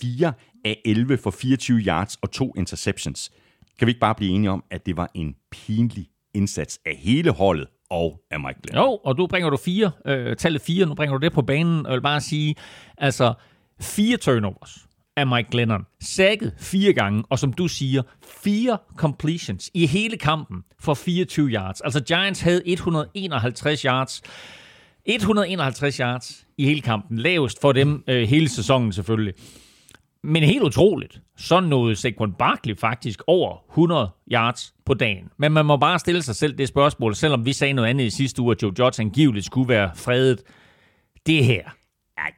[0.00, 0.32] 4
[0.64, 3.30] af 11 for 24 yards og to interceptions.
[3.78, 7.30] Kan vi ikke bare blive enige om, at det var en pinlig indsats af hele
[7.30, 8.84] holdet, og af Mike Glennon.
[8.84, 11.86] Jo, og du bringer du fire, øh, tallet fire, nu bringer du det på banen,
[11.86, 12.54] og jeg vil bare sige,
[12.98, 13.34] altså
[13.80, 18.02] fire turnovers af Mike Glennon, sækket fire gange, og som du siger,
[18.42, 21.80] fire completions i hele kampen for 24 yards.
[21.80, 24.22] Altså Giants havde 151 yards,
[25.04, 29.34] 151 yards i hele kampen, lavest for dem øh, hele sæsonen selvfølgelig.
[30.24, 35.30] Men helt utroligt, så nåede Saquon Barkley faktisk over 100 yards på dagen.
[35.36, 38.10] Men man må bare stille sig selv det spørgsmål, selvom vi sagde noget andet i
[38.10, 40.42] sidste uge, at Joe Judge angiveligt skulle være fredet.
[41.26, 41.62] Det her,
[42.16, 42.32] nej,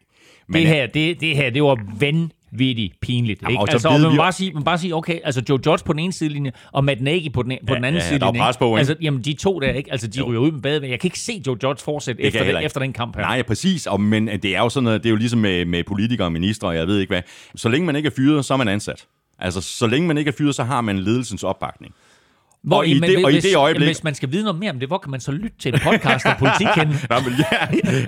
[0.52, 3.42] det her, det, det her, det var vanvittigt vanvittigt pinligt.
[3.42, 3.72] Jamen, Ikke?
[3.72, 6.12] Altså, og man bare sige, man bare sige, okay, altså Joe Judge på den ene
[6.12, 8.40] sidelinje, og Matt Nagy på den, på Ja, den anden ja, ja, der er sidelinje.
[8.40, 8.78] pres på, ikke?
[8.78, 9.92] Altså, jamen, de to der, ikke?
[9.92, 10.26] Altså, de Jo.
[10.26, 10.90] ryger ud med badevæg.
[10.90, 13.22] Jeg kan ikke se Joe Judge fortsætte efter, den, efter den kamp her.
[13.22, 13.86] Nej, præcis.
[13.86, 16.32] Og, men det er jo sådan noget, det er jo ligesom med, med politikere og
[16.32, 17.22] ministre, og jeg ved ikke hvad.
[17.55, 19.07] Så længe man ikke er fyret, så er man ansat.
[19.38, 21.94] Altså, så længe man ikke er fyret, så har man ledelsens opbakning.
[22.64, 24.58] Hvor, og i men det- og i hvis, det øjeblik- Hvis man skal vide noget
[24.61, 26.94] mere om det, hvor kan man så lytte til en podcast om politik henne?
[27.11, 27.66] Ja, men, ja,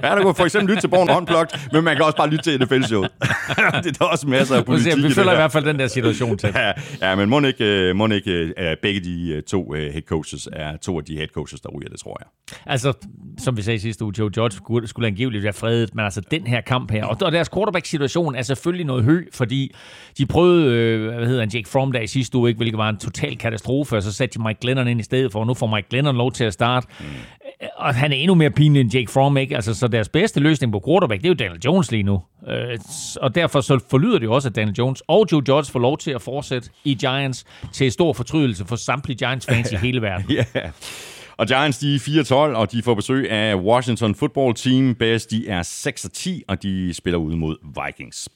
[0.09, 2.44] ja, der kan for eksempel lytte til Born Unplugged, men man kan også bare lytte
[2.50, 3.11] til NFL-showet.
[3.84, 5.86] det er også masser af politik ser, i vi følger i hvert fald den der
[5.86, 6.48] situation til.
[6.57, 6.72] Ja,
[7.11, 10.76] ja, men må ikke, øh, må ikke øh, begge de øh, to head coaches er
[10.76, 12.59] to af de head coaches, der ryger, det tror jeg.
[12.66, 12.92] Altså,
[13.38, 16.46] som vi sagde sidste uge, Joe Judge skulle, skulle angiveligt være fredet, men altså den
[16.46, 19.74] her kamp her, og, og deres quarterback-situation er selvfølgelig noget hø, fordi
[20.18, 22.88] de prøvede, øh, hvad hedder han, Jake Fromm der i sidste uge, ikke, hvilket var
[22.88, 25.55] en total katastrofe, og så satte de Mike Glennon ind i stedet for, og nu
[25.55, 26.86] får Mike Glennon lov til at starte.
[27.01, 27.07] Mm.
[27.76, 29.55] Og han er endnu mere pinlig end Jake Fromm, ikke?
[29.55, 32.22] Altså, så deres bedste løsning på quarterback, det er jo Daniel Jones lige nu.
[32.49, 32.78] Øh,
[33.16, 35.99] og derfor så forlyder det jo også, at Daniel Jones og Joe Judge får lov
[35.99, 40.30] til at fortsætte i Giants til stor fortrydelse for samtlige Giants-fans i hele verden.
[40.30, 40.45] Ja.
[41.36, 44.95] Og Giants, de er 4-12, og de får besøg af Washington Football Team.
[44.95, 45.62] Bears, de er
[46.38, 48.28] 6-10, og de spiller ude mod Vikings.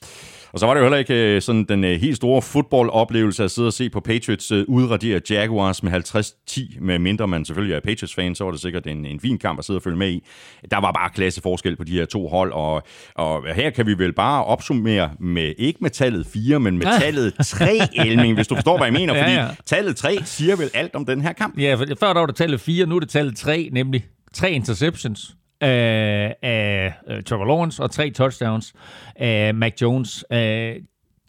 [0.57, 3.50] Og så var det jo heller ikke øh, sådan den øh, helt store fodboldoplevelse at
[3.50, 7.80] sidde og se på Patriots øh, udradere Jaguars med 50-10, med mindre man selvfølgelig er
[7.80, 10.24] Patriots-fan, så var det sikkert en, en fin kamp at sidde og følge med i.
[10.70, 12.82] Der var bare klasse forskel på de her to hold, og,
[13.14, 17.34] og her kan vi vel bare opsummere med, ikke med tallet 4, men med tallet
[17.44, 19.48] 3, Elming, hvis du forstår, hvad jeg mener, Ja, fordi ja.
[19.66, 21.59] tallet 3 siger vel alt om den her kamp.
[21.59, 24.04] Ja, for før der var det tallet 4, nu er det tallet 3, nemlig
[24.34, 28.74] tre interceptions af, af uh, Trevor Lawrence og tre touchdowns
[29.16, 30.24] af Mac Jones.
[30.30, 30.36] Uh,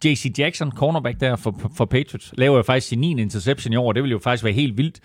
[0.04, 0.32] J.C.
[0.38, 3.10] Jackson, cornerback der for, for Patriots, laver jo faktisk sin 9.
[3.10, 3.92] interception i år.
[3.92, 5.00] Det ville jo faktisk være helt vildt.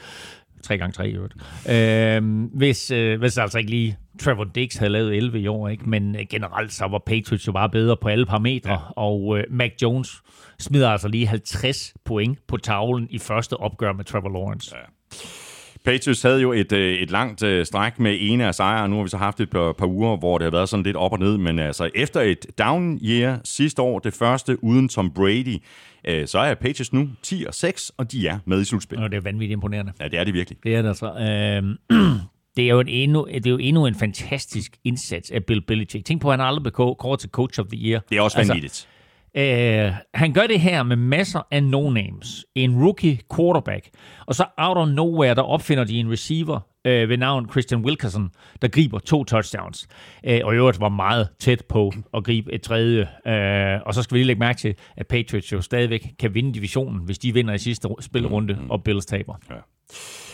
[0.63, 1.33] 3 gange 3 i øvrigt.
[1.33, 5.89] Uh, hvis, uh, hvis altså ikke lige Trevor Dix havde lavet 11 i år, ikke?
[5.89, 8.77] men uh, generelt så var Patriots jo bare bedre på alle parametre, ja.
[8.95, 10.21] og uh, Mac Jones
[10.59, 14.75] smider altså lige 50 point på tavlen i første opgør med Trevor Lawrence.
[14.75, 14.81] Ja.
[15.85, 18.95] Patriots havde jo et, øh, et langt øh, stræk med ene af sejre, og nu
[18.95, 21.11] har vi så haft et par, par uger, hvor det har været sådan lidt op
[21.11, 25.57] og ned, men altså efter et down year sidste år, det første uden Tom Brady,
[26.07, 28.99] øh, så er Patriots nu 10 og 6, og de er med i slutspil.
[28.99, 29.91] Og det er vanvittigt imponerende.
[29.99, 30.57] Ja, det er det virkelig.
[30.63, 31.05] Det er det altså.
[31.05, 31.77] Øhm,
[32.55, 36.05] det er jo en endnu, det er jo endnu en fantastisk indsats af Bill Belichick.
[36.05, 38.01] Tænk på, at han aldrig blev kåret til Coach of the Year.
[38.09, 38.87] Det er også vanvittigt.
[39.37, 42.43] Øh, han gør det her med masser af no-names.
[42.55, 43.89] En rookie quarterback.
[44.25, 48.29] Og så out of nowhere, der opfinder de en receiver øh, ved navn Christian Wilkerson,
[48.61, 49.87] der griber to touchdowns.
[50.23, 53.07] Øh, og i øvrigt var meget tæt på at gribe et tredje.
[53.27, 56.53] Øh, og så skal vi lige lægge mærke til, at Patriots jo stadigvæk kan vinde
[56.53, 59.33] divisionen, hvis de vinder i sidste spilrunde, og Bills taber.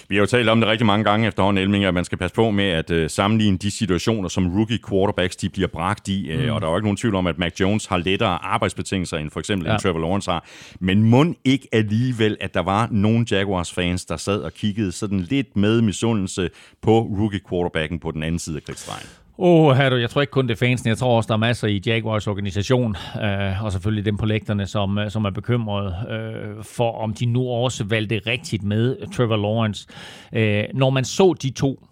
[0.10, 2.36] Vi har jo talt om det rigtig mange gange efterhånden, Elming, at man skal passe
[2.36, 6.30] på med at øh, sammenligne de situationer, som rookie quarterbacks de bliver bragt i.
[6.30, 9.18] Øh, og der er jo ikke nogen tvivl om, at Mac Jones har lettere arbejdsbetingelser
[9.18, 9.78] end for eksempel Ja.
[9.78, 10.46] Trevor Lawrence har.
[10.80, 15.56] Men mund ikke alligevel, at der var nogle Jaguars-fans, der sad og kiggede sådan lidt
[15.56, 16.50] med misundelse
[16.82, 19.08] på rookie quarterbacken på den anden side af kridtstregen.
[19.42, 20.90] Åh, oh, jeg tror ikke kun det er fansen.
[20.90, 24.68] Jeg tror også, der er masser i Jaguars organisation, øh, og selvfølgelig dem på lægterne,
[24.68, 29.36] som, øh, som er bekymrede øh, for, om de nu også valgte rigtigt med Trevor
[29.36, 29.88] Lawrence.
[30.34, 31.86] Øh, når man så de to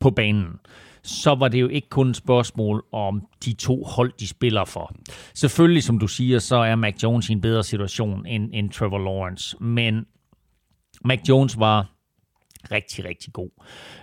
[0.00, 0.46] på banen,
[1.02, 4.94] så var det jo ikke kun et spørgsmål om de to hold, de spiller for.
[5.34, 8.98] Selvfølgelig, som du siger, så er Mac Jones i en bedre situation end, end Trevor
[8.98, 10.06] Lawrence, men
[11.04, 11.86] Mac Jones var
[12.70, 13.50] rigtig, rigtig god.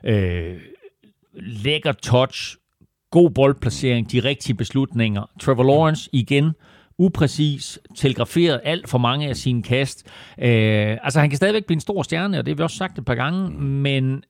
[0.04, 0.60] Øh,
[1.34, 2.58] lækker touch,
[3.12, 5.30] god boldplacering, de rigtige beslutninger.
[5.40, 6.52] Trevor Lawrence igen,
[6.98, 10.08] upræcis, telegraferet alt for mange af sine kast.
[10.40, 12.98] Øh, altså han kan stadigvæk blive en stor stjerne, og det har vi også sagt
[12.98, 14.24] et par gange, men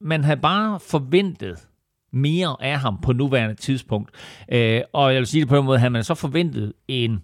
[0.00, 1.68] man havde bare forventet
[2.12, 4.10] mere af ham på nuværende tidspunkt.
[4.52, 7.22] Øh, og jeg vil sige det på en måde, havde man så forventet en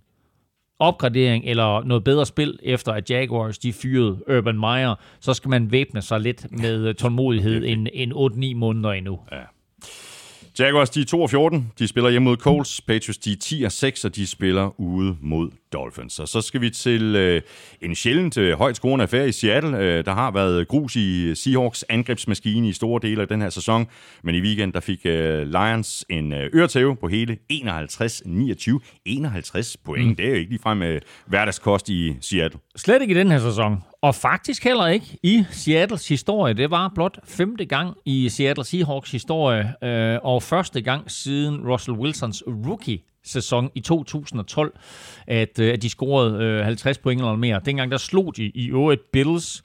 [0.80, 5.72] opgradering eller noget bedre spil, efter at Jaguars de fyrede Urban Meyer, så skal man
[5.72, 9.18] væbne sig lidt med øh, tålmodighed en, en 8-9 måneder endnu.
[9.32, 9.40] Ja.
[10.58, 11.72] Jaguars, de er 2 og 14.
[11.78, 12.80] De spiller hjemme mod Colts.
[12.80, 16.18] Patriots, de er 10 og 6, og de spiller ude mod Dolphins.
[16.18, 17.42] Og så skal vi til øh,
[17.80, 19.78] en sjældent øh, højt scorende affære i Seattle.
[19.78, 23.86] Øh, der har været grus i Seahawks angrebsmaskine i store dele af den her sæson.
[24.24, 28.78] Men i weekend, der fik øh, Lions en øh, øretæve på hele 51-29.
[29.04, 30.08] 51 point.
[30.08, 30.16] Mm.
[30.16, 32.60] Det er jo ikke ligefrem øh, hverdagskost i Seattle.
[32.76, 33.82] Slet ikke i den her sæson.
[34.02, 36.54] Og faktisk heller ikke i Seattles historie.
[36.54, 41.98] Det var blot femte gang i Seattle Seahawks historie, øh, og første gang siden Russell
[41.98, 44.72] Wilsons rookie sæson i 2012,
[45.26, 47.60] at, øh, at de scorede øh, 50 point eller mere.
[47.64, 49.62] Dengang der slog de i øvrigt Bills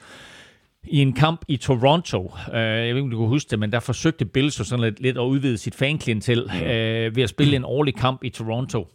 [0.88, 2.22] i en kamp i Toronto.
[2.48, 4.86] Uh, jeg ved ikke, om du kan huske det, men der forsøgte Bills jo sådan
[4.86, 8.88] lidt, lidt at udvide sit fanklientel uh, ved at spille en årlig kamp i Toronto.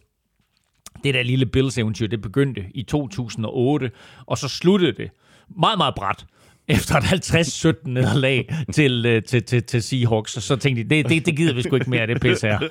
[1.03, 3.91] det der lille Bills-eventyr, det begyndte i 2008,
[4.25, 5.11] og så sluttede det
[5.49, 6.25] meget, meget bræt
[6.71, 10.31] efter et 50-17 nederlag til, øh, til, til, til Seahawks.
[10.31, 12.59] Så tænkte de, det, det, det gider vi sgu ikke mere, det pisse her.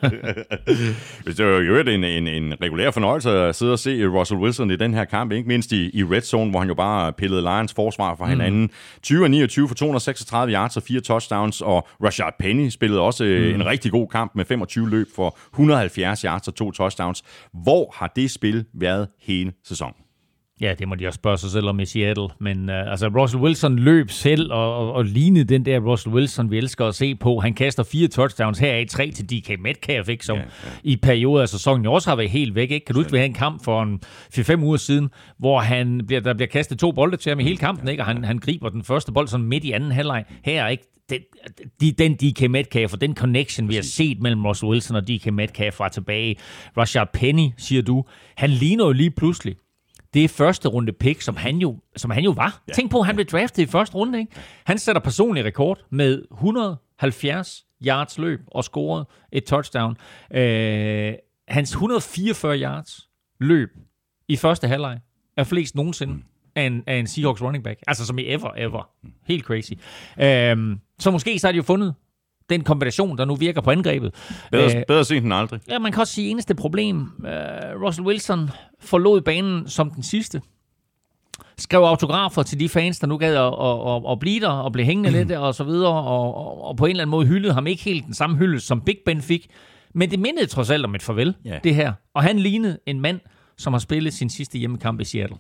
[1.37, 4.77] Det var jo en, en, en regulær fornøjelse at sidde og se Russell Wilson i
[4.77, 7.75] den her kamp, ikke mindst i, i red zone, hvor han jo bare pillede Lions
[7.75, 8.61] forsvar fra hinanden.
[8.61, 8.71] Mm.
[9.03, 13.31] 20 og 29 for 236 yards og fire touchdowns, og Rashad Penny spillede også mm.
[13.31, 17.23] en rigtig god kamp med 25 løb for 170 yards og to touchdowns.
[17.63, 19.95] Hvor har det spil været hele sæsonen?
[20.61, 22.29] Ja, det må de også spørge sig selv om i Seattle.
[22.39, 26.51] Men uh, altså, Russell Wilson løb selv og, og, og lignede den der Russell Wilson,
[26.51, 27.39] vi elsker at se på.
[27.39, 30.71] Han kaster fire touchdowns her af tre til DK Metcalf, ikke, som ja, ja.
[30.85, 32.71] i perioder af sæsonen også har været helt væk.
[32.71, 32.87] Ikke?
[32.87, 34.01] Kan du huske, vi havde en kamp for en
[34.35, 37.57] 4-5 uger siden, hvor han bliver, der bliver kastet to bolde til ham i hele
[37.57, 38.03] kampen, ikke?
[38.03, 40.25] og han, han griber den første bold sådan midt i anden halvleg.
[40.45, 41.21] Her ikke den,
[41.81, 45.33] de, den DK Metcalf og den connection, vi har set mellem Russell Wilson og DK
[45.33, 46.37] Metcalf var tilbage.
[46.77, 48.05] Rashad Penny, siger du,
[48.37, 49.57] han ligner jo lige pludselig
[50.15, 52.63] det er første runde pick, som han jo, som han jo var.
[52.69, 52.73] Ja.
[52.73, 54.19] Tænk på, at han blev draftet i første runde.
[54.19, 54.33] Ikke?
[54.65, 59.97] Han sætter personlig rekord med 170 yards løb og scoret et touchdown.
[60.35, 61.15] Øh,
[61.49, 63.09] hans 144 yards
[63.41, 63.71] løb
[64.29, 64.99] i første halvleg
[65.37, 66.23] er flest nogensinde mm.
[66.55, 67.81] af, en, af en Seahawks running back.
[67.87, 68.91] Altså som i ever, ever.
[69.27, 69.73] Helt crazy.
[70.21, 71.95] Øh, så måske så har de jo fundet
[72.51, 74.15] den kombination, der nu virker på angrebet.
[74.51, 75.61] Bedre, øh, bedre sent end aldrig.
[75.69, 80.41] Ja, man kan også sige, eneste problem, øh, Russell Wilson forlod banen som den sidste.
[81.59, 84.73] Skrev autografer til de fans, der nu gad at, at, at, at blive der og
[84.73, 87.55] blive hængende lidt og så videre, og, og, og på en eller anden måde hyldede
[87.55, 89.47] ham ikke helt den samme hylde, som Big Ben fik.
[89.95, 91.61] Men det mindede trods alt om et farvel, yeah.
[91.65, 91.93] det her.
[92.15, 93.21] Og han lignede en mand,
[93.59, 95.37] som har spillet sin sidste hjemmekamp i Seattle.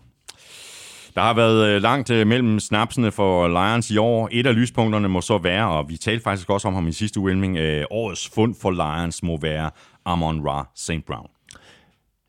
[1.14, 4.28] Der har været øh, langt øh, mellem snapsene for Lions i år.
[4.32, 7.20] Et af lyspunkterne må så være, og vi talte faktisk også om ham i sidste
[7.20, 9.70] uge, øh, årets fund for Lions må være
[10.04, 11.06] Amon Ra St.
[11.06, 11.28] Brown.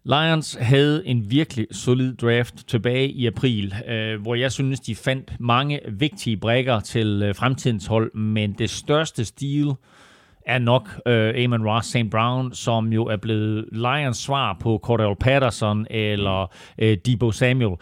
[0.06, 5.34] Lions havde en virkelig solid draft tilbage i april, øh, hvor jeg synes, de fandt
[5.40, 9.74] mange vigtige brækker til øh, fremtidens hold, men det største stil
[10.46, 12.10] er nok øh, Amon Ross St.
[12.12, 17.78] Brown, som jo er blevet Lions svar på Cordell Patterson eller øh, Debo Samuel.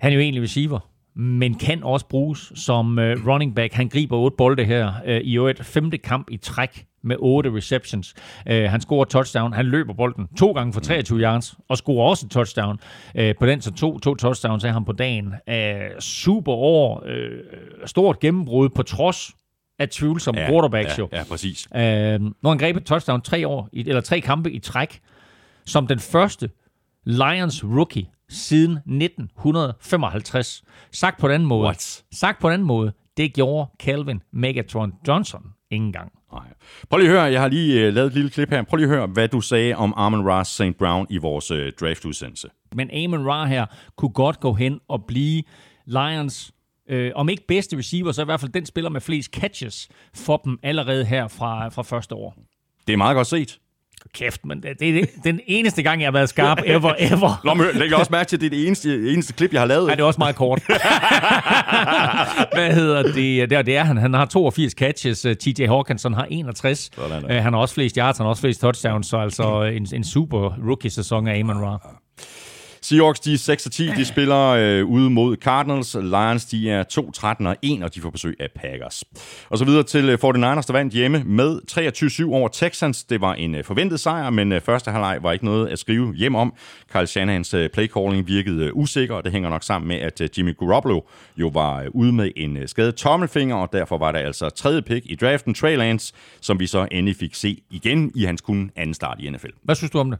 [0.00, 0.80] Han er jo egentlig receiver,
[1.14, 3.72] men kan også bruges som uh, running back.
[3.72, 8.14] Han griber otte bolde her uh, i et femte kamp i træk med otte receptions.
[8.50, 9.52] Uh, han scorer touchdown.
[9.52, 12.78] Han løber bolden to gange for 23 yards og scorer også et touchdown.
[13.18, 15.26] Uh, på den så to, to touchdowns er han på dagen.
[15.26, 17.04] Uh, super år.
[17.06, 19.30] Uh, stort gennembrud på trods
[19.78, 21.08] af tvivlsomme ja, quarterbacks ja, jo.
[21.12, 21.68] Ja, præcis.
[21.72, 25.00] Nu har han grebet touchdown tre år, eller tre kampe i træk,
[25.66, 26.50] som den første
[27.04, 30.62] Lions rookie siden 1955.
[30.92, 31.64] Sagt på den måde.
[31.64, 32.04] What?
[32.12, 36.12] Sagt på den måde, det gjorde Calvin Megatron Johnson ingen gang.
[36.32, 36.42] Nej.
[36.90, 38.62] Prøv lige at høre, jeg har lige uh, lavet et lille klip her.
[38.62, 40.78] Prøv lige at høre, hvad du sagde om Amon Ra St.
[40.78, 42.48] Brown i vores uh, draftudsendelse.
[42.74, 43.66] Men Amon Ra her
[43.96, 45.42] kunne godt gå hen og blive
[45.86, 46.52] Lions
[46.90, 50.36] øh, om ikke bedste receiver, så i hvert fald den spiller med flest catches for
[50.36, 52.36] dem allerede her fra, fra første år.
[52.86, 53.58] Det er meget godt set.
[54.14, 57.40] Kæft, men det, er den eneste gang, jeg har været skarp ever, ever.
[57.44, 59.66] Nå, men læg også mærke til, at det er det eneste, eneste klip, jeg har
[59.66, 59.86] lavet.
[59.86, 60.62] Nej, det er også meget kort.
[62.54, 63.50] Hvad hedder det?
[63.50, 63.96] Det det er han.
[63.96, 65.24] Han har 82 catches.
[65.24, 66.90] Øh, TJ Hawkinson har 61.
[66.94, 67.40] Sådan, ja.
[67.40, 70.50] Han har også flest yards, han har også flest touchdowns, så altså en, en super
[70.68, 71.96] rookie-sæson af Amon Ra.
[72.82, 75.94] Seahawks, de er 6 10, de spiller øh, ude mod Cardinals.
[75.94, 79.04] Lions, de er 2 13 og 1, og de får besøg af Packers.
[79.48, 81.60] Og så videre til øh, 49ers, der vandt hjemme med
[82.30, 83.04] 23-7 over Texans.
[83.04, 86.14] Det var en øh, forventet sejr, men øh, første halvleg var ikke noget at skrive
[86.14, 86.54] hjem om.
[86.92, 90.28] Kyle Shanahans øh, playcalling virkede øh, usikker, og det hænger nok sammen med, at øh,
[90.38, 91.00] Jimmy Garoppolo
[91.36, 94.82] jo var øh, ude med en øh, skadet tommelfinger, og derfor var der altså tredje
[94.82, 98.70] pick i draften, Trey Lance, som vi så endelig fik se igen i hans kun
[98.76, 99.46] anden start i NFL.
[99.62, 100.18] Hvad synes du om det?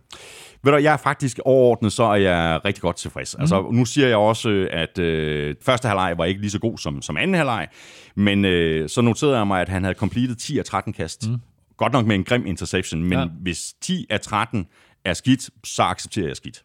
[0.62, 3.36] Ved du, jeg er faktisk overordnet, så er jeg rigtig godt tilfreds.
[3.38, 3.40] Mm.
[3.40, 7.02] Altså, nu siger jeg også, at øh, første halvleg var ikke lige så god som,
[7.02, 7.68] som anden halvleg,
[8.14, 11.28] men øh, så noterede jeg mig, at han havde completed 10 af 13 kast.
[11.28, 11.36] Mm.
[11.76, 13.26] Godt nok med en grim interception, men ja.
[13.40, 14.66] hvis 10 af 13
[15.04, 16.62] er skidt, så accepterer jeg skidt.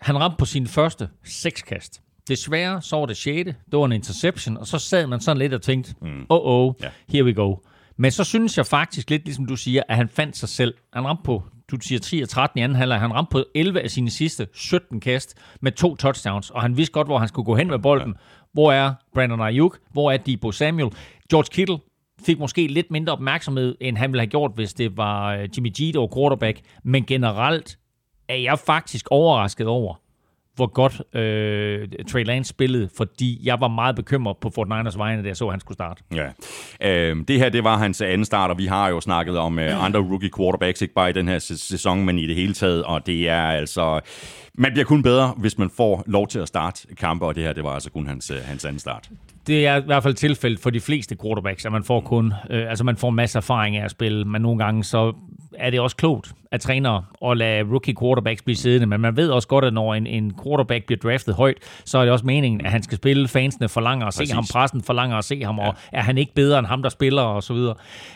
[0.00, 2.00] Han ramte på sin første seks kast.
[2.28, 3.50] Desværre så var det 6.
[3.70, 6.26] Det var en interception, og så sad man sådan lidt og tænkte, mm.
[6.28, 6.92] oh oh, yeah.
[7.08, 7.56] here we go.
[7.96, 10.74] Men så synes jeg faktisk lidt, ligesom du siger, at han fandt sig selv.
[10.92, 13.00] Han ramte på du siger 10 og 13 i anden halvleg.
[13.00, 16.92] Han ramte på 11 af sine sidste 17 kast med to touchdowns, og han vidste
[16.92, 18.14] godt, hvor han skulle gå hen med bolden.
[18.52, 19.78] Hvor er Brandon Ayuk?
[19.92, 20.92] Hvor er Debo Samuel?
[21.30, 21.78] George Kittle
[22.26, 25.70] fik måske lidt mindre opmærksomhed, end han ville have gjort, hvis det var øh, Jimmy
[25.70, 26.60] G, der var quarterback.
[26.84, 27.78] Men generelt
[28.28, 29.94] er jeg faktisk overrasket over,
[30.58, 35.22] hvor godt øh, Trey Lance spillede, fordi jeg var meget bekymret på Fort Niners vegne,
[35.22, 36.02] da jeg så, at han skulle starte.
[36.14, 36.28] Ja.
[36.90, 39.84] Øh, det her, det var hans anden start, og vi har jo snakket om øh,
[39.84, 43.06] andre rookie quarterbacks, ikke bare i den her sæson, men i det hele taget, og
[43.06, 44.00] det er altså
[44.54, 47.52] Man bliver kun bedre, hvis man får lov til at starte kampe, og det her,
[47.52, 49.08] det var altså kun hans, øh, hans anden start.
[49.48, 52.70] Det er i hvert fald tilfældet for de fleste quarterbacks, at man får kun, øh,
[52.70, 55.12] altså man får masser af erfaring af at spille, men nogle gange så
[55.58, 59.30] er det også klogt at trænere at lade rookie quarterbacks blive siddende, men man ved
[59.30, 62.66] også godt, at når en, en quarterback bliver draftet højt, så er det også meningen,
[62.66, 64.34] at han skal spille, fansene forlanger at se Præcis.
[64.34, 67.22] ham, pressen forlanger at se ham, og er han ikke bedre end ham, der spiller,
[67.22, 67.74] og så videre.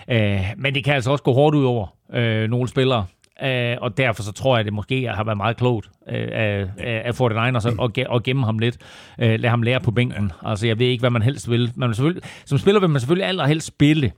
[0.09, 3.07] Øh, men det kan altså også gå hårdt ud over øh, nogle spillere,
[3.45, 6.66] Øh, og derfor så tror jeg, at det måske har været meget klogt øh, af,
[6.78, 8.78] af, af 49ers at, ge- at gemme ham lidt.
[9.18, 10.32] Øh, lade ham lære på bænken.
[10.45, 11.72] Altså, jeg ved ikke, hvad man helst vil.
[11.76, 14.12] Man vil selvfølgelig, som spiller vil man selvfølgelig allerhelst spille.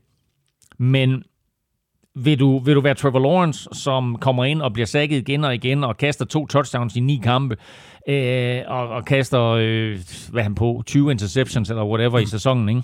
[0.78, 1.22] Men
[2.16, 5.54] vil du, vil du være Trevor Lawrence, som kommer ind og bliver sækket igen og
[5.54, 7.56] igen, og kaster to touchdowns i ni kampe,
[8.08, 9.98] øh, og, og kaster, øh,
[10.32, 12.82] hvad han på, 20 interceptions eller whatever i sæsonen, ikke?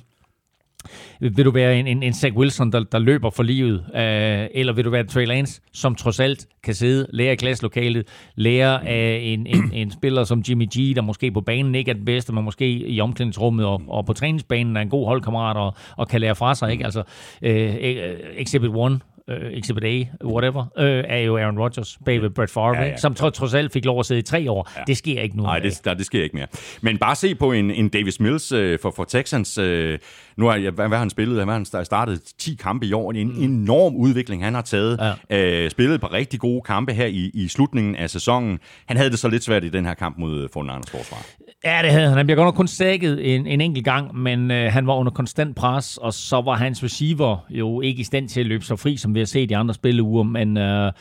[1.21, 3.85] Vil du være en, en, en Zach Wilson, der, der løber for livet?
[3.95, 8.07] Øh, eller vil du være Trey Lance, som trods alt kan sidde, lære i klasselokalet,
[8.35, 11.95] lære af en, en, en spiller som Jimmy G, der måske på banen ikke er
[11.95, 15.75] den bedste, men måske i omklædningsrummet og, og på træningsbanen er en god holdkammerat og,
[15.97, 16.73] og kan lære fra sig.
[16.73, 16.85] Ikke?
[16.85, 17.03] Altså,
[17.43, 19.01] øh, e- øh Exhibit 1
[19.31, 22.97] øh, Exhibit A, whatever, øh, er jo Aaron Rodgers bag ved Brett Favre, Ja, ja,
[22.97, 24.71] som trods, trods alt fik lov at sidde i tre år.
[24.77, 24.83] Ja.
[24.87, 25.43] Det sker ikke nu.
[25.43, 26.47] Nej, det, der, det sker ikke mere.
[26.81, 29.59] Men bare se på en, en Davis Mills øh, for, for Texans.
[29.59, 29.99] Øh,
[30.37, 31.45] nu har jeg, hvad, hvad har han spillet?
[31.47, 33.13] Har han sta- startet 10 kampe i år.
[33.13, 35.01] Det er en enorm udvikling, han har taget.
[35.31, 35.65] Ja.
[35.65, 38.59] Øh, spillet et par rigtig gode kampe her i, i slutningen af sæsonen.
[38.87, 41.27] Han havde det så lidt svært i den her kamp mod Fornarnes forsvar.
[41.65, 42.17] Ja, det havde han.
[42.17, 45.13] Han bliver godt nok kun sækket en, en enkelt gang, men øh, han var under
[45.13, 48.77] konstant pres, og så var hans receiver jo ikke i stand til at løbe så
[48.77, 50.93] fri, som vi har set i andre spilleuger, men øh,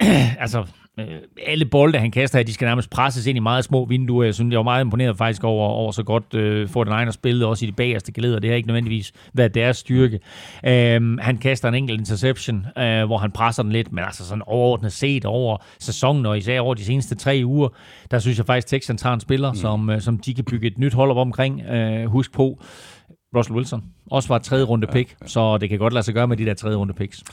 [0.44, 0.64] altså,
[0.98, 1.06] øh,
[1.46, 4.24] alle bolde, han kaster her, de skal nærmest presses ind i meget små vinduer.
[4.24, 7.12] Jeg synes, jeg var meget imponeret faktisk over, over så godt øh, for den egen
[7.12, 8.38] spillet, også i de bagerste geleder.
[8.38, 10.20] Det har ikke nødvendigvis været deres styrke.
[10.66, 14.42] Øh, han kaster en enkelt interception, øh, hvor han presser den lidt, men altså sådan
[14.46, 17.68] overordnet set over sæsonen, og især over de seneste tre uger,
[18.10, 19.58] der synes jeg faktisk, Texans har en spiller, mm.
[19.58, 21.62] som, øh, som de kan bygge et nyt hold op omkring.
[21.62, 22.62] Øh, husk på,
[23.36, 26.28] Russell Wilson også var et tredje runde pick, så det kan godt lade sig gøre
[26.28, 27.24] med de der tredje runde picks.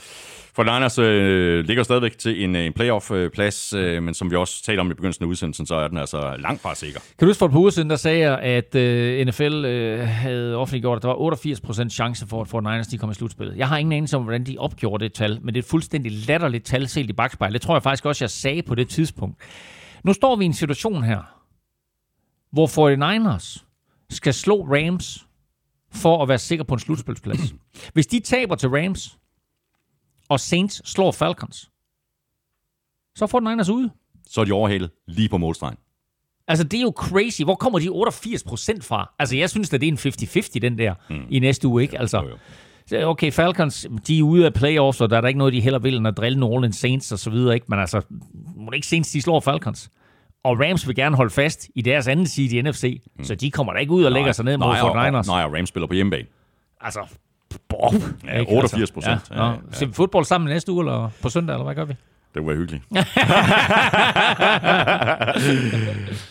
[0.56, 4.80] For Niners øh, ligger stadigvæk til en, en playoff-plads, øh, men som vi også talte
[4.80, 7.00] om i begyndelsen af udsendelsen, så er den altså langt fra sikker.
[7.00, 10.08] Kan du huske for et par uger siden, der sagde jeg, at øh, NFL øh,
[10.08, 13.56] havde offentliggjort, at der var 88% chance for, at 49ers de kom i slutspillet.
[13.56, 16.12] Jeg har ingen anelse om, hvordan de opgjorde det tal, men det er et fuldstændig
[16.12, 17.52] latterligt tal set i bagspejl.
[17.52, 19.36] Det tror jeg faktisk også, jeg sagde på det tidspunkt.
[20.04, 21.20] Nu står vi i en situation her,
[22.52, 23.64] hvor 49ers
[24.10, 25.25] skal slå Rams
[25.96, 27.54] for at være sikker på en slutspilsplads.
[27.94, 29.18] Hvis de taber til Rams,
[30.28, 31.70] og Saints slår Falcons,
[33.16, 33.90] så får Niners ude.
[34.26, 35.76] Så er de overhalet lige på målstregen.
[36.48, 37.42] Altså, det er jo crazy.
[37.42, 39.14] Hvor kommer de 88 procent fra?
[39.18, 41.26] Altså, jeg synes, at det er en 50-50, den der, mm.
[41.30, 41.98] i næste uge, ikke?
[41.98, 42.22] Altså,
[42.92, 43.10] Jo, jo.
[43.10, 45.78] okay, Falcons, de er ude af playoffs, og der er der ikke noget, de heller
[45.78, 47.66] vil, end at drille New Orleans Saints og så videre, ikke?
[47.68, 48.00] Men altså,
[48.56, 49.90] må det ikke Saints, de slår Falcons?
[50.46, 53.24] Og Rams vil gerne holde fast i deres anden side i NFC, mm.
[53.24, 55.26] så de kommer da ikke ud og lægger sig ned mod nej, og, 49ers.
[55.26, 56.26] nej, og Rams spiller på hjemmebane.
[56.80, 57.00] Altså,
[57.68, 57.94] Bob.
[58.26, 58.52] Ja, ikke?
[58.52, 58.60] 88%.
[58.60, 59.56] Altså, ja, Ja, ja.
[59.72, 61.94] Ser vi fodbold sammen næste uge, eller på søndag, eller hvad gør vi?
[62.34, 62.82] Det var hyggeligt.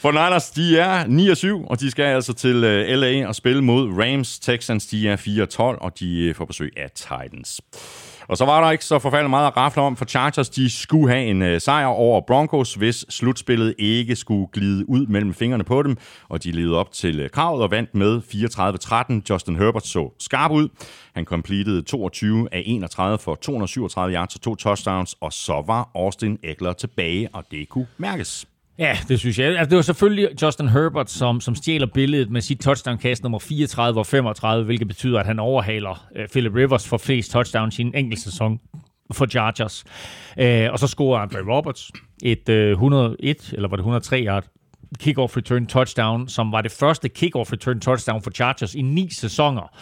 [0.01, 3.35] For Niners, de er 9 og 7, og de skal altså til øh, LA og
[3.35, 4.39] spille mod Rams.
[4.39, 7.61] Texans, de er 4 og 12, og de øh, får besøg af Titans.
[8.27, 11.09] Og så var der ikke så forfærdeligt meget at rafle om, for Chargers de skulle
[11.09, 15.83] have en øh, sejr over Broncos, hvis slutspillet ikke skulle glide ud mellem fingrene på
[15.83, 15.97] dem.
[16.29, 18.21] Og de levede op til øh, kravet og vandt med
[19.21, 19.21] 34-13.
[19.29, 20.69] Justin Herbert så skarp ud.
[21.13, 26.39] Han completed 22 af 31 for 237 yards og to touchdowns, og så var Austin
[26.43, 28.47] Eckler tilbage, og det kunne mærkes.
[28.79, 29.47] Ja, det synes jeg.
[29.47, 33.99] Altså, det var selvfølgelig Justin Herbert, som, som stjæler billedet med sit touchdown-kast nummer 34
[33.99, 37.95] og 35, hvilket betyder, at han overhaler uh, Philip Rivers for flest touchdowns i en
[37.95, 38.59] enkelt sæson
[39.13, 39.83] for Chargers.
[40.37, 41.91] Uh, og så scorer Andre Roberts
[42.23, 44.45] et øh, uh, 101, eller var det 103 yard
[44.99, 49.77] kickoff return touchdown, som var det første kickoff return touchdown for Chargers i ni sæsoner.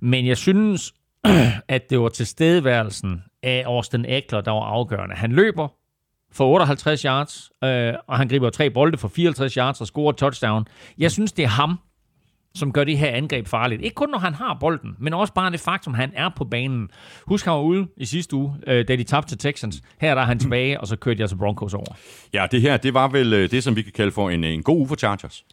[0.00, 0.92] Men jeg synes,
[1.68, 5.14] at det var tilstedeværelsen af Austin Eckler, der var afgørende.
[5.14, 5.68] Han løber
[6.32, 10.66] for 58 yards, øh, og han griber tre bolde for 54 yards og scorer touchdown.
[10.98, 11.78] Jeg synes, det er ham,
[12.54, 13.82] som gør det her angreb farligt.
[13.82, 16.90] Ikke kun, når han har bolden, men også bare det faktum, han er på banen.
[17.26, 19.82] Husk, han var ude i sidste uge, øh, da de tabte til Texans.
[20.00, 21.96] Her der er han tilbage, og så kørte de altså Broncos over.
[22.34, 24.62] Ja, det her, det var vel øh, det, som vi kan kalde for en, en
[24.62, 25.44] god uge for Chargers.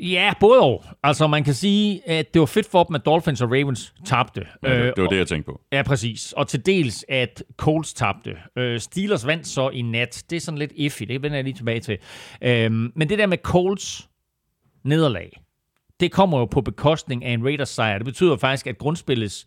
[0.00, 0.84] Ja, både og.
[1.02, 4.46] Altså, man kan sige, at det var fedt for dem, at Dolphins og Ravens tabte.
[4.62, 5.60] Ja, det, Øh, det var det, jeg tænkte på.
[5.72, 6.32] Ja, præcis.
[6.32, 8.36] Og til dels, at Colts tabte.
[8.58, 10.24] Øh, Steelers vandt så i nat.
[10.30, 11.02] Det er sådan lidt iffy.
[11.02, 11.98] Det vender jeg lige tilbage til.
[12.42, 14.08] Øhm, men det der med Colts
[14.84, 15.40] nederlag,
[16.00, 17.98] det kommer jo på bekostning af en Raiders sejr.
[17.98, 19.46] Det betyder faktisk, at grundspillets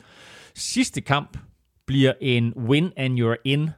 [0.56, 1.38] sidste kamp
[1.88, 3.70] bliver en win and you're in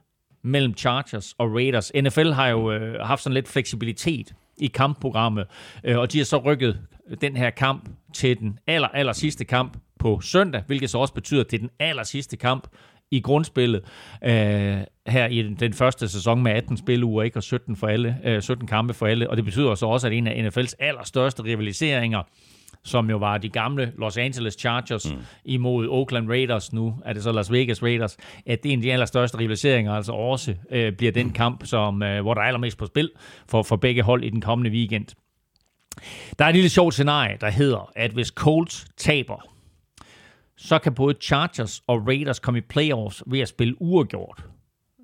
[0.43, 1.91] mellem Chargers og Raiders.
[2.01, 5.45] NFL har jo øh, haft sådan lidt fleksibilitet i kampprogrammet,
[5.83, 6.79] øh, og de har så rykket
[7.21, 11.41] den her kamp til den aller, aller sidste kamp på søndag, hvilket så også betyder,
[11.41, 12.67] at det er den aller sidste kamp
[13.11, 13.81] i grundspillet
[14.23, 14.77] øh,
[15.07, 18.41] her i den, den første sæson med 18 spiluger, ikke, og 17, for alle, øh,
[18.41, 19.29] 17 kampe for alle.
[19.29, 22.23] Og det betyder så også, at en af NFL's allerstørste rivaliseringer,
[22.83, 25.21] som jo var de gamle Los Angeles Chargers mm.
[25.45, 28.83] imod Oakland Raiders, nu er det så Las Vegas Raiders, at det er en af
[28.83, 32.77] de allerstørste rivaliseringer, altså også øh, bliver den kamp, som, øh, hvor der er allermest
[32.77, 33.11] på spil
[33.47, 35.05] for, for begge hold i den kommende weekend.
[36.39, 39.47] Der er et lille sjovt scenarie, der hedder, at hvis Colts taber,
[40.57, 44.45] så kan både Chargers og Raiders komme i playoffs ved at spille uafgjort.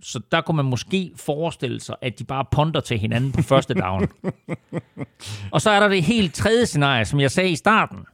[0.01, 3.73] Så der kunne man måske forestille sig, at de bare ponder til hinanden på første
[3.73, 4.07] down.
[5.53, 8.05] og så er der det helt tredje scenarie, som jeg sagde i starten.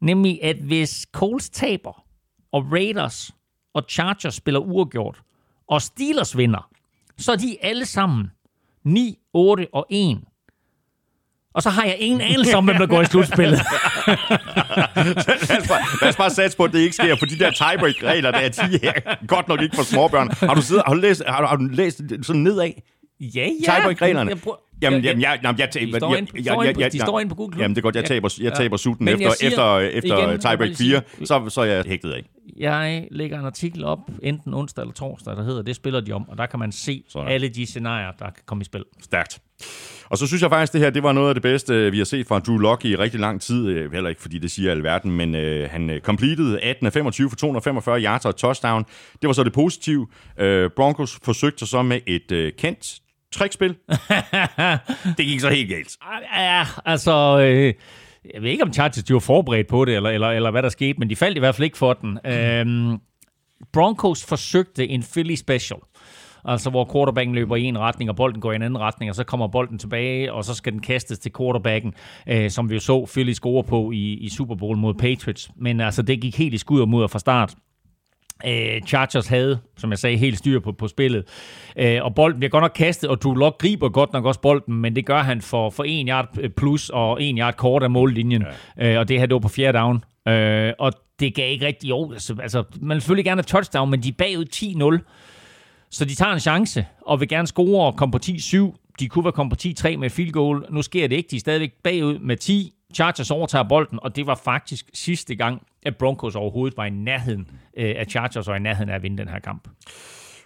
[0.00, 2.04] Nemlig, at hvis Colts taber,
[2.52, 3.30] og Raiders
[3.74, 5.22] og Chargers spiller uafgjort,
[5.68, 6.70] og Steelers vinder,
[7.18, 8.30] så er de alle sammen
[8.84, 10.20] 9, 8 og 1
[11.54, 13.60] og så har jeg ingen anelse om, hvem der går i slutspillet.
[14.96, 17.50] lad, os bare, lad os bare satse på, at det ikke sker, for de der
[17.50, 20.30] tiebreak-regler, der er de her godt nok ikke for småbørn.
[20.40, 22.70] Har du, siddet, har du, læst, har du, har du læst sådan nedad?
[23.20, 23.74] Ja, ja.
[23.74, 24.30] Tiebreak-reglerne?
[24.84, 26.98] Jamen, jamen, jeg, jamen, jeg, jeg, De står jeg, inde på- jeg, jeg, jeg, de
[26.98, 27.60] står inde på Google.
[27.62, 30.58] Jamen, det er godt, jeg taber, jeg taber sutten efter, siger efter, efter igen, tiebreak
[30.68, 32.24] vil 4, sige- så, så er jeg hægtet af.
[32.56, 36.28] Jeg lægger en artikel op, enten onsdag eller torsdag, der hedder, det spiller de om,
[36.28, 37.28] og der kan man se Sådan.
[37.28, 38.84] alle de scenarier, der kan komme i spil.
[39.02, 39.38] Stærkt.
[40.10, 42.04] Og så synes jeg faktisk, det her det var noget af det bedste, vi har
[42.04, 43.66] set fra Drew Lock i rigtig lang tid.
[43.68, 47.28] Øh, Heller ikke, fordi det siger alverden, men øh, han øh, completed 18 af 25
[47.30, 48.84] for 245 yards og touchdown.
[49.22, 50.06] Det var så det positive.
[50.38, 53.00] Øh, Broncos forsøgte så med et øh, kendt
[53.34, 53.76] trickspil.
[55.18, 55.96] det gik så helt galt.
[56.36, 57.38] Ja, altså...
[57.40, 57.74] Øh,
[58.34, 60.68] jeg ved ikke, om Chargers de var forberedt på det, eller, eller, eller hvad der
[60.68, 62.18] skete, men de faldt i hvert fald ikke for den.
[62.26, 62.98] Øhm,
[63.72, 65.78] Broncos forsøgte en Philly special.
[66.44, 69.14] Altså hvor quarterbacken løber i en retning, og bolden går i en anden retning, og
[69.14, 71.94] så kommer bolden tilbage, og så skal den kastes til quarterbacken,
[72.28, 75.50] øh, som vi jo så Philly score på i, i Super Bowl mod Patriots.
[75.56, 77.54] Men altså, det gik helt i skud og mudder fra start.
[78.46, 81.24] Øh, Chargers havde, som jeg sagde, helt styr på, på spillet.
[81.76, 84.74] Øh, og bolden bliver godt nok kastet, og Drew Lock griber godt nok også bolden,
[84.74, 88.44] men det gør han for, for en yard plus og en yard kort af mållinjen.
[88.78, 88.92] Ja.
[88.92, 90.04] Øh, og det her, det var på fjerde down.
[90.28, 92.12] Øh, og det gav ikke rigtig jo.
[92.12, 95.88] Altså, altså, man vil selvfølgelig gerne have touchdown, men de er bagud 10-0.
[95.90, 98.94] Så de tager en chance og vil gerne score og komme på 10-7.
[99.00, 100.64] De kunne være kommet på 10-3 med et field goal.
[100.70, 101.28] Nu sker det ikke.
[101.30, 102.72] De er stadigvæk bagud med 10.
[102.94, 107.50] Chargers overtager bolden, og det var faktisk sidste gang, at Broncos overhovedet var i nærheden
[107.76, 109.68] øh, af Chargers og i nærheden af at vinde den her kamp.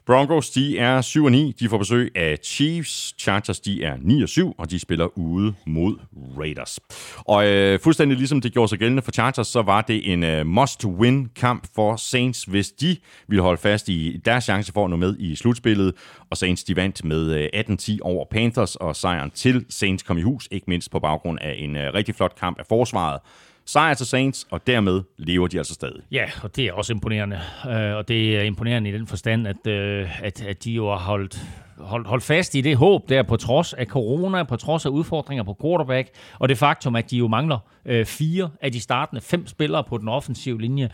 [0.09, 1.55] Broncos, de er 7 og 9.
[1.61, 3.15] De får besøg af Chiefs.
[3.19, 5.97] Chargers, de er 9 og 7, og de spiller ude mod
[6.39, 6.81] Raiders.
[7.19, 10.47] Og øh, fuldstændig ligesom det gjorde sig gældende for Chargers, så var det en øh,
[10.47, 12.97] must-win-kamp for Saints, hvis de
[13.29, 15.95] ville holde fast i deres chance for at nå med i slutspillet.
[16.31, 20.23] Og Saints, de vandt med øh, 18-10 over Panthers, og sejren til Saints kom i
[20.23, 23.21] hus, ikke mindst på baggrund af en øh, rigtig flot kamp af forsvaret.
[23.69, 26.01] Sejr til Saints, og dermed lever de altså stadig.
[26.11, 27.41] Ja, og det er også imponerende.
[27.71, 30.99] Øh, og det er imponerende i den forstand, at, øh, at, at de jo har
[30.99, 31.43] holdt,
[31.79, 35.45] holdt, holdt fast i det håb der på trods af corona, på trods af udfordringer
[35.45, 36.09] på quarterback,
[36.39, 39.99] og det faktum, at de jo mangler øh, fire af de startende fem spillere på
[39.99, 40.91] den offensive linje.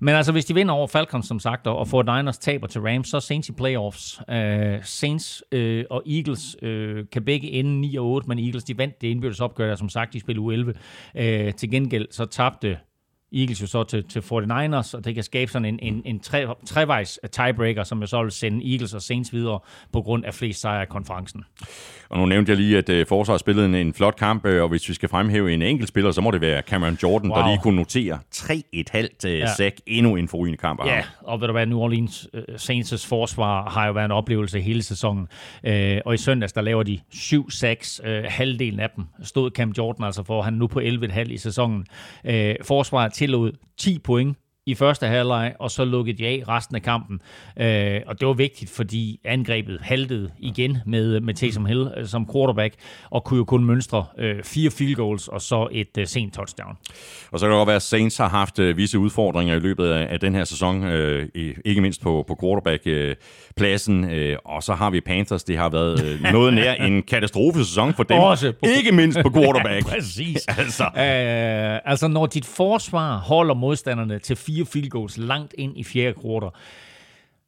[0.00, 3.08] Men altså, hvis de vinder over Falcons, som sagt, og får Niners taber til Rams,
[3.08, 4.20] så Saints i playoffs.
[4.28, 8.78] Uh, Saints uh, og Eagles uh, kan begge ende 9 og 8, men Eagles de
[8.78, 10.74] vandt det indbyrdes opgør, der som sagt, de spillede u 11.
[11.14, 12.78] Uh, til gengæld så tabte
[13.32, 16.46] Eagles jo så til, til 49ers, og det kan skabe sådan en, en, en tre,
[16.66, 19.58] trevejs tiebreaker, som jo så vil sende Eagles og Saints videre
[19.92, 21.44] på grund af flest sejre i konferencen.
[22.08, 24.68] Og nu nævnte jeg lige, at øh, forsvaret spillede en, en flot kamp, øh, og
[24.68, 27.38] hvis vi skal fremhæve en enkelt spiller, så må det være Cameron Jordan, wow.
[27.40, 29.54] Der lige kunne notere 3,5 øh, Ja.
[29.54, 33.70] sack, endnu en forrygende kamp Ja, og ved du hvad, New Orleans uh, Saints' forsvar
[33.70, 35.28] har jo været en oplevelse hele sæsonen.
[35.68, 35.72] Uh,
[36.04, 40.22] og i søndags, der laver de 7-6, uh, halvdelen af dem stod Cam Jordan altså
[40.22, 40.42] for.
[40.42, 41.86] Han er nu på 11,5 i sæsonen.
[42.24, 44.36] Uh, forsvaret tillod 10 point
[44.66, 47.20] i første halvleg, og så lukkede de af resten af kampen.
[47.60, 52.28] Øh, og det var vigtigt, fordi angrebet haltede igen med, med Taysom Hill øh, som
[52.32, 52.74] quarterback,
[53.10, 56.76] og kunne jo kun mønstre øh, fire field goals og så et øh, sent touchdown.
[57.32, 59.86] Og så kan det godt være, at Saints har haft øh, visse udfordringer i løbet
[59.86, 61.28] af, af den her sæson, øh,
[61.64, 63.16] ikke mindst på, på quarterback Øh,
[64.44, 68.18] og så har vi Panthers, det har været øh, noget nær en katastrofesæson for dem.
[68.18, 69.86] Også på- Ikke mindst på quarterback.
[69.94, 70.46] Præcis.
[70.48, 70.84] Altså.
[70.84, 76.12] Øh, altså, når dit forsvar holder modstanderne til fire field goals langt ind i fjerde
[76.20, 76.50] kvartal,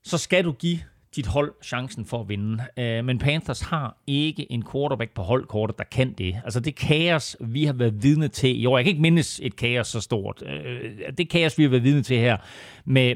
[0.04, 0.78] så skal du give
[1.16, 2.58] dit hold chancen for at vinde.
[2.78, 6.36] Øh, men Panthers har ikke en quarterback på holdkortet, der kan det.
[6.44, 8.78] Altså det kaos, vi har været vidne til i år.
[8.78, 10.42] Jeg kan ikke mindes et kaos så stort.
[10.46, 12.36] Øh, det kaos, vi har været vidne til her
[12.84, 13.14] med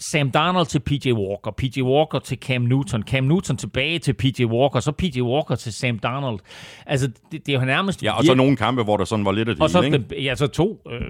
[0.00, 4.44] Sam Darnold til PJ Walker, PJ Walker til Cam Newton, Cam Newton tilbage til PJ
[4.44, 6.40] Walker, så PJ Walker til Sam Darnold.
[6.86, 8.02] Altså, det, det er jo nærmest...
[8.02, 9.98] Ja, og så nogle kampe, hvor der sådan var lidt af det og så, ikke?
[9.98, 11.00] den- ja, så to, øh,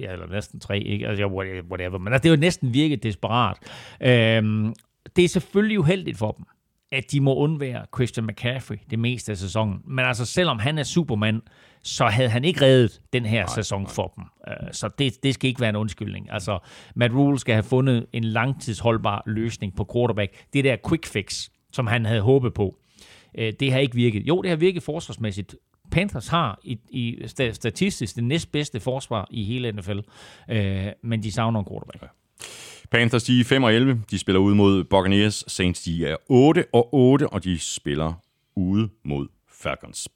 [0.00, 1.08] ja, eller næsten tre, ikke?
[1.08, 1.98] Altså, whatever.
[1.98, 3.56] Men altså, det er jo næsten virket desperat.
[4.00, 4.74] Øhm,
[5.16, 6.44] det er selvfølgelig uheldigt for dem,
[6.92, 9.78] at de må undvære Christian McCaffrey det meste af sæsonen.
[9.86, 11.40] Men altså, selvom han er Superman,
[11.84, 14.24] så havde han ikke reddet den her nej, sæson for dem.
[14.48, 16.28] Øh, så det, det skal ikke være en undskyldning.
[16.32, 16.58] Altså,
[16.96, 20.32] Matt Rule skal have fundet en langtidsholdbar løsning på quarterback.
[20.52, 22.76] Det der quick fix, som han havde håbet på,
[23.38, 24.22] øh, det har ikke virket.
[24.22, 25.56] Jo, det har virket forsvarsmæssigt.
[25.90, 29.98] Panthers har i, i sta- statistisk det næstbedste forsvar i hele NFL,
[30.50, 32.12] øh, men de savner en quarterback.
[32.90, 34.02] Panthers, de er 5 og 11.
[34.10, 35.44] De spiller ude mod Buccaneers.
[35.46, 38.12] Saints, de er 8 og 8, og de spiller
[38.56, 40.08] ude mod Falcons.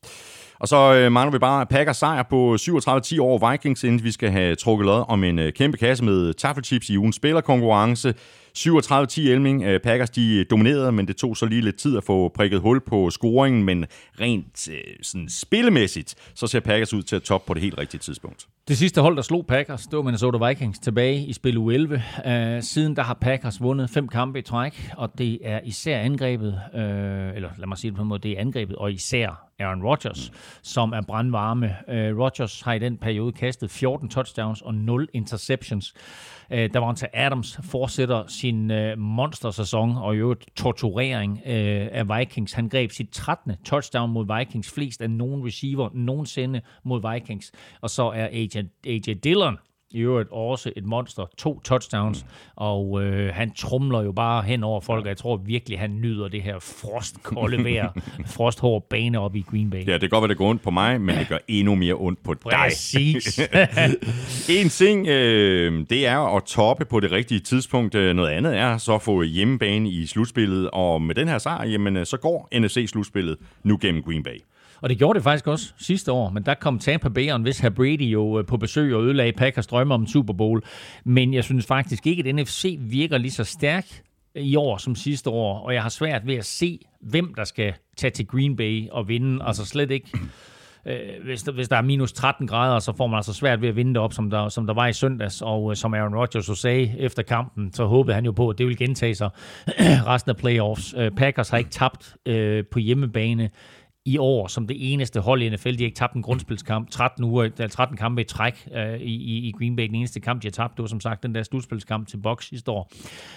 [0.61, 4.31] Og så øh, mangler vi bare Packers sejr på 37-10 over Vikings, inden vi skal
[4.31, 8.15] have trukket lod om en øh, kæmpe kasse med taffelchips i ugens spillerkonkurrence.
[8.59, 9.63] 37-10 Elming.
[9.63, 12.81] Øh, Packers de dominerede, men det tog så lige lidt tid at få prikket hul
[12.81, 13.87] på scoringen, men
[14.21, 18.01] rent øh, sådan spillemæssigt, så ser Packers ud til at toppe på det helt rigtige
[18.01, 18.47] tidspunkt.
[18.69, 22.03] Det sidste hold, der slog Packers, det var Minnesota Vikings tilbage i spil u 11.
[22.27, 26.61] Øh, siden der har Packers vundet fem kampe i træk, og det er især angrebet,
[26.75, 29.83] øh, eller lad mig sige det på en måde, det er angrebet, og især Aaron
[29.83, 30.33] Rodgers,
[30.63, 31.77] som er brandvarme.
[31.89, 35.95] Øh, Rodgers har i den periode kastet 14 touchdowns og 0 interceptions.
[36.51, 42.53] Øh, Davante Adams fortsætter sin øh, monstersæson og i øvrigt torturering øh, af Vikings.
[42.53, 43.53] Han greb sit 13.
[43.65, 47.53] touchdown mod Vikings, flest af nogen receiver nogensinde mod Vikings.
[47.81, 49.59] Og så er AJ, AJ Dillon
[49.91, 51.27] i øvrigt også et monster.
[51.39, 52.27] To touchdowns,
[52.57, 56.29] og øh, han trumler jo bare hen over folk, og jeg tror virkelig, han nyder
[56.29, 57.93] det her frostkolde vejr,
[58.37, 59.87] frosthård bane op i Green Bay.
[59.87, 61.95] Ja, det kan godt være, det går ondt på mig, men det gør endnu mere
[61.95, 62.53] ondt på dig.
[62.53, 63.41] Præcis.
[64.49, 67.95] En ting, øh, det er at toppe på det rigtige tidspunkt.
[67.95, 70.71] Øh, Noget andet er så at få hjemmebane i slutspillet.
[70.73, 74.39] Og med den her sejr, jamen, øh, så går NFC-slutspillet nu gennem Green Bay.
[74.81, 77.65] Og det gjorde det faktisk også sidste år, men der kom Tampa Bay og hvis
[77.77, 80.63] Brady jo øh, på besøg og ødelagde Packers drømme om en Super Bowl.
[81.05, 83.87] Men jeg synes faktisk ikke, at NFC virker lige så stærk
[84.35, 87.75] i år som sidste år, og jeg har svært ved at se, hvem der skal
[87.97, 89.45] tage til Green Bay og vinde.
[89.45, 90.11] Altså slet ikke
[90.87, 93.69] øh, hvis, der, hvis der er minus 13 grader, så får man altså svært ved
[93.69, 95.43] at vinde det op, som der, som der var i søndags.
[95.43, 98.59] Og øh, som Aaron Rodgers så sagde efter kampen, så håbede han jo på, at
[98.59, 99.31] det ville gentage sig
[100.13, 100.95] resten af playoffs.
[100.99, 103.51] Øh, Packers har ikke tabt øh, på hjemmebane
[104.09, 105.71] i år som det eneste hold i NFL.
[105.71, 106.91] De har ikke tabt en grundspilskamp.
[106.91, 109.87] 13, uger, eller 13 kampe i træk øh, i, i, Green Bay.
[109.87, 112.49] Den eneste kamp, de har tabt, det var som sagt den der slutspilskamp til Bucks
[112.49, 112.93] sidste år.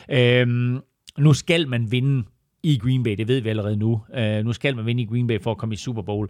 [0.09, 0.79] Øhm,
[1.17, 2.23] nu skal man vinde
[2.63, 4.01] i Green Bay, det ved vi allerede nu.
[4.17, 6.29] Uh, nu skal man vinde i Green Bay for at komme i Super Bowl.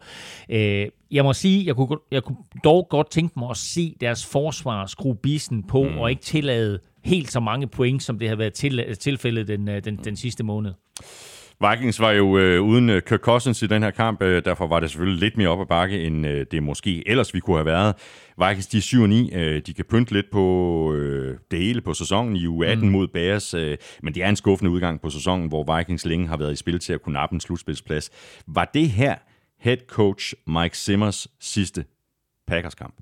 [0.49, 0.55] Uh,
[1.11, 4.85] jeg må sige, jeg kunne, jeg kunne dog godt tænke mig at se deres forsvar
[4.85, 5.97] skrue bisen på, mm.
[5.97, 9.83] og ikke tillade helt så mange point, som det har været til, tilfældet den, øh,
[9.83, 10.73] den, den sidste måned.
[11.69, 14.79] Vikings var jo øh, uden øh, Kirk Cousins i den her kamp, øh, derfor var
[14.79, 17.65] det selvfølgelig lidt mere op ad bakke, end øh, det måske ellers vi kunne have
[17.65, 17.95] været.
[18.37, 21.93] Vikings, de er 7 9, øh, de kan pynte lidt på øh, det hele på
[21.93, 22.91] sæsonen i u 18 mm.
[22.91, 26.37] mod Bears, øh, men det er en skuffende udgang på sæsonen, hvor Vikings længe har
[26.37, 28.09] været i spil til at kunne nappe en slutspilsplads.
[28.47, 29.15] Var det her
[29.59, 31.85] head coach Mike Simmers sidste
[32.47, 32.95] Packers-kamp?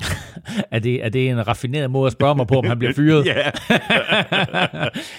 [0.70, 3.26] Er det, er det en raffineret måde at spørge mig på, om han bliver fyret?
[3.30, 3.50] Ja.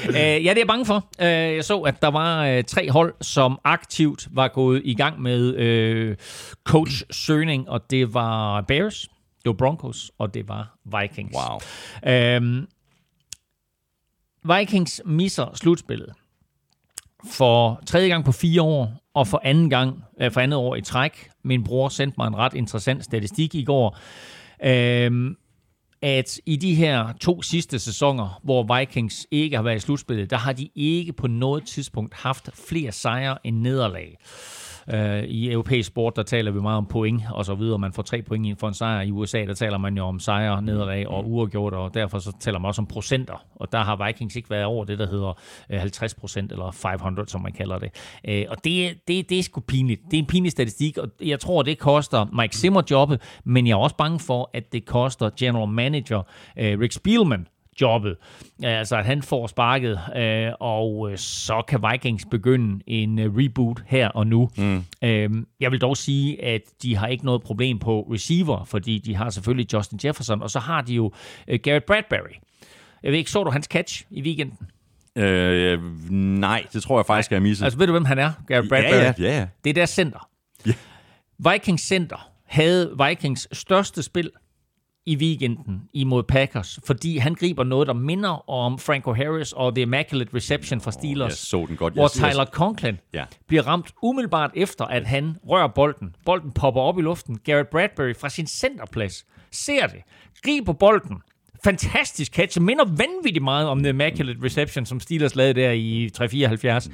[0.09, 1.07] Øh, ja, det er jeg bange for.
[1.21, 5.21] Øh, jeg så, at der var øh, tre hold, som aktivt var gået i gang
[5.21, 6.15] med øh,
[6.63, 9.01] coach-søgning, og det var Bears,
[9.43, 11.35] det var Broncos, og det var Vikings.
[11.35, 11.59] Wow.
[12.13, 12.67] Øhm,
[14.43, 16.13] Vikings misser slutspillet
[17.31, 20.81] for tredje gang på fire år, og for anden gang, øh, for andet år i
[20.81, 21.29] træk.
[21.43, 23.97] Min bror sendte mig en ret interessant statistik i går,
[24.63, 25.35] øhm,
[26.01, 30.37] at i de her to sidste sæsoner, hvor Vikings ikke har været i slutspillet, der
[30.37, 34.17] har de ikke på noget tidspunkt haft flere sejre end nederlag.
[34.93, 37.79] Uh, I europæisk sport, der taler vi meget om point og så videre.
[37.79, 39.01] Man får tre point ind for en sejr.
[39.01, 42.59] I USA, der taler man jo om sejre, nederlag og uafgjort, og derfor så taler
[42.59, 43.45] man også om procenter.
[43.55, 45.29] Og der har Vikings ikke været over det, der hedder
[45.73, 47.89] uh, 50 procent, eller 500, som man kalder det.
[48.29, 50.01] Uh, og det, det, det er sgu pinligt.
[50.11, 53.73] Det er en pinlig statistik, og jeg tror, det koster Mike Zimmer jobbet, men jeg
[53.73, 56.23] er også bange for, at det koster general manager uh,
[56.55, 57.47] Rick Spielman
[57.81, 58.17] jobbet.
[58.63, 63.83] Altså, at han får sparket, øh, og øh, så kan Vikings begynde en øh, reboot
[63.87, 64.49] her og nu.
[64.57, 64.83] Mm.
[65.01, 69.15] Øh, jeg vil dog sige, at de har ikke noget problem på receiver, fordi de
[69.15, 71.11] har selvfølgelig Justin Jefferson, og så har de jo
[71.47, 72.35] øh, Garrett Bradbury.
[73.03, 74.57] Jeg ved ikke, så du hans catch i weekenden?
[75.15, 75.79] Øh,
[76.11, 77.63] nej, det tror jeg faktisk, jeg har misset.
[77.63, 78.31] Altså, ved du, hvem han er?
[78.47, 78.91] Garrett Bradbury?
[78.91, 79.47] ja, ja, ja.
[79.63, 80.27] Det er deres center.
[81.51, 84.31] Vikings center havde Vikings største spil
[85.05, 89.81] i weekenden imod Packers, fordi han griber noget, der minder om Franco Harris og The
[89.81, 91.29] Immaculate Reception fra Steelers.
[91.29, 91.93] jeg så den godt.
[91.93, 93.23] Hvor jeg- Tyler Conklin Ja.
[93.47, 96.15] bliver ramt umiddelbart efter, at han rører bolden.
[96.25, 97.39] Bolden popper op i luften.
[97.45, 100.01] Garrett Bradbury fra sin centerplads ser det,
[100.43, 101.17] griber bolden.
[101.63, 102.61] Fantastisk catch.
[102.61, 106.89] Minder vanvittigt meget om The Immaculate Reception, som Steelers lavede der i 374.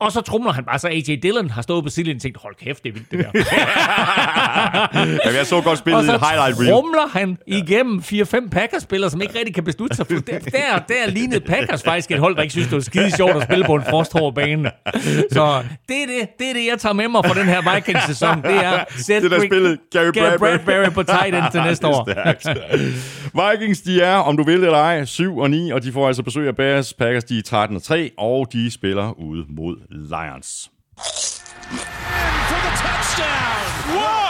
[0.00, 2.54] Og så trumler han bare, så AJ Dillon har stået på sidelinjen og tænkt, hold
[2.54, 3.30] kæft, det er vildt det der.
[5.24, 6.70] Jamen, jeg så godt spillet i highlight reel.
[6.70, 10.06] trumler han igennem 4-5 Packers-spillere, som ikke rigtig kan beslutte sig.
[10.06, 13.16] For der, der, der lignede Packers faktisk et hold, der ikke synes, det var skide
[13.16, 14.70] sjovt at spille på en frosthård bane.
[15.32, 18.42] Så det er det, det er det, jeg tager med mig fra den her Vikings-sæson.
[18.42, 20.58] Det er Seth Det der spillet Gary Bradbury.
[20.64, 22.08] Bradbury på tight end til næste år.
[23.52, 26.22] Vikings, de er, om du vil eller ej, 7 og 9, og de får altså
[26.22, 26.94] besøg af Bears.
[26.94, 30.70] Packers, de er 13 og 3, og de spiller ude mod Lions.
[30.96, 33.62] For the touchdown.
[33.94, 34.28] Whoa.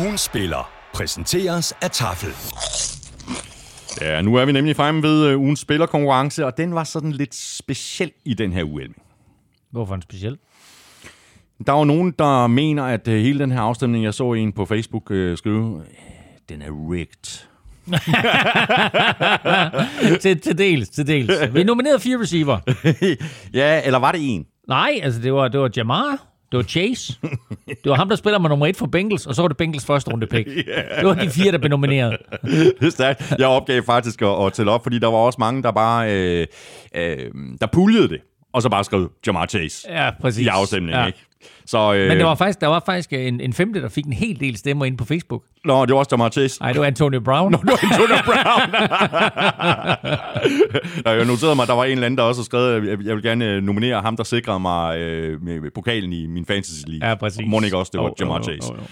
[0.00, 2.32] Ugen spiller præsenteres af Tafel.
[4.00, 7.34] Ja, nu er vi nemlig fremme ved øh, ugens spillerkonkurrence, og den var sådan lidt
[7.34, 8.88] speciel i den her uge.
[9.70, 10.38] Hvorfor en speciel?
[11.66, 14.52] Der er jo nogen, der mener, at øh, hele den her afstemning, jeg så en
[14.52, 15.86] på Facebook øh, skrive, øh,
[16.48, 17.46] den er rigged.
[20.20, 21.32] til, til dels, til dels.
[21.54, 22.58] Vi nominerede fire receiver.
[23.60, 24.46] ja, eller var det en?
[24.68, 26.10] Nej, altså det var, det var Jamar,
[26.52, 27.14] det var Chase,
[27.68, 29.84] det var ham, der spiller med nummer et for Bengals, og så var det Bengals
[29.86, 30.48] første runde pick.
[31.00, 32.16] Det var de fire, der blev nomineret.
[32.42, 33.32] Det er stærkt.
[33.38, 36.46] Jeg opgav faktisk at, at tælle op, fordi der var også mange, der bare øh,
[36.96, 37.16] øh,
[37.60, 38.20] der puljede det,
[38.52, 40.44] og så bare skrev Jamar Chase Ja, præcis.
[40.44, 41.06] i afstemningen, Ja.
[41.06, 41.18] ikke?
[41.66, 44.12] Så, øh, Men der var faktisk, der var faktisk en, en femte, der fik en
[44.12, 45.42] hel del stemmer ind på Facebook.
[45.64, 46.62] Nå, det var også Jamar Chase.
[46.62, 47.52] Nej, det var Antonio Brown.
[47.52, 48.70] Nå, Antonio Brown.
[51.04, 53.06] Nå, jeg noterede mig, at der var en eller anden, der også har skrevet, at
[53.06, 56.82] jeg- vil gerne øh, nominere ham, der sikrede mig øh, med, pokalen i min fantasy
[56.86, 57.08] league.
[57.08, 57.40] Ja, præcis.
[57.46, 58.68] Må ikke også, det var Jo, Jamar jo, Chase.
[58.72, 58.82] jo, jo.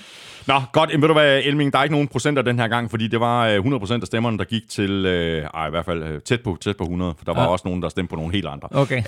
[0.47, 0.91] Nå, godt.
[0.91, 3.21] Jamen, ved du hvad, Elming, der er ikke nogen procenter den her gang, fordi det
[3.21, 6.41] var øh, 100% af stemmerne, der gik til, øh, ej, i hvert fald øh, tæt
[6.41, 7.49] på, tæt på 100, for der var Ja.
[7.49, 8.69] også nogen, der stemte på nogle helt andre.
[8.71, 9.03] Okay.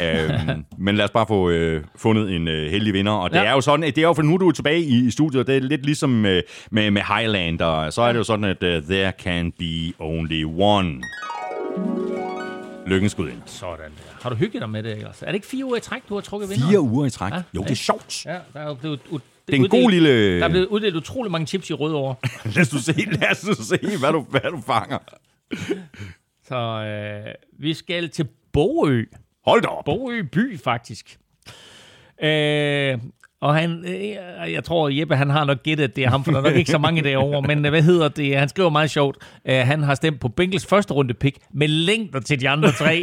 [0.50, 3.44] øhm, men lad os bare få øh, fundet en øh, heldig vinder, og det Ja.
[3.44, 5.46] er jo sådan, det er jo, for nu er du tilbage i, i studiet, og
[5.46, 8.68] det er lidt ligesom øh, med, med Highlander, så er det jo sådan, at uh,
[8.90, 11.00] there can be only one.
[12.86, 13.42] Lykken skud ind.
[13.46, 14.18] Sådan der.
[14.22, 15.22] Har du hygget dig med det, ellers?
[15.22, 16.68] Er det ikke fire uger i træk, du har trukket vinder?
[16.68, 17.32] Fire uger i træk.
[17.32, 17.42] Ja.
[17.54, 18.26] Jo, det er sjovt.
[18.26, 19.00] Ja, der er jo blevet
[19.46, 20.38] Det er en god lille...
[20.38, 22.14] Der er blevet uddelt utrolig mange chips i Rødovre.
[22.54, 24.98] Lad os se, lad os se hvad, du, hvad du fanger.
[26.48, 29.04] Så øh, vi skal til Bogø.
[29.44, 29.84] Hold da op.
[29.84, 31.18] Bogø by, faktisk.
[32.22, 32.98] Øh,
[33.44, 36.30] og han, øh, jeg tror, Jeppe, han har nok gættet, at det er ham, for
[36.32, 37.42] der er nok ikke så mange derovre.
[37.42, 38.36] Men øh, hvad hedder det?
[38.36, 39.16] Han skriver meget sjovt.
[39.48, 43.02] Øh, han har stemt på Bengals første runde pick med længder til de andre tre.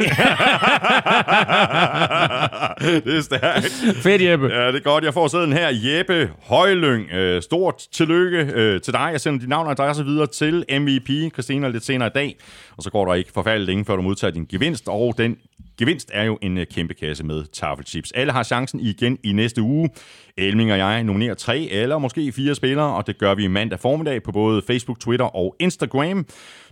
[3.04, 3.66] det er stærkt.
[4.02, 4.46] Fedt, Jeppe.
[4.46, 5.04] Ja, det er godt.
[5.04, 5.68] Jeg får sæden her.
[5.72, 7.10] Jeppe Højlyng.
[7.12, 9.08] Øh, stort tillykke øh, til dig.
[9.12, 12.36] Jeg sender dit navn og adresse videre til MVP, Christina, lidt senere i dag.
[12.76, 14.88] Og så går der ikke forfærdeligt længe, før du modtager din gevinst.
[14.88, 15.36] Og den
[15.78, 18.12] gevinst er jo en øh, kæmpe kasse med taffelchips.
[18.12, 19.90] Alle har chancen igen i næste uge.
[20.36, 24.22] Elming og jeg nominerer tre eller måske fire spillere, og det gør vi mandag formiddag
[24.22, 26.26] på både Facebook, Twitter og Instagram.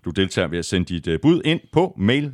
[0.05, 2.33] Du deltager ved at sende dit øh, bud ind på mail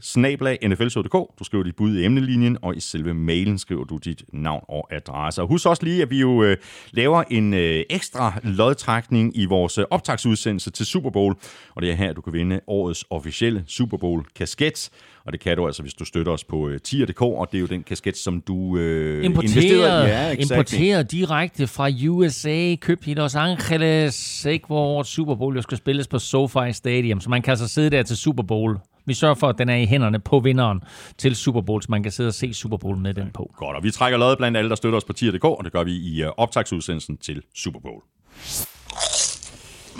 [0.62, 1.38] nflshow.dk.
[1.38, 4.88] Du skriver dit bud i emnelinjen, og i selve mailen skriver du dit navn og
[4.90, 5.42] adresse.
[5.42, 6.56] Og husk også lige, at vi jo øh,
[6.90, 11.34] laver en øh, ekstra lodtrækning i vores øh, optagsudsendelse til Super Bowl.
[11.74, 14.90] Og det er her, du kan vinde årets officielle Super Bowl-kasket.
[15.26, 17.60] Og det kan du altså, hvis du støtter os på øh, tier.dk, og det er
[17.60, 20.54] jo den kasket, som du øh, investerede Ja, exactly.
[20.54, 26.08] importeret direkte fra USA, købt i Los Angeles, ikke hvor Super Bowl jo skal spilles
[26.08, 28.78] på SoFi Stadium, så man kan altså sidde der til Super Bowl.
[29.06, 30.80] Vi sørger for, at den er i hænderne på vinderen
[31.18, 33.50] til Super Bowl, så man kan sidde og se Super Bowl med den på.
[33.56, 35.84] Godt, og vi trækker lod blandt alle, der støtter os på tier.dk, og det gør
[35.84, 38.02] vi i øh, optagsudsendelsen til Super Bowl.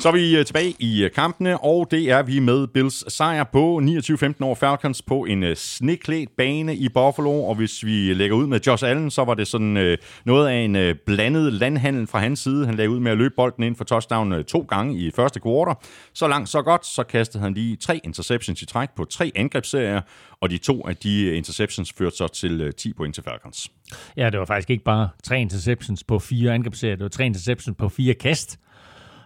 [0.01, 3.45] Så er vi øh, tilbage i øh, kampene, og det er vi med Bills sejr
[3.45, 7.45] på 29-15 over Falcons på en øh, sneklædt bane i Buffalo.
[7.45, 10.55] Og hvis vi lægger ud med Josh Allen, så var det sådan øh, noget af
[10.55, 12.67] en øh, blandet landhandel fra hans side.
[12.67, 15.41] Han lagde ud med at løbe bolden ind for touchdown øh, to gange i første
[15.41, 15.75] kvartal.
[16.15, 16.87] Så langt, så godt.
[16.87, 20.01] Så kastede han lige tre interceptions i træk på tre angrebsserier,
[20.41, 23.71] og de to af de interceptions førte så til øh, 10 point til Falcons.
[24.17, 27.77] Ja, det var faktisk ikke bare tre interceptions på fire angrebsserier, det var tre interceptions
[27.79, 28.59] på fire kast.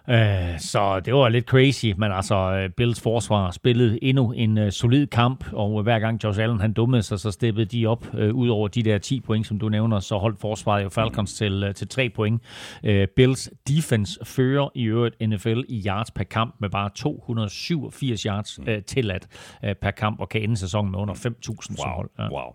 [0.08, 4.70] Øh, så det var lidt crazy, men altså øh, Bills forsvar spillede endnu en uh,
[4.70, 8.48] solid kamp, og hver gang Josh Allen han dummede sig, så steppede de op ud
[8.48, 11.88] over de der 10 point, som du nævner, så holdt forsvaret jo Falcons til, til
[11.88, 12.42] 3 point.
[13.16, 19.26] Bills defense fører i øvrigt NFL i yards per kamp med bare 287 yards tilladt
[19.82, 22.10] per kamp, og kan ende sæsonen med under 5.000 som hold.
[22.18, 22.28] Ja.
[22.30, 22.54] Wow.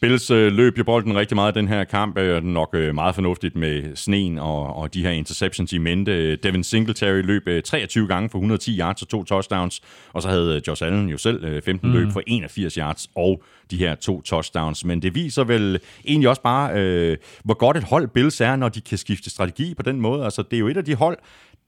[0.00, 2.18] Bills øh, løb jo bolden rigtig meget i den her kamp.
[2.18, 6.36] Øh, nok øh, meget fornuftigt med sneen og, og de her interceptions i mente.
[6.36, 9.80] Devin Singletary løb øh, 23 gange for 110 yards og to touchdowns,
[10.12, 11.96] og så havde øh, Josh Allen jo selv øh, 15 mm.
[11.96, 14.84] løb for 81 yards og de her to touchdowns.
[14.84, 18.68] Men det viser vel egentlig også bare, øh, hvor godt et hold Bills er, når
[18.68, 20.24] de kan skifte strategi på den måde.
[20.24, 21.18] Altså, det er jo et af de hold,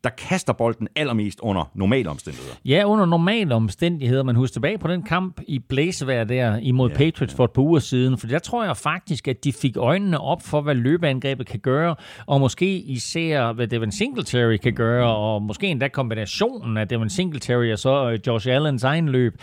[0.05, 2.55] der kaster bolden allermest under normale omstændigheder.
[2.65, 4.23] Ja, under normale omstændigheder.
[4.23, 7.63] Man husker tilbage på den kamp i blæsevejr der imod ja, Patriots for et par
[7.63, 11.47] uger siden, for der tror jeg faktisk, at de fik øjnene op for, hvad løbeangrebet
[11.47, 11.97] kan gøre,
[12.27, 17.73] og måske især, hvad Devin Singletary kan gøre, og måske endda kombinationen af Devin Singletary
[17.73, 19.35] og så øh, Josh Allens egen løb.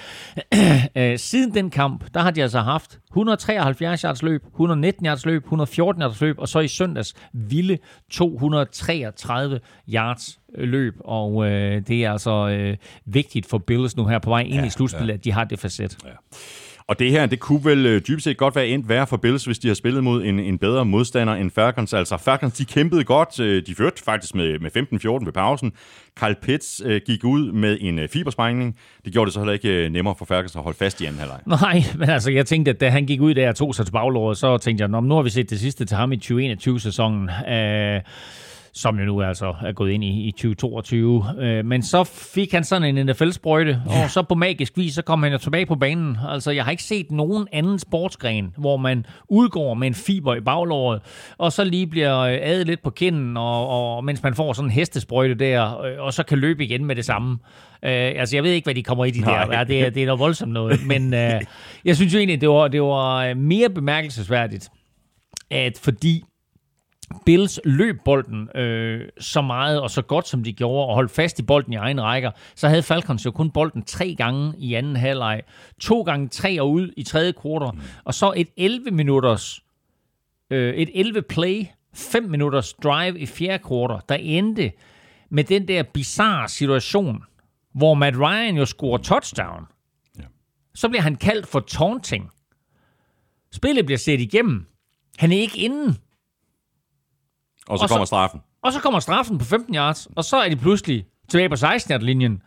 [0.98, 5.44] Øh, siden den kamp, der har de altså haft 173 yards løb, 119 yards løb,
[5.44, 7.78] 114 yards løb, og så i søndags vilde
[8.12, 9.60] 233
[9.94, 14.42] yards løb, og øh, det er altså øh, vigtigt for Bills nu her på vej
[14.42, 15.18] ind ja, i slutspillet, ja.
[15.18, 15.98] at de har det facet.
[16.06, 16.10] Ja.
[16.88, 19.46] Og det her, det kunne vel øh, dybest set godt være endt værre for Bills,
[19.46, 21.94] hvis de har spillet mod en, en bedre modstander end Falcons.
[21.94, 23.40] Altså, Falcons, de kæmpede godt.
[23.40, 24.72] Øh, de førte faktisk med, med
[25.22, 25.72] 15-14 ved pausen.
[26.20, 28.76] Carl Pitts øh, gik ud med en øh, fibersprængning.
[29.06, 31.20] Det gjorde det så heller ikke øh, nemmere for Falcons at holde fast i anden
[31.20, 31.40] halvleg.
[31.46, 33.92] Nej, men altså, jeg tænkte, at da han gik ud der og tog sig til
[33.92, 37.30] baglåret, så tænkte jeg, nu har vi set det sidste til ham i 2021-sæsonen.
[37.50, 38.02] Øh,
[38.76, 41.26] som jo nu altså er gået ind i, i 2022.
[41.40, 44.04] Øh, men så fik han sådan en NFL-sprøjte, ja.
[44.04, 46.18] og så på magisk vis, så kom han jo tilbage på banen.
[46.30, 50.42] Altså, jeg har ikke set nogen anden sportsgren, hvor man udgår med en fiber i
[50.42, 51.02] baglåret,
[51.38, 54.68] og så lige bliver øh, adet lidt på kinden, og, og mens man får sådan
[54.68, 57.38] en hestesprøjte der, øh, og så kan løbe igen med det samme.
[57.84, 59.46] Uh, altså, jeg ved ikke, hvad de kommer i de Nej.
[59.46, 59.58] der.
[59.58, 60.80] Ja, det, er, det er noget voldsomt noget.
[60.88, 61.20] Men uh,
[61.86, 64.70] jeg synes jo egentlig, det var, det var mere bemærkelsesværdigt,
[65.52, 66.24] at fordi
[67.26, 71.40] Bills løb bolden øh, så meget og så godt, som de gjorde, og holdt fast
[71.40, 74.96] i bolden i egen rækker, så havde Falcons jo kun bolden tre gange i anden
[74.96, 75.42] halvleg.
[75.80, 77.82] To gange tre og ud i tredje kvartal, mm.
[78.04, 79.60] og så et 11 minutters,
[80.50, 84.72] øh, et 11 play, 5 minutters drive i fjerde kvartal, der endte
[85.30, 87.24] med den der bizarre situation,
[87.74, 89.66] hvor Matt Ryan jo scorer touchdown.
[90.20, 90.24] Ja.
[90.76, 92.30] Så bliver han kaldt for taunting.
[93.52, 94.66] Spillet bliver set igennem.
[95.18, 95.96] Han er ikke inde
[97.70, 98.42] og så og kommer så, straffen.
[98.62, 102.42] Og så kommer straffen på 15 yards, og så er de pludselig tilbage på 16-yard-linjen.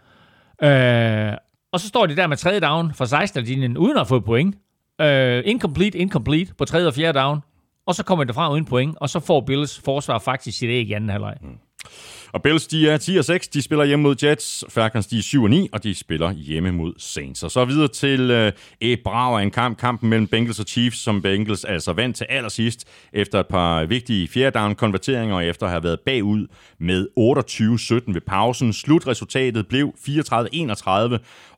[0.62, 1.32] Øh,
[1.72, 4.56] og så står de der med tredje down fra 16-yard-linjen, uden at få point.
[5.00, 7.40] Øh, incomplete, incomplete på tredje og fjerde down.
[7.86, 10.88] Og så kommer det fra uden point, og så får Bills forsvar faktisk sit æg
[10.88, 11.36] i anden halvleg.
[11.40, 11.58] Mm.
[12.32, 13.48] Og Bills, de er 10 og 6.
[13.48, 14.64] De spiller hjemme mod Jets.
[14.68, 17.42] Falcons, de er 7 og 9, og de spiller hjemme mod Saints.
[17.42, 19.78] Og så videre til øh, et brav af en kamp.
[19.78, 24.28] Kampen mellem Bengals og Chiefs, som Bengals altså vandt til allersidst efter et par vigtige
[24.28, 26.46] fjerde down konverteringer og efter at have været bagud
[26.80, 27.06] med
[28.08, 28.72] 28-17 ved pausen.
[28.72, 30.90] Slutresultatet blev 34-31,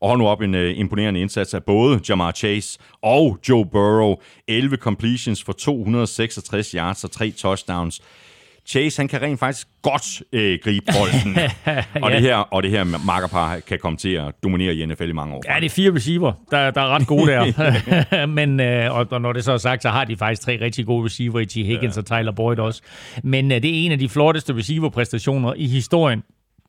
[0.00, 4.16] og hold nu op en øh, imponerende indsats af både Jamar Chase og Joe Burrow.
[4.48, 8.00] 11 completions for 266 yards og 3 touchdowns.
[8.66, 11.36] Chase, han kan rent faktisk godt øh, gribe bolden.
[11.66, 11.84] ja.
[12.02, 15.12] og, det her, og det her makkerpar kan komme til at dominere i NFL i
[15.12, 15.42] mange år.
[15.48, 18.26] Ja, det er fire receiver, der, der er ret gode der.
[18.40, 21.04] Men øh, og når det så er sagt, så har de faktisk tre rigtig gode
[21.04, 21.54] receiver i T.
[21.54, 22.00] Higgins ja.
[22.00, 22.82] og Tyler Boyd også.
[23.24, 26.22] Men øh, det er en af de flotteste receiver-præstationer i historien.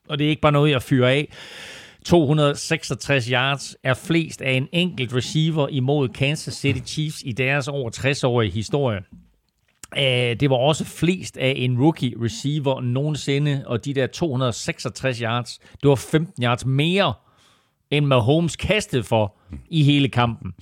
[0.08, 1.28] Og det er ikke bare noget, jeg fyrer af.
[2.04, 7.90] 266 yards er flest af en enkelt receiver imod Kansas City Chiefs i deres over
[7.96, 9.00] 60-årige historie.
[9.98, 15.58] Øh, det var også flest af en rookie receiver nogensinde, og de der 266 yards,
[15.58, 17.14] det var 15 yards mere,
[17.90, 19.36] end Mahomes kastede for
[19.68, 20.52] i hele kampen.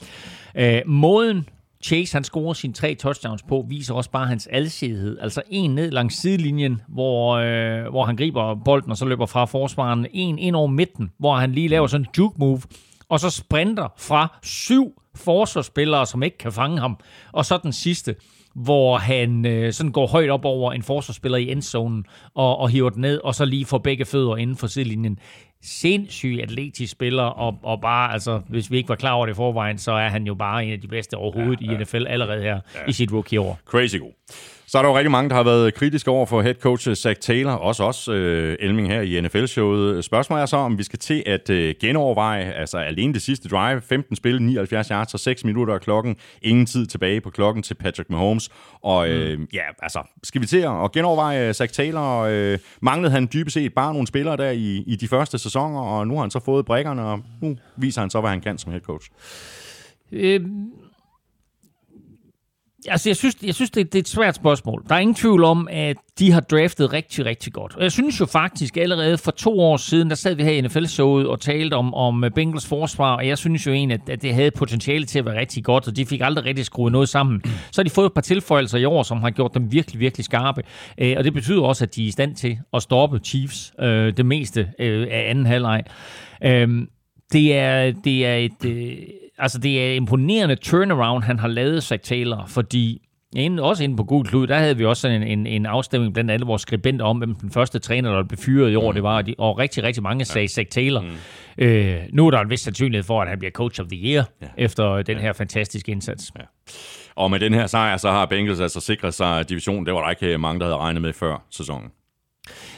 [0.55, 1.49] Øh, måden
[1.85, 5.19] Chase han scorer sine tre touchdowns på, viser også bare hans alsidighed.
[5.21, 9.45] Altså en ned langs sidelinjen, hvor, øh, hvor han griber bolden og så løber fra
[9.45, 10.07] forsvaren.
[10.13, 12.63] En ind over midten, hvor han lige laver sådan en juke move,
[13.09, 16.99] og så sprinter fra syv forsvarsspillere, som ikke kan fange ham.
[17.33, 18.15] Og så den sidste,
[18.55, 22.91] hvor han øh, sådan går højt op over en forsvarsspiller i endzonen og, og hiver
[22.91, 25.19] den ned, og så lige får begge fødder inden for sidelinjen.
[25.63, 29.37] Sindssyg atletisk spiller, og, og bare, altså, hvis vi ikke var klar over det i
[29.37, 31.79] forvejen, så er han jo bare en af de bedste overhovedet ja, ja.
[31.79, 32.81] i NFL allerede her ja.
[32.89, 33.59] i sit rookie-år.
[33.67, 34.13] Crazy god.
[34.71, 37.21] Så er der jo rigtig mange, der har været kritiske over for head coach Zach
[37.21, 40.05] Taylor, også os, øh, Elming her i NFL-showet.
[40.05, 43.81] Spørgsmålet er så, om vi skal til at øh, genoverveje, altså alene det sidste drive,
[43.81, 47.75] 15 spil, 79 yards og 6 minutter af klokken, ingen tid tilbage på klokken til
[47.75, 48.51] Patrick Mahomes.
[48.83, 49.49] Og øh, mm.
[49.53, 52.21] ja, altså, skal vi til at genoverveje øh, Zach Taylor?
[52.21, 56.09] Øh, manglede han dybest set bare nogle spillere der i, i de første sæsoner, og
[56.09, 58.73] nu har han så fået brækkerne, og nu viser han så, hvad han kan som
[58.73, 59.11] head coach.
[60.13, 60.41] Øh
[62.89, 64.85] Altså, jeg synes, jeg synes det, det er et svært spørgsmål.
[64.89, 67.77] Der er ingen tvivl om, at de har draftet rigtig, rigtig godt.
[67.77, 70.61] Og jeg synes jo faktisk allerede for to år siden, der sad vi her i
[70.61, 74.35] NFL-showet og talte om, om Bengals forsvar, og jeg synes jo egentlig, at, at det
[74.35, 77.43] havde potentiale til at være rigtig godt, og de fik aldrig rigtig skruet noget sammen.
[77.45, 80.25] Så har de fået et par tilføjelser i år, som har gjort dem virkelig, virkelig
[80.25, 80.63] skarpe.
[80.99, 84.17] Øh, og det betyder også, at de er i stand til at stoppe Chiefs øh,
[84.17, 85.83] det meste øh, af anden halvleg.
[86.45, 86.69] Øh,
[87.33, 88.65] det er, det er et...
[88.65, 88.97] Øh,
[89.41, 93.03] altså, det er imponerende turnaround, han har lavet, Zach Taylor, fordi
[93.37, 96.15] Inden, også inde på Google Klud, der havde vi også sådan en, en, en afstemning
[96.15, 98.95] blandt alle vores skribenter om, hvem den første træner, der blev fyret i år, mm.
[98.95, 100.47] det var, og, de, og rigtig, rigtig mange sagde ja.
[100.47, 101.01] Zach Taylor.
[101.01, 101.65] Mm.
[101.65, 104.25] Øh, nu er der en vis sandsynlighed for, at han bliver coach of the year,
[104.43, 104.47] ja.
[104.57, 106.33] efter den her fantastiske indsats.
[106.39, 106.45] Ja.
[107.15, 109.87] Og med den her sejr, så har Bengals altså sikret sig divisionen.
[109.87, 111.91] Det var der ikke mange, der havde regnet med før sæsonen.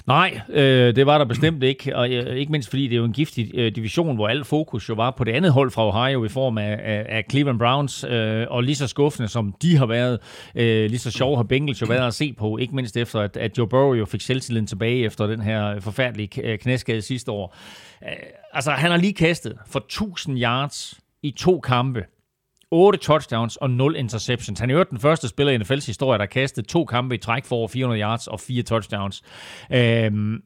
[0.07, 3.05] Nej, øh, det var der bestemt ikke, og øh, ikke mindst fordi det er jo
[3.05, 6.24] en giftig øh, division, hvor alt fokus jo var på det andet hold fra Ohio
[6.24, 9.86] i form af, af, af Cleveland Browns, øh, og lige så skuffende som de har
[9.86, 10.19] været,
[10.55, 13.36] øh, lige så sjov har Bengals jo været at se på, ikke mindst efter at,
[13.36, 17.57] at Joe Burrow jo fik selvtilliden tilbage efter den her forfærdelige øh, knæskade sidste år.
[18.05, 18.12] Øh,
[18.53, 22.05] altså, han har lige kastet for 1000 yards i to kampe
[22.73, 24.61] 8 touchdowns og 0 interceptions.
[24.61, 27.44] Han er jo den første spiller i NFL's historie, der kastede to kampe i træk
[27.44, 29.23] for over 400 yards og fire touchdowns.
[29.73, 30.43] Øhm,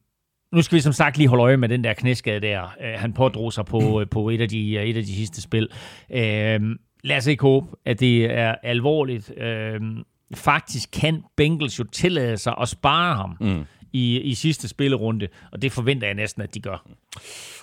[0.53, 2.63] nu skal vi som sagt lige holde øje med den der knæskade der.
[2.81, 4.09] Øh, han pådrog sig på, mm.
[4.09, 5.69] på et, af de, øh, et af de sidste spil.
[6.11, 9.33] Øhm, lad os ikke håbe, at det er alvorligt.
[9.39, 10.03] Øhm,
[10.35, 13.37] faktisk kan Bengals jo tillade sig at spare ham.
[13.41, 13.65] Mm
[13.97, 16.87] i, i sidste spillerunde, og det forventer jeg næsten, at de gør.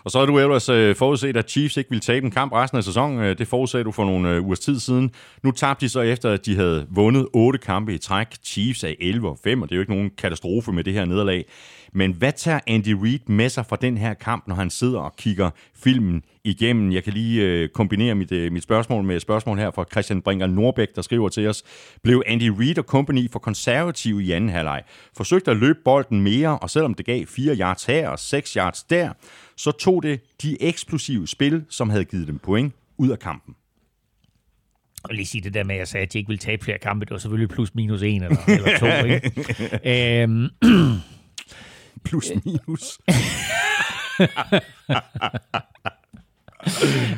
[0.03, 2.77] Og så har du ellers øh, forudset, at Chiefs ikke ville tabe en kamp resten
[2.77, 3.19] af sæsonen.
[3.19, 5.11] Øh, det forudsagde du for nogle øh, ugers tid siden.
[5.43, 8.27] Nu tabte de så efter, at de havde vundet otte kampe i træk.
[8.43, 11.05] Chiefs er 11 og 5, og det er jo ikke nogen katastrofe med det her
[11.05, 11.45] nederlag.
[11.95, 15.15] Men hvad tager Andy Reid med sig fra den her kamp, når han sidder og
[15.15, 16.91] kigger filmen igennem?
[16.91, 20.21] Jeg kan lige øh, kombinere mit, øh, mit spørgsmål med et spørgsmål her fra Christian
[20.21, 21.63] Bringer Norbæk, der skriver til os.
[22.03, 24.83] Blev Andy Reid og company for konservative i anden halvleg?
[25.17, 28.83] Forsøgte at løbe bolden mere, og selvom det gav 4 yards her og 6 yards
[28.83, 29.09] der,
[29.57, 33.55] så tog det de eksplosive spil, som havde givet dem point, ud af kampen.
[35.03, 36.77] Og lige sige det der med, at jeg sagde, at de ikke ville tabe flere
[36.77, 39.05] kampe, det var selvfølgelig plus minus en eller, eller to.
[39.05, 40.21] Ikke?
[40.23, 40.49] øhm,
[42.05, 42.99] plus minus.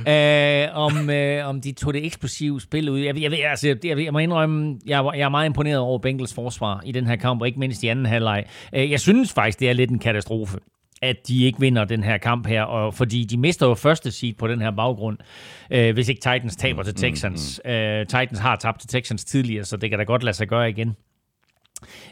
[0.07, 2.99] øh, om, øh, om de tog det eksplosive spil ud.
[2.99, 6.33] Jeg, jeg, jeg, altså, jeg, jeg må indrømme, jeg, jeg er meget imponeret over Bengals
[6.33, 8.45] forsvar i den her kamp, og ikke mindst i anden halvleg.
[8.75, 10.57] Øh, jeg synes faktisk, det er lidt en katastrofe
[11.01, 14.33] at de ikke vinder den her kamp her, og fordi de mister jo første seed
[14.33, 15.17] på den her baggrund,
[15.71, 17.61] øh, hvis ikke Titans taber til mm, Texans.
[17.65, 17.75] Mm, mm.
[17.75, 20.69] Øh, Titans har tabt til Texans tidligere, så det kan da godt lade sig gøre
[20.69, 20.95] igen.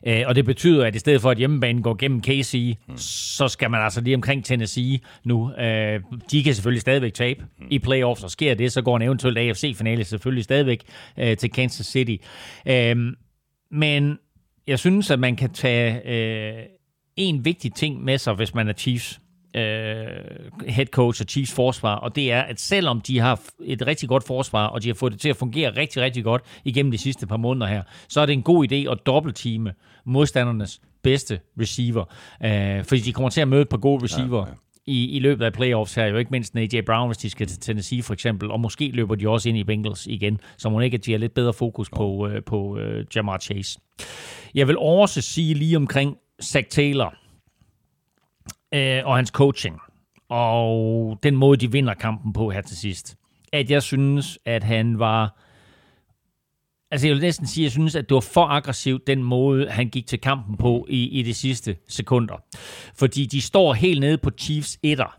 [0.08, 2.98] Øh, og det betyder, at i stedet for at hjemmebanen går gennem KC, mm.
[2.98, 5.54] så skal man altså lige omkring Tennessee nu.
[5.54, 6.02] Øh,
[6.32, 7.68] de kan selvfølgelig stadigvæk tabe mm.
[7.70, 10.84] i playoffs, og sker det, så går en eventuelt AFC-finale selvfølgelig stadigvæk
[11.20, 12.16] øh, til Kansas City.
[12.68, 12.96] Øh,
[13.72, 14.18] men
[14.68, 16.64] jeg synes, at man kan tage øh,
[17.16, 19.20] en vigtig ting med sig, hvis man er Chiefs
[19.56, 24.10] øh, head coach og Chiefs forsvar, og det er, at selvom de har et rigtig
[24.10, 26.98] godt forsvar, og de har fået det til at fungere rigtig, rigtig godt igennem de
[26.98, 29.74] sidste par måneder her, så er det en god idé at dobbeltteame
[30.06, 32.06] modstandernes bedste receiver.
[32.44, 34.40] Øh, fordi de kommer til at møde et par gode receiver.
[34.40, 34.54] Ja, ja
[34.86, 37.60] i, i løbet af playoffs her, jo ikke mindst AJ Brown, hvis de skal til
[37.60, 40.96] Tennessee for eksempel, og måske løber de også ind i Bengals igen, så må ikke,
[40.96, 43.80] at de har lidt bedre fokus på, øh, på øh, Jamar Chase.
[44.56, 47.16] Jeg vil også sige lige omkring Zach Taylor,
[48.74, 49.80] øh, og hans coaching,
[50.30, 53.16] og den måde, de vinder kampen på her til sidst,
[53.54, 55.40] at jeg synes, at han var...
[56.92, 59.70] Altså jeg vil næsten sige, at jeg synes, at det var for aggressivt, den måde,
[59.70, 62.36] han gik til kampen på i, i de sidste sekunder.
[62.96, 65.18] Fordi de står helt nede på Chiefs etter,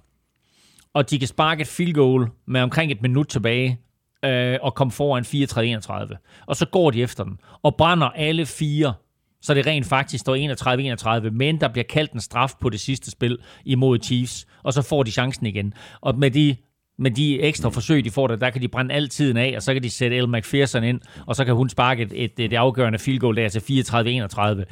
[0.94, 3.81] og de kan sparke et field goal med omkring et minut tilbage,
[4.24, 6.44] øh, og komme foran 34-31.
[6.47, 8.94] Og så går de efter den, og brænder alle fire
[9.44, 13.10] så det rent faktisk står 31-31, men der bliver kaldt en straf på det sidste
[13.10, 15.74] spil imod Chiefs, og så får de chancen igen.
[16.00, 16.56] Og med de
[16.98, 19.62] med de ekstra forsøg, de får der, der kan de brænde al tiden af, og
[19.62, 22.52] så kan de sætte El McPherson ind, og så kan hun sparke et, et, et
[22.52, 23.62] afgørende field goal der til 34-31.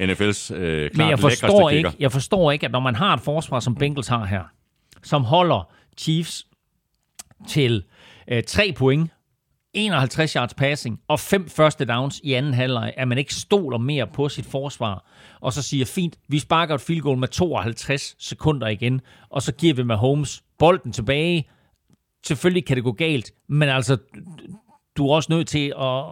[0.03, 3.59] NFL's øh, Men jeg forstår, ikke, jeg forstår ikke, at når man har et forsvar,
[3.59, 4.43] som Bengals har her,
[5.03, 6.47] som holder Chiefs
[7.47, 7.83] til
[8.27, 9.11] øh, tre point
[9.73, 14.07] 51 yards passing og fem første downs i anden halvleg, at man ikke stoler mere
[14.07, 15.05] på sit forsvar,
[15.39, 19.51] og så siger, fint, vi sparker et field goal med 52 sekunder igen, og så
[19.51, 21.49] giver vi med Holmes bolden tilbage.
[22.25, 23.97] Selvfølgelig kan det gå galt, men altså,
[24.97, 26.03] du er også nødt til at,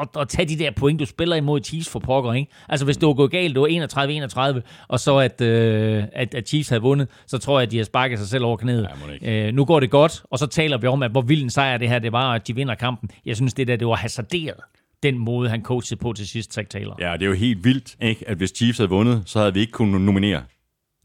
[0.00, 2.52] at, at tage de der point, du spiller imod Chiefs for pokker, ikke?
[2.68, 6.48] Altså, hvis det var gået galt, det var 31-31, og så at, øh, at, at
[6.48, 8.88] Chiefs havde vundet, så tror jeg, at de har sparket sig selv over knæet.
[9.22, 11.50] Ja, øh, nu går det godt, og så taler vi om, at hvor vild en
[11.50, 13.10] sejr det her det var, at de vinder kampen.
[13.26, 14.56] Jeg synes, det der, det var hasarderet.
[15.02, 16.96] den måde, han coachede på til sidst, Zach Taylor.
[17.00, 18.28] Ja, det er jo helt vildt, ikke?
[18.28, 20.42] at hvis Chiefs havde vundet, så havde vi ikke kunnet nominere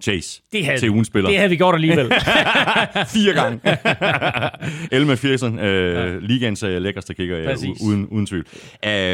[0.03, 1.29] Chase Det havde, til ugens spiller.
[1.29, 2.07] det havde vi gjort alligevel.
[3.13, 3.59] Fire gange.
[4.97, 6.17] Elma Pearson, øh, ja.
[6.19, 8.45] ligands øh, lækkerste kicker, øh, uden, uden tvivl.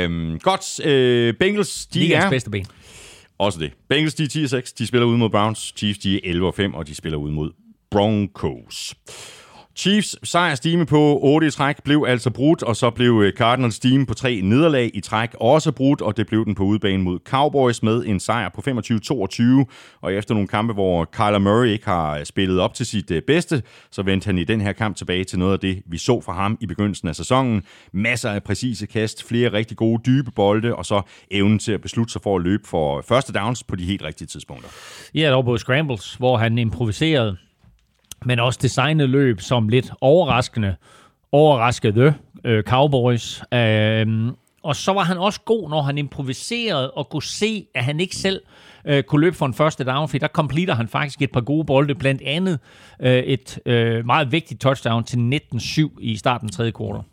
[0.06, 2.30] Um, godt, øh, Bengals, de Ligens er...
[2.30, 2.66] bedste ben.
[3.40, 3.72] Også det.
[3.90, 5.74] Bengals, de er 10-6, de spiller ud mod Browns.
[5.78, 7.52] Chiefs, de er 11-5, og de spiller ud mod
[7.92, 8.96] Broncos.
[9.76, 14.06] Chiefs sejrstime på 8 i træk blev altså brudt, og så blev øh, Cardinals stime
[14.06, 17.84] på 3 nederlag i træk også brudt, og det blev den på udebane mod Cowboys
[17.84, 19.44] med en sejr på 25-22.
[20.02, 23.22] Og efter nogle kampe, hvor Kyler Murray ikke har øh, spillet op til sit øh,
[23.22, 26.22] bedste, så vendte han i den her kamp tilbage til noget af det, vi så
[26.22, 27.64] fra ham i begyndelsen af sæsonen.
[27.92, 31.02] Masser af præcise kast, flere rigtig gode dybe bolde, og så
[31.32, 34.28] evnen til at beslutte sig for at løbe for første downs på de helt rigtige
[34.28, 34.70] tidspunkter.
[35.16, 37.38] Ja, dog både scrambles, hvor han improviserede,
[38.26, 40.76] men også designet løb som lidt overraskende,
[41.32, 42.14] overraskede
[42.44, 43.44] øh, Cowboys.
[43.54, 44.32] Øh,
[44.64, 48.16] og så var han også god, når han improviserede og kunne se, at han ikke
[48.16, 48.42] selv
[48.86, 51.66] øh, kunne løbe for en første down, for der completer han faktisk et par gode
[51.66, 52.60] bolde, blandt andet
[53.02, 57.04] øh, et øh, meget vigtigt touchdown til 19-7 i starten af tredje kvartal.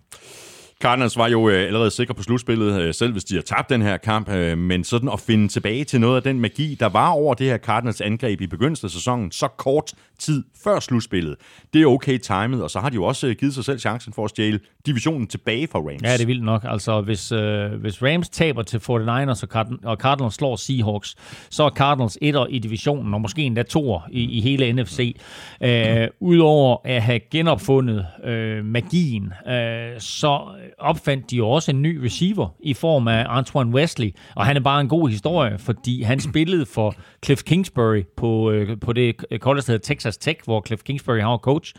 [0.83, 3.83] Cardinals var jo øh, allerede sikre på slutspillet, øh, selv hvis de har tabt den
[3.83, 7.09] her kamp, øh, men sådan at finde tilbage til noget af den magi, der var
[7.09, 11.37] over det her Cardinals angreb i begyndelsen af sæsonen, så kort tid før slutspillet,
[11.75, 14.13] det er okay timet, og så har de jo også øh, givet sig selv chancen
[14.13, 16.03] for at stjæle divisionen tilbage fra Rams.
[16.03, 16.65] Ja, det er vildt nok.
[16.69, 21.17] Altså, hvis, øh, hvis Rams taber til 49ers, og, Card- og Cardinals slår Seahawks,
[21.51, 25.17] så er Cardinals etter i divisionen, og måske endda toer i, i hele NFC.
[25.63, 30.41] Øh, Udover at have genopfundet øh, magien, øh, så
[30.79, 34.61] opfandt de jo også en ny receiver i form af Antoine Wesley, og han er
[34.61, 36.95] bare en god historie, fordi han spillede for
[37.25, 41.37] Cliff Kingsbury på, øh, på det college, der hedder Texas Tech, hvor Cliff Kingsbury har
[41.37, 41.75] coach.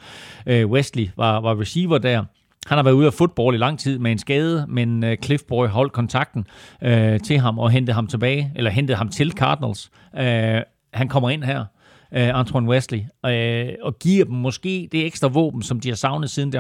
[0.45, 2.24] Øh, Wesley var, var receiver der.
[2.68, 5.44] Han har været ude af fodbold i lang tid med en skade, men øh, Cliff
[5.44, 6.48] Boy holdt kontakten
[6.84, 9.91] øh, til ham og hentede ham tilbage, eller hentede ham til Cardinals.
[10.18, 10.62] Øh,
[10.94, 11.66] han kommer ind her,
[12.12, 16.30] uh, Antoine Wesley, uh, og giver dem måske det ekstra våben, som de har savnet
[16.30, 16.52] siden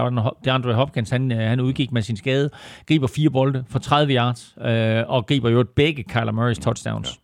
[0.45, 2.49] DeAndre Hopkins han, uh, han udgik med sin skade.
[2.87, 7.20] Griber fire bolde for 30 yards, uh, og griber jo begge Kyler Murrays touchdowns.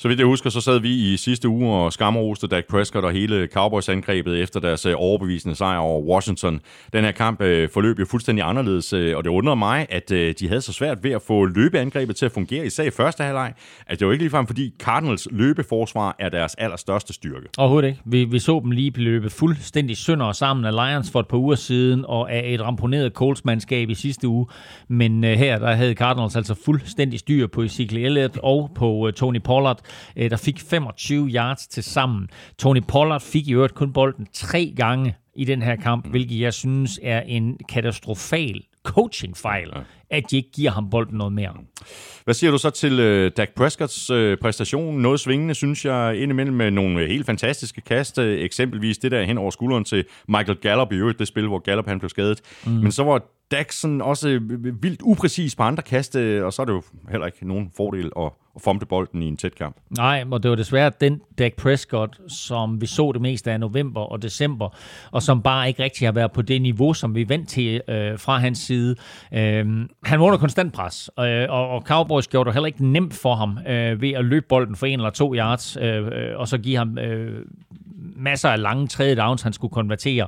[0.00, 3.12] Så vidt jeg husker, så sad vi i sidste uge og skamroste Dak Prescott og
[3.12, 6.60] hele Cowboys-angrebet efter deres øh, overbevisende sejr over Washington.
[6.92, 10.48] Den her kamp øh, forløb jo fuldstændig anderledes, øh, og det undrede mig, at de
[10.48, 13.52] havde så svært ved at få løbeangrebet til at fungere, især i første halvleg.
[13.86, 17.46] At det var ikke ligefrem, fordi Cardinals løbeforsvar er deres allerstørste styrke.
[17.58, 18.00] Overhovedet ikke.
[18.04, 21.38] Vi, vi så dem lige blive løbet fuldstændig sønder sammen af Lions for et par
[21.38, 24.46] uger siden, og af et ramponeret Colts-mandskab i sidste uge.
[24.88, 29.12] Men øh, her der havde Cardinals altså fuldstændig styr på Ezekiel Elliott og på øh,
[29.12, 29.80] Tony Pollard,
[30.16, 32.28] øh, der fik 25 yards til sammen.
[32.58, 36.54] Tony Pollard fik i øvrigt kun bolden tre gange i den her kamp, hvilket jeg
[36.54, 39.70] synes er en katastrofal coachingfejl,
[40.10, 41.52] at de ikke giver ham bolden noget mere.
[42.24, 45.00] Hvad siger du så til øh, Dak Prescotts øh, præstation?
[45.00, 48.18] Noget svingende, synes jeg, indimellem med nogle øh, helt fantastiske kast.
[48.18, 51.58] Øh, eksempelvis det der hen over skulderen til Michael Gallup i øvrigt, det spil, hvor
[51.58, 52.40] Gallup han blev skadet.
[52.66, 52.72] Mm.
[52.72, 53.22] Men så var
[53.70, 57.26] sådan også øh, vildt upræcis på andre kast, øh, og så er det jo heller
[57.26, 59.76] ikke nogen fordel at, at fomte bolden i en tæt kamp.
[59.90, 64.00] Nej, og det var desværre den Dak Prescott, som vi så det meste af november
[64.00, 64.68] og december,
[65.10, 68.18] og som bare ikke rigtig har været på det niveau, som vi vant til øh,
[68.18, 68.96] fra hans side.
[69.34, 69.66] Øh,
[70.04, 73.34] han var under konstant pres, øh, og, og Cowboys gjorde det heller ikke nemt for
[73.34, 76.04] ham øh, ved at løbe bolden for en eller to yards, øh,
[76.36, 77.44] og så give ham øh,
[78.16, 80.26] masser af lange tredje downs, han skulle konvertere.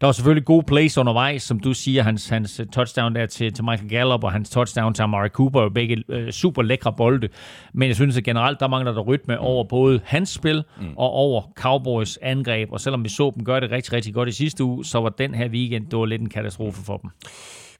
[0.00, 3.64] Der var selvfølgelig gode plays undervejs, som du siger, hans, hans touchdown der til, til
[3.64, 7.28] Michael Gallup og hans touchdown til Amari Cooper, og begge øh, super lækre bolde.
[7.72, 10.86] Men jeg synes at generelt, der mangler der rytme over både hans spil mm.
[10.96, 12.72] og over Cowboys angreb.
[12.72, 15.08] Og selvom vi så dem gøre det rigtig, rigtig godt i sidste uge, så var
[15.08, 17.10] den her weekend, det var lidt en katastrofe for dem.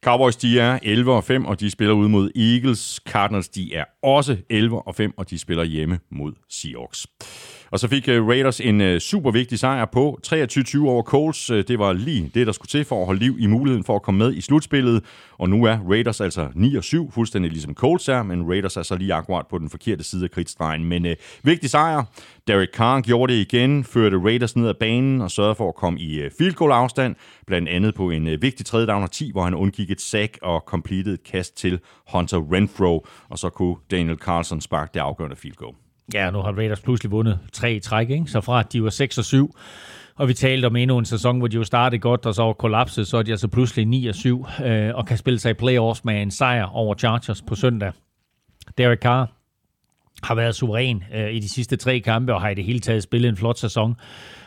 [0.04, 3.00] Cowboys, de er 11 og 5, og de spiller ud mod Eagles.
[3.08, 7.06] Cardinals, de er også 11 og 5, og de spiller hjemme mod Seahawks.
[7.70, 11.50] Og så fik øh, Raiders en øh, super vigtig sejr på 23-20 over Colts.
[11.50, 13.96] Øh, det var lige det, der skulle til for at holde liv i muligheden for
[13.96, 15.04] at komme med i slutspillet.
[15.38, 19.14] Og nu er Raiders altså 9-7, fuldstændig ligesom Colts er, men Raiders er så lige
[19.14, 20.84] akkurat på den forkerte side af kridtstregen.
[20.84, 22.04] Men øh, vigtig sejr.
[22.48, 26.00] Derek Carr gjorde det igen, førte Raiders ned ad banen og sørgede for at komme
[26.00, 27.14] i field goal afstand,
[27.46, 30.38] blandt andet på en øh, vigtig tredje down og 10, hvor han undgik et sack
[30.42, 31.80] og completed et kast til
[32.12, 35.87] Hunter Renfro, og så kunne Daniel Carlson sparke det afgørende field goal.
[36.14, 38.26] Ja, nu har Raiders pludselig vundet tre i træk, ikke?
[38.26, 39.56] så fra at de var 6 og 7,
[40.16, 42.52] og vi talte om endnu en sæson, hvor de jo startede godt, og så var
[42.52, 45.54] kollapset, så er de altså pludselig 9 og 7, øh, og kan spille sig i
[45.54, 47.92] playoffs med en sejr over Chargers på søndag.
[48.78, 49.32] Derek Carr
[50.22, 53.02] har været suveræn øh, i de sidste tre kampe, og har i det hele taget
[53.02, 53.96] spillet en flot sæson.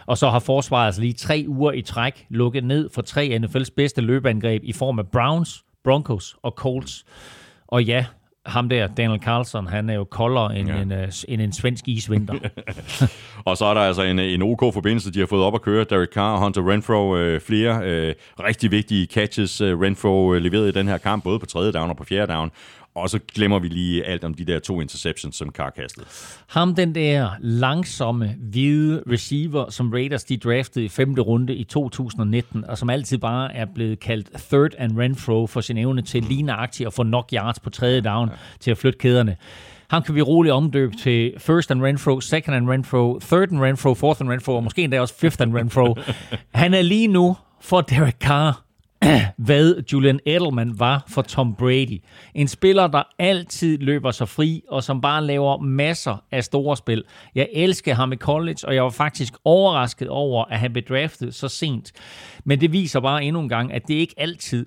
[0.05, 3.73] Og så har forsvaret altså lige tre uger i træk lukket ned for tre NFL's
[3.75, 7.05] bedste løbeangreb i form af Browns, Broncos og Colts.
[7.67, 8.05] Og ja,
[8.45, 10.81] ham der, Daniel Carlson, han er jo koldere end, Ja.
[10.81, 12.33] en, øh, end en svensk isvinter.
[13.45, 15.83] Og så er der altså en, en OK-forbindelse, de har fået op at køre.
[15.89, 19.61] Derek Carr og Hunter Renfro, øh, flere øh, rigtig vigtige catches.
[19.61, 22.33] Øh, Renfro øh, leverede i den her kamp, både på tredje down og på fjerde
[22.33, 22.51] down.
[22.95, 26.05] Og så glemmer vi lige alt om de der to interceptions, som Carr kastede.
[26.47, 32.65] Ham, den der langsomme, hvide receiver, som Raiders de draftede i femte runde i 2019,
[32.65, 36.43] og som altid bare er blevet kaldt third and Renfro for sin evne til lige
[36.43, 39.37] nøjagtigt at få nok yards på tredje down til at flytte kæderne.
[39.87, 43.93] Ham kan vi roligt omdøbe til first and Renfro, second and Renfro, third and Renfro,
[43.93, 45.95] fourth and Renfro, og måske endda også fifth and Renfro.
[46.53, 48.70] Han er lige nu for Derek Carr
[49.37, 52.01] hvad Julian Edelman var for Tom Brady.
[52.35, 57.03] En spiller, der altid løber sig fri, og som bare laver masser af store spil.
[57.35, 61.35] Jeg elsker ham i college, og jeg var faktisk overrasket over, at han blev draftet
[61.35, 61.91] så sent.
[62.43, 64.65] Men det viser bare endnu en gang, at det ikke altid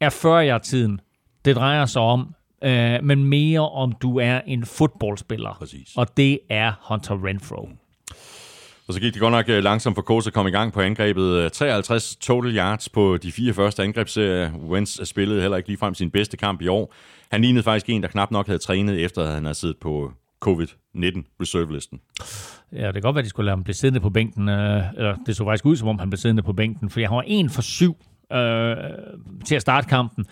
[0.00, 1.00] er 40-tiden,
[1.44, 2.34] det drejer sig om,
[2.64, 5.54] øh, men mere om du er en fodboldspiller.
[5.58, 5.92] Præcis.
[5.96, 7.68] Og det er Hunter Renfro.
[8.88, 10.80] Og så gik det godt nok øh, langsomt for Colts at komme i gang på
[10.80, 11.22] angrebet.
[11.22, 14.50] Øh, 53 total yards på de fire første angrebsserier.
[14.54, 16.94] Wentz spillede heller ikke ligefrem sin bedste kamp i år.
[17.30, 20.12] Han lignede faktisk en, der knap nok havde trænet, efter at han havde siddet på
[20.44, 22.00] covid-19 reserve-listen.
[22.72, 24.48] Ja, det kan godt være, at de skulle lade ham blive siddende på bænken.
[24.48, 27.16] Øh, eller det så faktisk ud, som om han blev siddende på bænken, for han
[27.16, 27.96] var en for syv
[28.32, 28.76] øh,
[29.46, 30.26] til at starte kampen.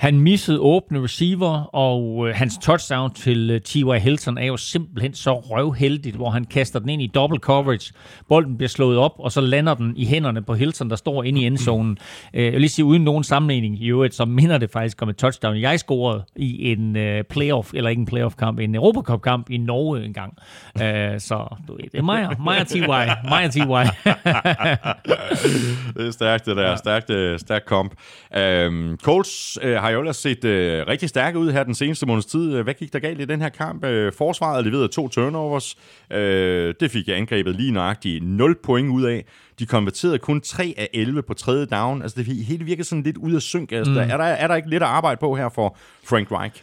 [0.00, 3.98] Han missede åbne receiver, og øh, hans touchdown til øh, T.Y.
[3.98, 7.92] Hilton er jo simpelthen så røvheldigt, hvor han kaster den ind i double coverage.
[8.28, 11.40] Bolden bliver slået op, og så lander den i hænderne på Hilton, der står inde
[11.40, 11.98] i endzonen.
[12.34, 15.08] Øh, jeg vil lige sige, uden nogen sammenligning i øvrigt, så minder det faktisk om
[15.08, 15.60] et touchdown.
[15.60, 20.34] Jeg scorede i en øh, playoff, eller ikke en playoff-kamp, en Europacup-kamp i Norge engang.
[20.82, 22.86] Øh, så du ved, det er mig, og- mig og T.Y.
[22.86, 23.60] Mig og T.Y.
[25.96, 26.70] Det er stærkt, det der.
[26.70, 26.76] Ja.
[26.76, 27.92] Stærkt, øh, stærkt komp.
[28.36, 32.26] Øhm, Colts øh, har jo ellers set øh, rigtig stærke ud her den seneste måneds
[32.26, 32.62] tid.
[32.62, 33.84] Hvad gik der galt i den her kamp?
[33.84, 35.76] Øh, forsvaret leverede to turnovers.
[36.12, 39.24] Øh, det fik jeg angrebet lige nøjagtigt 0 point ud af.
[39.58, 42.02] De konverterede kun 3 af 11 på tredje down.
[42.02, 43.72] Altså, det hele virker sådan lidt ud af synk.
[43.72, 43.94] Altså, mm.
[43.94, 46.62] der, er, der, er der ikke lidt at arbejde på her for Frank Reich?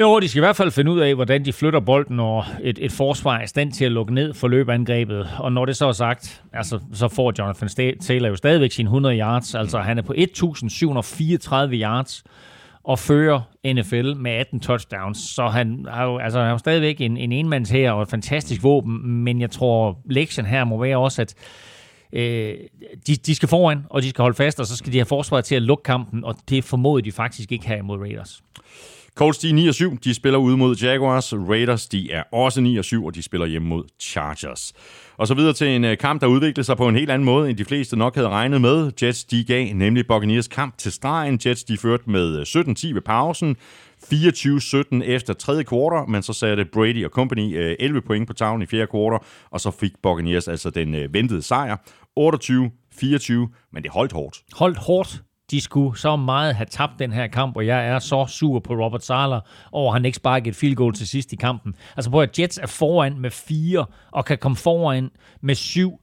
[0.00, 2.78] Jo, de skal i hvert fald finde ud af, hvordan de flytter bolden, når et,
[2.82, 5.28] et forsvar er i stand til at lukke ned for løbeangrebet.
[5.38, 9.18] Og når det så er sagt, altså, så får Jonathan Taylor jo stadigvæk sine 100
[9.18, 9.54] yards.
[9.54, 12.24] Altså, han er på 1734 yards
[12.88, 15.18] og fører NFL med 18 touchdowns.
[15.18, 18.08] Så han har jo, altså, han har jo stadigvæk en, en enmands her og et
[18.08, 19.08] fantastisk våben.
[19.08, 21.34] Men jeg tror, lektien her må være også, at
[22.12, 22.54] øh,
[23.06, 25.44] de, de skal foran, og de skal holde fast, og så skal de have forsvaret
[25.44, 28.42] til at lukke kampen, og det formoder de faktisk ikke her imod Raiders.
[29.18, 29.98] Colts, de er 9 og 7.
[30.04, 31.32] De spiller ude mod Jaguars.
[31.32, 34.72] Raiders, de er også 9 og 7, og de spiller hjemme mod Chargers.
[35.16, 37.50] Og så videre til en øh, kamp, der udviklede sig på en helt anden måde,
[37.50, 38.92] end de fleste nok havde regnet med.
[39.02, 41.40] Jets, de gav nemlig Buccaneers kamp til stregen.
[41.46, 43.56] Jets, de førte med øh, 17-10 ved pausen.
[44.04, 48.62] 24-17 efter tredje kvartal, men så satte Brady og company øh, 11 point på tavlen
[48.62, 51.76] i fjerde kvartal, og så fik Buccaneers altså den ventede sejr.
[52.20, 53.32] 28-24,
[53.72, 54.42] men det holdt hårdt.
[54.52, 55.22] holdt hårdt.
[55.50, 58.74] De skulle så meget have tabt den her kamp, og jeg er så sur på
[58.74, 59.40] Robert Sala
[59.72, 61.74] over, at han ikke sparkede et field goal til sidst i kampen.
[61.96, 65.10] Altså prøv at Jets er foran med fire, og kan komme foran
[65.40, 66.00] med syv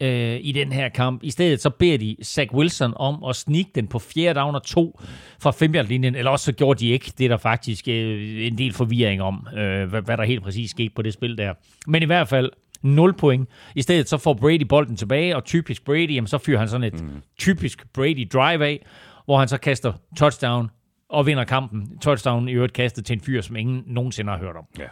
[0.00, 1.22] øh, i den her kamp.
[1.22, 4.62] I stedet så beder de Zach Wilson om at snige den på fjerde down og
[4.62, 5.00] to
[5.40, 7.12] fra 5 linjen eller også så gjorde de ikke.
[7.18, 10.70] Det er der faktisk øh, en del forvirring om, øh, hvad, hvad der helt præcis
[10.70, 11.54] skete på det spil der.
[11.86, 12.50] Men i hvert fald
[12.82, 13.48] 0 point.
[13.74, 16.84] I stedet så får Brady bolden tilbage, og typisk Brady, jamen, så fyrer han sådan
[16.84, 17.22] et mm.
[17.38, 18.86] typisk Brady drive af,
[19.24, 20.70] hvor han så kaster touchdown
[21.08, 21.98] og vinder kampen.
[21.98, 24.64] Touchdown i øvrigt kastet til en fyr, som ingen nogensinde har hørt om.
[24.78, 24.84] Ja.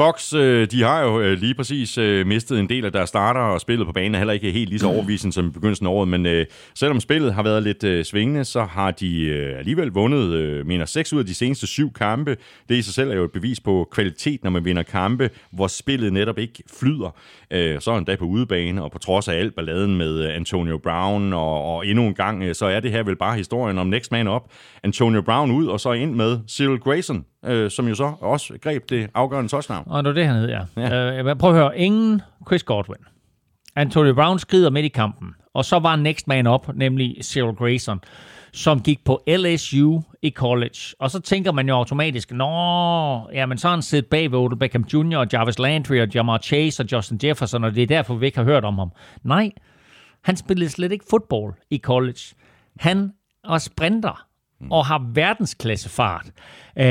[0.00, 3.40] Box, øh, de har jo øh, lige præcis øh, mistet en del af deres starter,
[3.40, 5.90] og spillet på banen er heller ikke helt lige så overvisende som i begyndelsen af
[5.90, 11.12] året, men selvom spillet har været lidt svingende, så har de alligevel vundet, mener, seks
[11.12, 12.36] ud af de seneste syv kampe.
[12.68, 15.66] Det i sig selv er jo et bevis på kvalitet, når man vinder kampe, hvor
[15.66, 17.16] spillet netop ikke flyder.
[17.80, 21.32] Så er han da på udebane, og på trods af alt balladen med Antonio Brown,
[21.32, 24.28] og, og endnu en gang, så er det her vel bare historien om next man
[24.28, 24.42] up.
[24.82, 28.90] Antonio Brown ud, og så ind med Cyril Grayson, øh, som jo så også greb
[28.90, 29.84] det afgørende touchdown.
[29.86, 30.60] Og det var det, han hed, ja.
[30.76, 31.22] Ja.
[31.22, 31.78] Øh, prøv at høre.
[31.78, 33.04] Ingen Chris Godwin.
[33.76, 35.34] Antonio Brown skrider midt i kampen.
[35.54, 38.00] Og så var next man up, nemlig Cyril Grayson,
[38.52, 40.78] som gik på LSU i college.
[40.98, 42.46] Og så tænker man jo automatisk, nå,
[43.32, 45.16] jamen så har han siddet bag ved Odell Beckham Jr.
[45.16, 48.38] og Jarvis Landry og Jamar Chase og Justin Jefferson, og det er derfor, vi ikke
[48.38, 48.92] har hørt om ham.
[49.22, 49.50] Nej,
[50.24, 52.20] han spillede slet ikke fodbold i college.
[52.78, 53.12] Han
[53.48, 54.26] var sprinter
[54.70, 56.26] og har verdensklassefart.
[56.76, 56.84] Uh,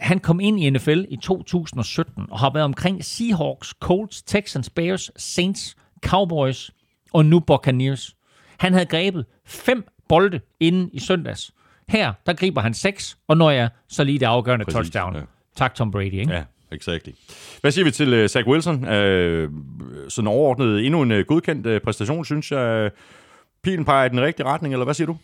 [0.00, 5.10] han kom ind i NFL i 2017 og har været omkring Seahawks, Colts, Texans, Bears,
[5.16, 5.76] Saints,
[6.06, 6.70] Cowboys
[7.12, 8.16] og nu Buccaneers.
[8.58, 11.50] Han havde grebet fem bolde inden i søndags.
[11.88, 15.14] Her, der griber han seks, og når jeg så lige det afgørende Præcis, touchdown.
[15.14, 15.20] Ja.
[15.56, 16.12] Tak, Tom Brady.
[16.12, 16.32] Ikke?
[16.32, 16.42] Ja,
[16.72, 17.12] exactly.
[17.60, 18.74] Hvad siger vi til uh, Zach Wilson?
[18.74, 19.50] Uh,
[20.08, 22.84] sådan overordnet endnu en uh, godkendt uh, præstation, synes jeg.
[22.84, 22.90] Uh,
[23.62, 25.16] pilen peger i den rigtige retning, eller hvad siger du?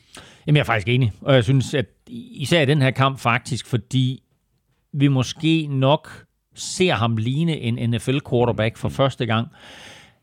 [0.46, 1.12] Jamen, jeg er faktisk enig.
[1.20, 4.22] Og jeg synes, at især i den her kamp faktisk, fordi
[4.92, 9.48] vi måske nok ser ham ligne en NFL-quarterback for første gang.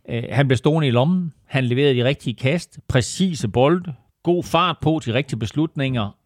[0.10, 1.34] Øh, Han blev stående i lommen.
[1.46, 6.18] Han leverede de rigtige kast, præcise bolde, god fart på, de rigtige beslutninger.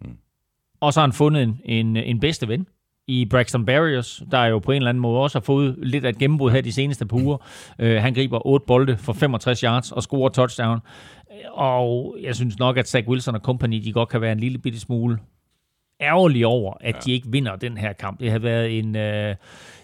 [0.79, 2.67] Og så har han fundet en, en, en bedste ven
[3.07, 6.09] i Braxton Barriers, der jo på en eller anden måde også har fået lidt af
[6.09, 7.37] et gennembrud her de seneste par uger.
[7.79, 10.79] Øh, han griber 8 bolde for 65 yards og scorer touchdown.
[11.51, 14.57] Og jeg synes nok, at Zach Wilson og company, de godt kan være en lille
[14.57, 15.17] bitte smule
[16.01, 16.99] ærgerlige over, at ja.
[16.99, 18.19] de ikke vinder den her kamp.
[18.19, 19.35] Det har været en, øh,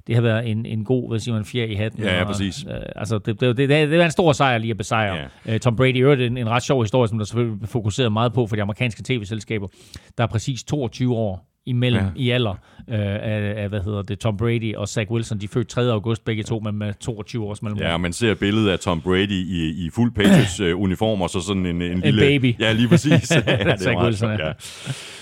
[0.07, 2.03] det har været en, en god, hvad siger man, fjer i hatten.
[2.03, 2.65] Ja, ja, og, præcis.
[2.69, 5.15] Øh, altså, det, det, det, det, er en stor sejr lige at besejre.
[5.45, 5.53] Ja.
[5.53, 8.47] Øh, Tom Brady øvrigt en, en ret sjov historie, som der selvfølgelig fokuseret meget på
[8.47, 9.67] for de amerikanske tv-selskaber.
[10.17, 12.09] Der er præcis 22 år imellem Ja.
[12.15, 12.51] i alder
[12.89, 15.39] øh, af, af, hvad hedder det, Tom Brady og Zach Wilson.
[15.39, 15.81] De er født 3.
[15.81, 17.87] august begge to, men med 22 års mellemrum.
[17.87, 21.81] Ja, man ser billedet af Tom Brady i, i fuld Patriots-uniform, og så sådan en,
[21.81, 22.21] en lille...
[22.21, 22.55] baby.
[22.59, 23.31] Ja, lige præcis.
[23.31, 24.47] ja, det Zach meget Wilson, ja.
[24.47, 24.53] ja.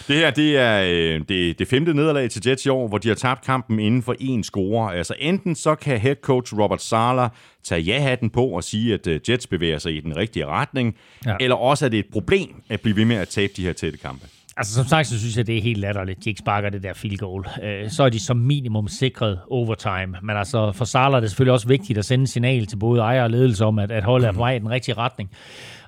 [0.07, 3.07] Det her, det er øh, det, det femte nederlag til Jets i år, hvor de
[3.07, 4.95] har tabt kampen inden for én score.
[4.95, 7.30] Altså enten så kan head coach Robert Sala
[7.63, 10.95] tage ja-hatten på og sige, at øh, Jets bevæger sig i den rigtige retning.
[11.26, 11.35] Ja.
[11.39, 13.97] eller også er det et problem at blive ved med at tabe de her tætte
[13.97, 14.26] kampe.
[14.57, 16.23] Altså som sagt, så synes jeg, det er helt latterligt.
[16.23, 17.45] De ikke sparker det der field goal.
[17.64, 20.18] Øh, så er de som minimum sikret overtime.
[20.22, 23.23] Men altså for Salah er det selvfølgelig også vigtigt at sende signal til både ejer
[23.23, 25.32] og ledelse om, at, at holdet er på vej i den rigtige retning.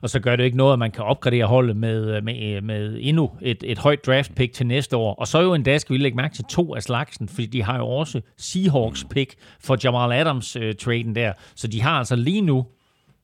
[0.02, 2.64] Og så gør det ikke noget, at man kan opgradere holdet med, øh, med, øh,
[2.64, 5.14] med endnu et, et højt draft pick til næste år.
[5.14, 7.78] Og så jo endda skal vi lægge mærke til to af slagsen, fordi de har
[7.78, 11.34] jo også Seahawks pick for Jamal Adams øh, traden der.
[11.56, 12.66] Så de har altså lige nu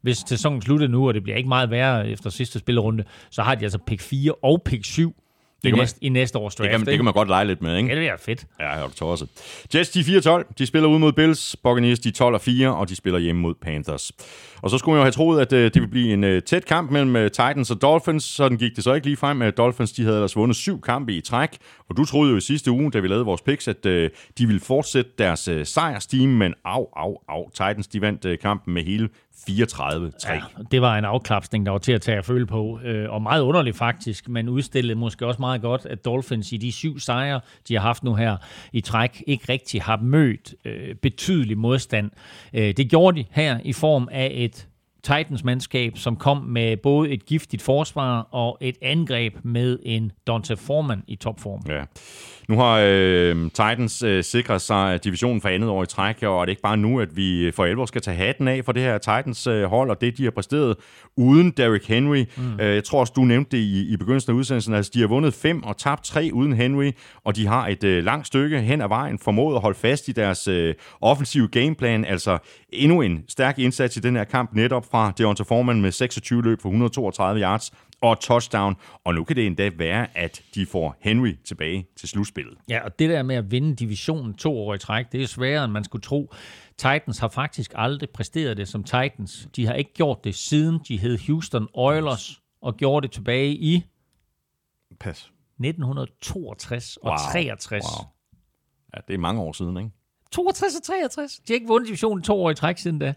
[0.02, 3.56] hvis sæsonen slutter nu, og det bliver ikke meget værre efter sidste spillerunde, så har
[3.56, 5.16] de altså pick 4 og pick 7
[5.64, 6.64] kan man- i næste års draft.
[6.66, 7.90] Det kan, man- det kan man godt lege lidt med, ikke?
[7.90, 8.46] Ja, det er fedt.
[8.60, 9.30] Ja, jeg er tosset.
[9.76, 10.54] Jets, de er 4-12.
[10.58, 11.56] De spiller ud mod Bills.
[11.64, 14.12] Buccaneers, de er 12 og 4, og de spiller hjemme mod Panthers.
[14.62, 16.66] Og så skulle man jo have troet, at øh, det ville blive en øh, tæt
[16.66, 18.24] kamp mellem øh, Titans og Dolphins.
[18.24, 19.42] Sådan gik det så ikke lige frem.
[19.42, 21.50] Øh, Dolphins, de havde ellers vundet syv kampe i træk.
[21.90, 24.46] Og du troede jo i sidste uge, da vi lavede vores picks, at øh, de
[24.46, 26.30] ville fortsætte deres øh, sejrsteam.
[26.30, 27.50] Men au, au, au.
[27.50, 29.10] Titans, de vandt øh, kampen med hele
[29.50, 30.34] 34-3.
[30.34, 30.42] Ja,
[30.72, 32.80] det var en afklapsning, der var til at tage at føle på.
[32.84, 36.72] Øh, og meget underligt faktisk, men udstillede måske også meget godt, at Dolphins i de
[36.72, 38.38] syv sejre, de har haft nu her
[38.74, 42.12] i træk, ikke rigtig har mødt øh, betydelig modstand.
[42.54, 44.69] Øh, det gjorde de her i form af et
[45.04, 51.04] Titans-mandskab, som kom med både et giftigt forsvar og et angreb med en Dante Foreman
[51.08, 51.62] i topform.
[51.70, 51.84] Ja.
[52.50, 56.46] Nu har øh, Titans øh, sikret sig divisionen for andet år i træk, og er
[56.46, 58.98] det ikke bare nu, at vi for alvor skal tage hatten af for det her
[58.98, 60.76] Titans øh, hold, og det, de har præsteret
[61.18, 62.26] uden Derrick Henry.
[62.38, 62.60] Mm.
[62.60, 65.08] Øh, jeg tror også, du nævnte det i, i begyndelsen af udsendelsen, altså de har
[65.08, 66.92] vundet fem og tabt tre uden Henry,
[67.24, 70.12] og de har et øh, langt stykke hen ad vejen formået at holde fast i
[70.12, 72.38] deres øh, offensive gameplan, altså
[72.74, 76.62] endnu en stærk indsats i den her kamp, netop fra Deontay Foreman med 26 løb
[76.62, 77.72] for 132 yards,
[78.02, 82.58] og touchdown, og nu kan det endda være, at de får Henry tilbage til slutspillet.
[82.70, 85.64] Ja, og det der med at vinde divisionen to år i træk, det er sværere,
[85.64, 86.34] end man skulle tro.
[86.78, 89.48] Titans har faktisk aldrig præsteret det som Titans.
[89.56, 93.84] De har ikke gjort det siden de hed Houston Oilers, og gjorde det tilbage i
[95.00, 95.32] Pas.
[95.60, 97.18] 1962 og Wow.
[97.32, 97.84] 63.
[97.84, 98.08] Wow.
[98.96, 99.90] Ja, det er mange år siden, ikke?
[100.32, 101.32] 62 og 63.
[101.32, 103.14] De har ikke vundet divisionen to år i træk siden da.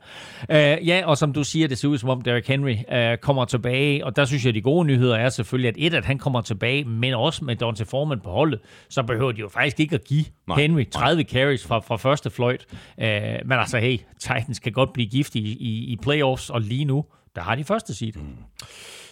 [0.48, 3.44] Uh, ja, og som du siger, det ser ud som om Derrick Henry uh, kommer
[3.44, 6.40] tilbage, og der synes jeg, de gode nyheder er selvfølgelig, at et, at han kommer
[6.40, 10.04] tilbage, men også med Dante Foreman på holdet, så behøver de jo faktisk ikke at
[10.04, 12.66] give Nej, Henry 30 carries fra, fra første fløjt.
[12.98, 13.04] Uh,
[13.44, 17.04] men altså, hey, Titans kan godt blive giftige i, i, i playoffs, og lige nu,
[17.34, 18.12] der har de første seed.
[18.12, 18.22] Mm.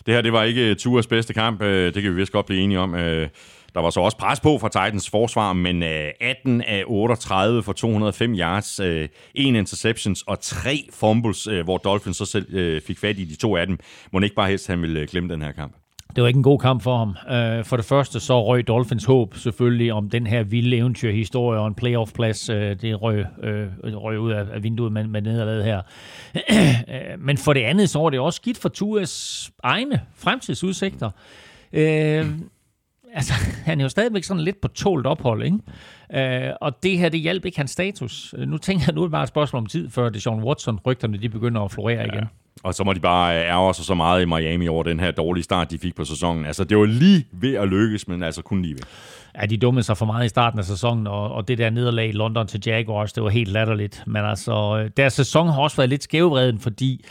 [0.07, 1.63] Det her, det var ikke Tours bedste kamp.
[1.63, 2.95] øh, Det kan vi vist godt blive enige om.
[3.75, 7.73] Der var så også pres på fra Titans forsvar, men øh, 18 af 38 for
[7.73, 13.19] 205 yards, øh, en interceptions og tre fumbles, øh, hvor Dolphins så selv fik fat
[13.19, 13.79] i de to af dem.
[14.13, 15.75] Må ikke bare helst, han ville glemme den her kamp.
[16.17, 17.09] Det var ikke en god kamp for ham.
[17.09, 21.67] Uh, for det første så røg Dolphins håb selvfølgelig om den her vilde eventyrhistorie og
[21.67, 22.51] en playoff-plads.
[22.51, 25.83] Uh, det røg, uh, røg ud af, af vinduet med, med nederlaget her.
[26.35, 31.11] uh, men for det andet så var det også skidt for Tuas egne fremtidsudsigter.
[31.73, 31.81] Uh,
[33.15, 33.33] altså,
[33.67, 36.49] han er jo stadigvæk sådan lidt på tålt ophold, ikke?
[36.49, 38.35] Uh, og det her, det hjalp ikke hans status.
[38.39, 40.43] Uh, nu tænker jeg, nu er det bare et spørgsmål om tid, før det Sean
[40.43, 42.25] Watson-rygterne, de begynder at florere igen.
[42.63, 45.11] Og så må de bare øh, ærge sig så meget i Miami over den her
[45.11, 46.47] dårlige start, de fik på sæsonen.
[46.47, 48.83] Altså, det var lige ved at lykkes, men altså kun lige ved.
[49.41, 52.09] Ja, de dummede sig for meget i starten af sæsonen, og, og det der nederlag
[52.09, 54.03] i London til Jaguars, det var helt latterligt.
[54.07, 57.05] Men altså, øh, deres sæson har også været lidt skævvreden, fordi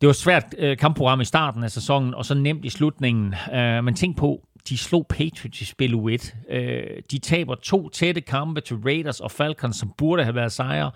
[0.00, 3.34] det var svært øh, kampprogram i starten af sæsonen, og så nemt i slutningen.
[3.54, 6.52] Øh, men tænk på, de slog Patriots i spil U1.
[6.54, 10.90] Øh, de taber to tætte kampe til Raiders og Falcons, som burde have været sejre.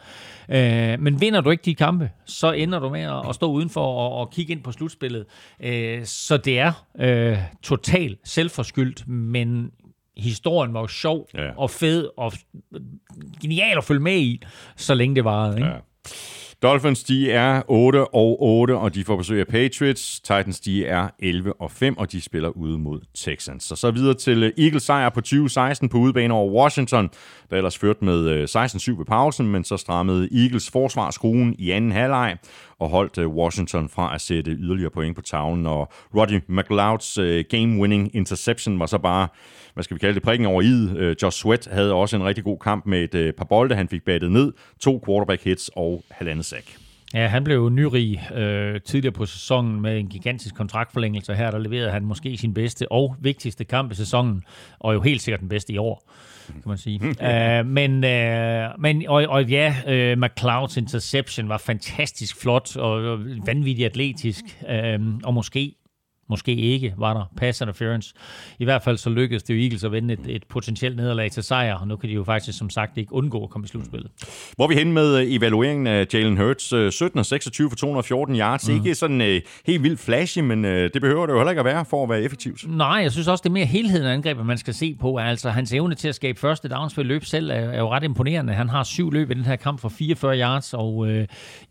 [0.49, 4.13] Øh, men vinder du ikke de kampe, så ender du med at, stå udenfor og,
[4.13, 5.25] og kigge ind på slutspillet.
[5.61, 9.71] Øh, så det er øh, totalt selvforskyldt, men
[10.17, 11.51] historien var jo sjov Ja.
[11.57, 12.33] og fed og
[13.43, 14.43] genial at følge med i,
[14.77, 15.57] så længe det varede.
[15.57, 15.69] Ikke?
[15.69, 15.77] Ja.
[16.65, 20.21] Dolphins, de er 8 og 8, og de får besøg af Patriots.
[20.21, 23.65] Titans, de er 11 og 5, og de spiller ude mod Texans.
[23.65, 27.11] Så så videre til øh, Eagles sejr på 20-16 på udebane over Washington,
[27.51, 31.71] der ellers førte med øh, 16-7 ved pausen, men så strammede Eagles forsvar skruen i
[31.71, 32.37] anden halvleg
[32.79, 35.67] og holdt øh, Washington fra at sætte yderligere point på tavlen.
[35.67, 37.19] Og Roddy McLeods
[37.55, 39.29] game-winning interception var så bare,
[39.75, 40.99] hvad skal vi kalde det, prikken over i.
[40.99, 43.89] Øh, Josh Sweat havde også en rigtig god kamp med et øh, par bolde, han
[43.89, 46.77] fik battet ned, to quarterback hits og halvandet sack.
[47.15, 51.35] Ja, han blev jo nyrig øh, tidligere på sæsonen med en gigantisk kontraktforlængelse.
[51.35, 54.43] Her der leverede han måske sin bedste og vigtigste kamp i sæsonen,
[54.79, 56.11] og jo helt sikkert den bedste i år,
[56.47, 57.01] kan man sige.
[57.03, 63.87] uh, men, uh, men og, og ja, uh, McLeods interception var fantastisk flot og vanvittigt
[63.87, 65.75] atletisk, uh, og måske
[66.29, 68.15] Måske ikke var der pass interference.
[68.59, 71.43] I hvert fald så lykkedes det jo Eagles at vende et, et potentielt nederlag til
[71.43, 74.11] sejr, og nu kan de jo faktisk som sagt ikke undgå at komme i slutspillet.
[74.57, 76.73] Hvor er vi hen med øh, evalueringen af Jalen Hurts?
[76.73, 78.69] Øh, 17 og 26 for 214 yards.
[78.69, 78.75] Mm.
[78.75, 81.65] Ikke sådan øh, helt vildt flashy, men øh, det behøver det jo heller ikke at
[81.65, 82.77] være for at være effektivt.
[82.77, 85.17] Nej, jeg synes også, det er mere helheden af angrebet, man skal se på.
[85.17, 88.05] Altså, hans evne til at skabe første downs ved løb selv er, er jo ret
[88.05, 88.53] imponerende.
[88.53, 91.27] Han har syv løb i den her kamp for 44 yards, og øh,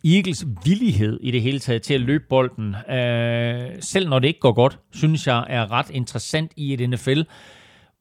[0.06, 4.40] Eagles villighed i det hele taget til at løbe bolden, øh, selv når det ikke
[4.44, 7.22] går godt, synes jeg er ret interessant i et NFL,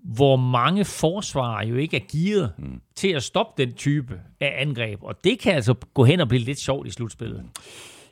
[0.05, 2.81] hvor mange forsvarer jo ikke er gearet mm.
[2.97, 4.99] til at stoppe den type af angreb.
[5.03, 7.45] Og det kan altså gå hen og blive lidt sjovt i slutspillet.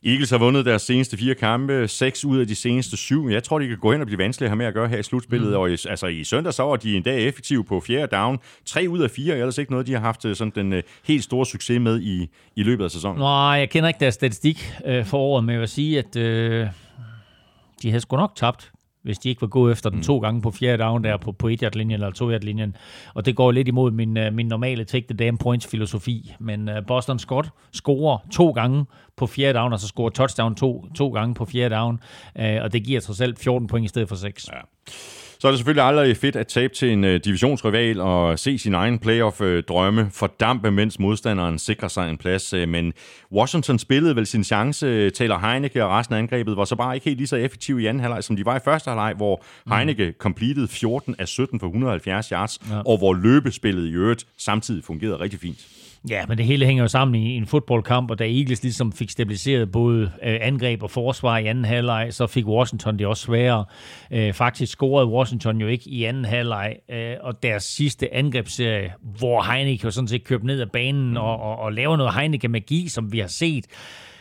[0.04, 3.28] Eagles har vundet deres seneste fire kampe, seks ud af de seneste syv.
[3.30, 4.98] Jeg tror, de kan gå hen og blive vanskelige at have med at gøre her
[4.98, 5.50] i slutspillet.
[5.50, 5.56] Mm.
[5.56, 8.38] Og i, altså, i søndag så var de en dag effektive på fjerde down.
[8.66, 11.24] Tre ud af fire, ellers ikke noget, de har haft øh, sådan den uh, helt
[11.24, 13.18] store succes med i, i løbet af sæsonen.
[13.18, 16.66] Nej, jeg kender ikke deres statistik øh, for året, men jeg vil sige, at øh,
[17.82, 20.50] de havde sgu nok tabt, hvis de ikke var gået efter den to gange på
[20.50, 22.76] fjerde down der på, på 1-yard-linjen eller 2-yard-linjen.
[23.14, 26.34] Og det går lidt imod min, øh, min normale take the damn points filosofi.
[26.40, 28.84] Men øh, Boston Scott scorer to gange
[29.16, 32.00] på fjerde down, og så scorer touchdown to, to gange på fjerde down.
[32.38, 34.48] Øh, og det giver sig selv 14 point i stedet for 6.
[34.52, 34.60] Ja.
[35.40, 38.74] Så er det selvfølgelig aldrig fedt at tabe til en uh, divisionsrival og se sin
[38.74, 42.54] egen playoff-drømme fordampe, mens modstanderen sikrer sig en plads.
[42.54, 42.92] Uh, men
[43.32, 45.10] Washington spillede vel sin chance.
[45.10, 47.86] Taylor Heineke og resten af angrebet var så bare ikke helt lige så effektive i
[47.86, 49.44] anden halvleg, som de var i første halvleg, hvor
[49.74, 52.80] Heineke completed 14 af 17 for 170 yards, ja.
[52.86, 55.79] og hvor løbespillet i øvrigt samtidig fungerede rigtig fint.
[56.08, 59.10] Ja, men det hele hænger jo sammen i en fodboldkamp, og da Eagles ligesom fik
[59.10, 63.64] stabiliseret både øh, angreb og forsvar i anden halvleg, så fik Washington det også sværere.
[64.10, 69.52] Øh, faktisk scorede Washington jo ikke i anden halvleg, øh, og deres sidste angrebsserie, hvor
[69.52, 73.12] Heineke jo sådan set købte ned af banen og, og, og laver noget Heineke-magi, som
[73.12, 73.66] vi har set,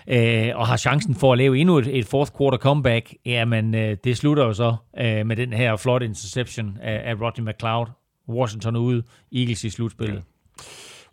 [0.07, 3.97] øh, og har chancen for at lave endnu et, et fourth quarter comeback, jamen øh,
[4.03, 7.85] det slutter jo så øh, med den her flot interception af, af Rodney McLeod.
[8.29, 9.03] Washington ude,
[9.35, 10.15] Eagles i slutspillet.
[10.15, 10.21] Ja.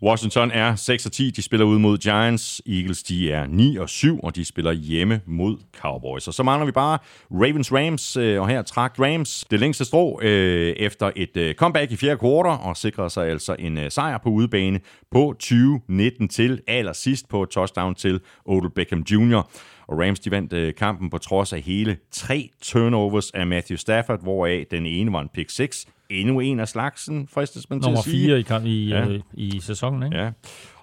[0.03, 2.61] Washington er 6 og 10, de spiller ud mod Giants.
[2.67, 6.27] Eagles, de er 9 og 7, og de spiller hjemme mod Cowboys.
[6.27, 6.97] Og så mangler vi bare
[7.31, 11.91] Ravens Rams, øh, og her trak Rams det længste strå øh, efter et øh, comeback
[11.91, 14.79] i fjerde kvartal, og sikrede sig altså en øh, sejr på udebane
[15.11, 19.49] på 20-19 til allersidst på touchdown til Odell Beckham Jr.,
[19.87, 24.23] og Rams de vandt øh, kampen på trods af hele tre turnovers af Matthew Stafford,
[24.23, 25.85] hvoraf den ene var en pick 6.
[26.09, 28.27] Endnu en af slagsen, fristes man til Nummer at sige.
[28.27, 29.07] 4 i, kamp, i, ja.
[29.07, 30.17] øh, i sæsonen, ikke?
[30.17, 30.31] Ja.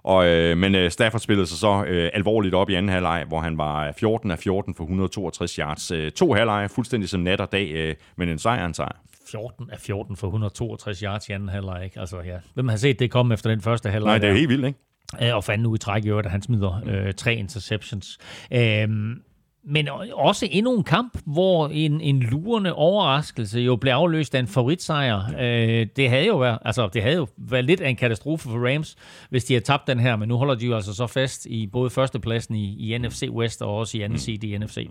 [0.02, 3.40] Og, øh, men øh, Stafford spillede sig så øh, alvorligt op i anden halvleg, hvor
[3.40, 5.90] han var 14 af 14 for 162 yards.
[5.90, 8.96] Øh, to halvleje, fuldstændig som nat og dag, øh, men en sejr en sejr.
[9.30, 12.00] 14 af 14 for 162 yards i anden halvleg, ikke?
[12.00, 12.36] Altså, ja.
[12.54, 14.10] Hvem har set det komme efter den første halvleg?
[14.10, 14.38] Nej, det er der?
[14.38, 14.78] helt vildt, ikke?
[15.22, 18.18] Øh, og fanden nu i træk i øvrigt, at han smider øh, tre interceptions.
[18.52, 19.22] Øhm,
[19.66, 24.46] men også endnu en kamp, hvor en, en lurende overraskelse jo blev afløst af en
[24.46, 25.20] favoritsejr.
[25.40, 28.72] Øh, det havde jo været, altså det havde jo været lidt af en katastrofe for
[28.74, 28.96] Rams,
[29.30, 31.66] hvis de havde tabt den her, men nu holder de jo altså så fast i
[31.66, 34.88] både førstepladsen i, i NFC West og også i anden seed i NFC.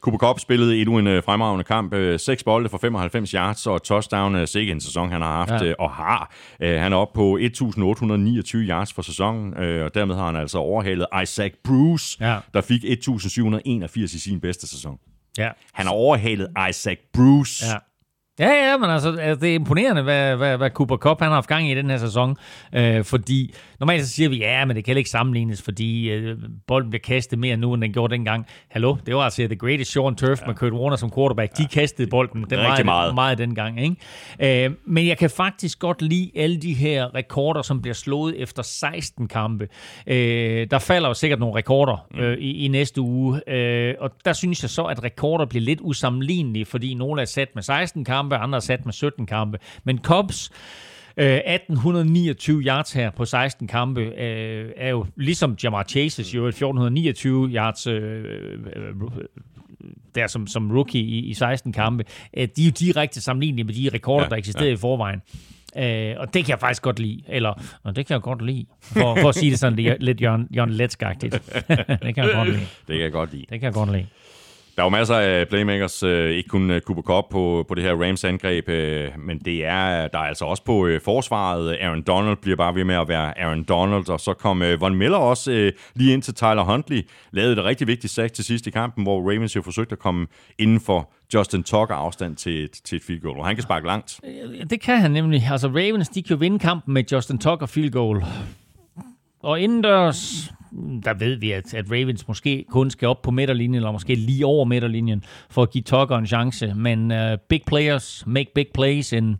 [0.00, 1.94] Cooper Cup spillede endnu en øh, fremragende kamp.
[1.94, 4.34] Øh, Seks bolde for 95 yards og touchdown.
[4.36, 5.72] Øh, Sikke en sæson, han har haft Ja.
[5.78, 6.32] og har.
[6.60, 11.52] Han er oppe på 1829 yards for sæsonen, og dermed har han altså overhalet Isaac
[11.64, 12.36] Bruce, Ja.
[12.54, 14.98] der fik 1781 i sin bedste sæson.
[15.38, 15.50] Ja.
[15.72, 17.66] Han har overhalet Isaac Bruce.
[17.66, 17.76] Ja.
[18.38, 21.34] Ja, ja, men altså, altså det er imponerende, hvad, hvad, hvad Cooper Cup han har
[21.34, 22.36] haft gang i den her sæson.
[22.74, 26.90] Øh, fordi normalt så siger vi, ja, men det kan ikke sammenlignes, fordi øh, bolden
[26.90, 28.46] bliver kastet mere nu, end den gjorde dengang.
[28.70, 30.46] Hallo, det var altså The Greatest on Turf ja.
[30.46, 31.58] med Kurt Warner som quarterback.
[31.58, 33.14] De kastede bolden den Rigtig meget, meget.
[33.14, 33.80] meget dengang.
[33.80, 34.64] Ikke?
[34.64, 38.62] Øh, men jeg kan faktisk godt lide alle de her rekorder, som bliver slået efter
[38.62, 39.68] 16 kampe.
[40.06, 44.32] Øh, der falder jo sikkert nogle rekorder øh, i, i næste uge, øh, og der
[44.32, 48.21] synes jeg så, at rekorder bliver lidt usammenlignelige, fordi nogle er sat med 16 kampe,
[48.30, 49.58] andre er sat med 17 kampe.
[49.84, 50.50] Men Cubs,
[51.16, 57.48] øh, 1829 yards her på 16 kampe, øh, er jo ligesom Jamar Chases jo 1429
[57.48, 58.24] yards øh,
[58.76, 58.94] øh,
[60.14, 62.04] der som, som rookie i, i 16 kampe.
[62.36, 64.72] Øh, de er jo direkte sammenlignelige med de rekorder, Ja, der eksisterer ja.
[64.72, 65.22] i forvejen.
[65.76, 67.22] Øh, og det kan jeg faktisk godt lide.
[67.28, 68.66] Eller, og det kan jeg godt lide.
[68.82, 71.34] For, for at sige det sådan lidt, lidt Jørgen, Jørgen Letskagtigt.
[72.02, 72.60] det kan jeg godt lide.
[72.60, 73.42] Det kan jeg godt lide.
[73.50, 74.06] Det kan jeg godt lide.
[74.76, 77.84] Der er jo masser af playmakers, øh, ikke kun øh, Cooper Cup på, på det
[77.84, 81.76] her Rams-angreb, øh, men det er, der er altså også på forsvaret.
[81.80, 85.16] Aaron Donald bliver bare ved med at være Aaron Donald, og så kom Von Miller
[85.16, 89.04] også lige ind til Tyler Huntley, lavede et rigtig vigtigt sack til sidst i kampen,
[89.04, 90.26] hvor Ravens jo forsøgte at komme
[90.58, 93.86] inden for Justin Tucker afstand til, et- til et field goal, og han kan sparke
[93.86, 94.20] langt.
[94.70, 95.48] Det kan han nemlig.
[95.50, 98.24] Altså Ravens, de kan jo vinde kampen med Justin Tucker field goal.
[99.42, 100.52] Og indendørs,
[101.04, 104.46] der ved vi, at, at Ravens måske kun skal op på midterlinjen, eller måske lige
[104.46, 106.74] over midterlinjen, for at give Tucker en chance.
[106.74, 107.18] Men uh,
[107.48, 109.36] big players make big plays in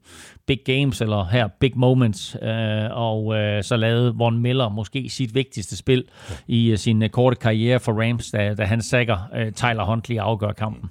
[0.46, 2.36] big games, eller her big moments.
[2.42, 2.48] Uh,
[2.90, 6.04] og uh, så lavede Von Miller måske sit vigtigste spil
[6.46, 10.16] i uh, sin uh, korte karriere for Rams, da, da han sækker uh, Tyler Huntley
[10.16, 10.90] afgør kampen.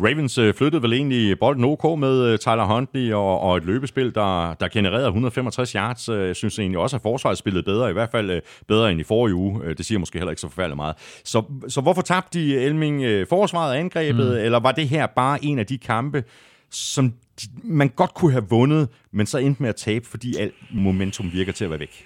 [0.00, 4.14] Ravens øh, flyttede vel egentlig bolden OK med øh, Tyler Huntley og, og et løbespil,
[4.14, 6.08] der, der genererede 165 yards.
[6.08, 9.00] Øh, Jeg synes egentlig også, at forsvaret spillede bedre, i hvert fald øh, bedre end
[9.00, 9.60] i forrige uge.
[9.64, 10.94] Øh, Det siger måske heller ikke så forfærdeligt meget.
[11.24, 14.44] Så, så hvorfor tabte de Elming øh, forsvaret angrebet, mm.
[14.44, 16.24] eller var det her bare en af de kampe,
[16.70, 17.12] som
[17.64, 21.52] man godt kunne have vundet, men så endte med at tabe, fordi alt momentum virker
[21.52, 22.04] til at være væk?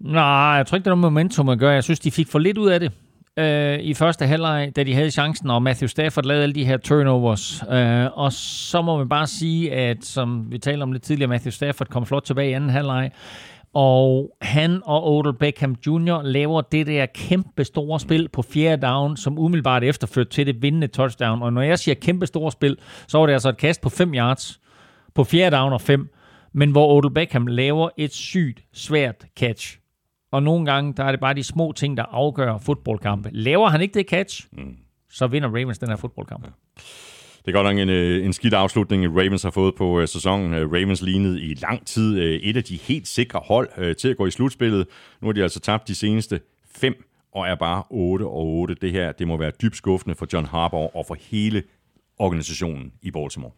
[0.00, 1.72] Nej, jeg tror ikke, det er noget momentum at gøre.
[1.72, 2.92] Jeg synes, de fik for lidt ud af det
[3.38, 6.76] øh, i første halvleg, da de havde chancen, og Matthew Stafford lavede alle de her
[6.76, 7.62] turnovers.
[7.70, 11.50] Øh, og så må man bare sige, at som vi talte om lidt tidligere, Matthew
[11.50, 13.10] Stafford kom flot tilbage i anden halvleg,
[13.74, 16.22] og han og Odell Beckham Jr.
[16.22, 20.86] laver det der kæmpe store spil på fjerde down, som umiddelbart efterførte til det vindende
[20.86, 21.42] touchdown.
[21.42, 22.76] Og når jeg siger kæmpe store spil,
[23.08, 24.60] så var det altså et kast på 5 yards,
[25.14, 26.08] på fjerde down og 5,
[26.52, 29.79] men hvor Odell Beckham laver et sygt svært catch.
[30.30, 33.30] Og nogle gange, der er det bare de små ting, der afgør fodboldkampe.
[33.32, 34.76] Laver han ikke det catch, mm.
[35.10, 36.46] så vinder Ravens den her fodboldkamp.
[37.46, 40.54] Det er godt nok en, øh, en skidt afslutning, Ravens har fået på øh, sæsonen.
[40.54, 44.26] Øh, Ravens lignede i lang tid et af de helt sikre hold til at gå
[44.26, 44.86] i slutspillet.
[45.20, 46.40] Nu har de altså tabt de seneste
[46.74, 48.74] fem og er bare 8 og 8.
[48.74, 51.62] Det her det må være dybt skuffende for John Harbaugh og for hele
[52.18, 53.52] organisationen i Baltimore.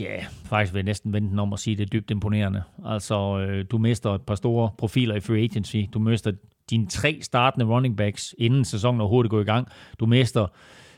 [0.00, 2.62] Ja, faktisk vil jeg næsten vente den om at sige, at det er dybt imponerende.
[2.86, 5.76] Altså, øh, du mister et par store profiler i free agency.
[5.94, 6.32] Du mister
[6.70, 9.68] dine tre startende running backs, inden sæsonen overhovedet går i gang.
[10.00, 10.46] Du mister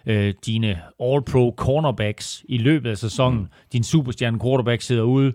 [0.07, 3.41] øh, dine all-pro cornerbacks i løbet af sæsonen.
[3.41, 3.49] Mm.
[3.73, 5.33] Din superstjerne quarterback sidder ude,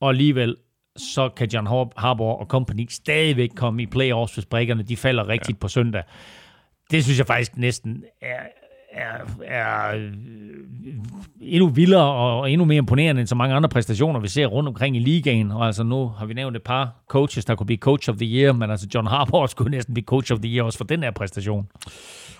[0.00, 0.56] og alligevel
[0.96, 5.28] så kan John Har- Harbaugh og company stadigvæk komme i playoffs, hvis brækkerne de falder
[5.28, 5.60] rigtigt ja.
[5.60, 6.02] på søndag.
[6.90, 8.40] Det synes jeg faktisk næsten er,
[8.94, 10.12] er, er øh,
[11.40, 14.96] endnu vildere og endnu mere imponerende end så mange andre præstationer, vi ser rundt omkring
[14.96, 15.50] i ligaen.
[15.50, 18.26] Og altså nu har vi nævnt et par coaches, der kunne blive coach of the
[18.26, 21.02] year, men altså John Harbaugh skulle næsten blive coach of the year også for den
[21.02, 21.66] her præstation.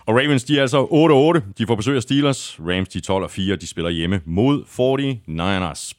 [0.06, 1.52] Og Ravens, de er altså 8-8.
[1.58, 2.60] De får besøg af Steelers.
[2.60, 3.56] Rams, de er 12-4.
[3.56, 5.92] De spiller hjemme mod 49ers.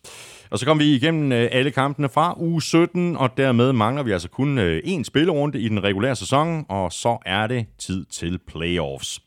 [0.50, 4.12] Og så kom vi igennem øh, alle kampene fra uge 17, og dermed mangler vi
[4.12, 8.40] altså kun øh, én spillerunde i den regulære sæson, og så er det tid til
[8.48, 9.22] playoffs.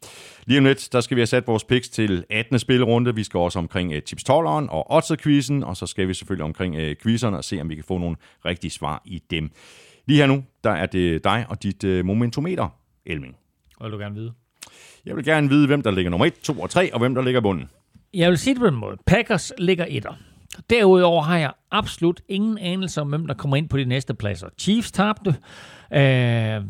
[0.46, 2.58] Lige om lidt, der skal vi have sat vores picks til 18.
[2.58, 3.14] spillerunde.
[3.14, 6.82] Vi skal også omkring uh, tips og odds-quizzen, og så skal vi selvfølgelig omkring uh,
[7.02, 9.50] quizzerne og se, om vi kan få nogle rigtige svar i dem.
[10.06, 12.68] Lige her nu, der er det dig og dit uh, momentometer,
[13.06, 13.36] Elming.
[13.78, 14.32] Hvad vil du gerne vide?
[15.06, 17.22] Jeg vil gerne vide, hvem der ligger nummer 1, 2 og 3, og hvem der
[17.22, 17.70] ligger i bunden.
[18.14, 18.96] Jeg vil sige det på den måde.
[19.06, 20.14] Packers ligger etter.
[20.70, 24.48] Derudover har jeg absolut ingen anelse om, hvem der kommer ind på de næste pladser.
[24.58, 25.36] Chiefs tabte.
[25.92, 26.62] Øh,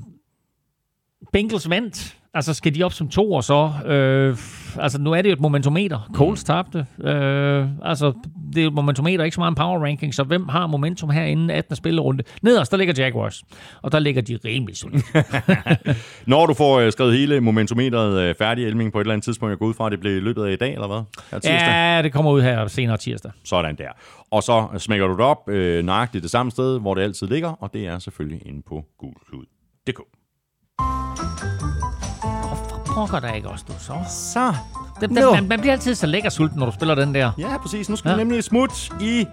[1.33, 2.18] Bengals vandt.
[2.35, 3.71] Altså, skal de op som to og så?
[3.87, 4.37] Øh,
[4.79, 6.11] altså, nu er det jo et momentometer.
[6.15, 6.87] Colts tabte.
[7.05, 8.13] Øh, altså,
[8.55, 11.11] det er jo et momentometer, ikke så meget en power ranking, så hvem har momentum
[11.11, 11.77] herinde 18.
[11.77, 12.25] spillerunde?
[12.43, 13.45] Nederst, der ligger Jaguars.
[13.83, 15.05] Og der ligger de rimelig solidt.
[16.27, 19.51] Når du får øh, skrevet hele momentometeret øh, færdig, Elming, på et eller andet tidspunkt,
[19.51, 21.03] jeg går ud fra, at det bliver i løbet af i dag, eller hvad?
[21.31, 21.97] Her tirsdag.
[21.97, 23.31] ja, det kommer ud her senere tirsdag.
[23.45, 23.89] Sådan der.
[24.31, 27.49] Og så smækker du det op øh, nøjagtigt det samme sted, hvor det altid ligger,
[27.49, 30.01] og det er selvfølgelig inde på gulklud.dk.
[32.99, 33.93] Pokker der ikke også, du så.
[34.33, 34.55] Så.
[35.01, 35.21] Den, Nå.
[35.21, 37.31] den, man, man bliver altid så lækker sulten, når du spiller den der.
[37.39, 37.89] Ja, præcis.
[37.89, 38.17] Nu skal Ja.
[38.17, 39.27] vi nemlig smut i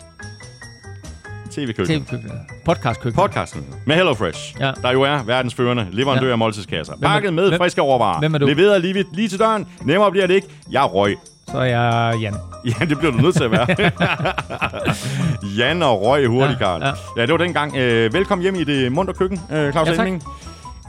[1.51, 2.01] tv-køkkenet.
[2.07, 2.39] TV-køkkenet.
[2.65, 3.15] Podcast-køkkenet.
[3.15, 4.71] Podcasten med HelloFresh, Ja.
[4.81, 6.31] der jo er verdens førende leverandør Ja.
[6.31, 6.93] af måltidskasser.
[6.93, 8.19] er- Pakket med hvem- friske råvarer.
[8.19, 8.45] hvem er du?
[8.45, 9.67] Leveret lige, lige til døren.
[9.81, 10.47] Nemmere bliver det ikke.
[10.71, 11.17] Jeg røg.
[11.51, 12.35] Så er jeg Jan.
[12.79, 13.67] Ja, det bliver du nødt til at være.
[15.57, 16.81] Jan og røg hurtigt, Ja, Karl.
[16.81, 16.93] Ja, ja.
[17.17, 17.21] ja.
[17.21, 17.75] det var dengang.
[17.77, 20.07] Øh, velkommen hjem i det munter køkken, øh, Claus Ja, tak.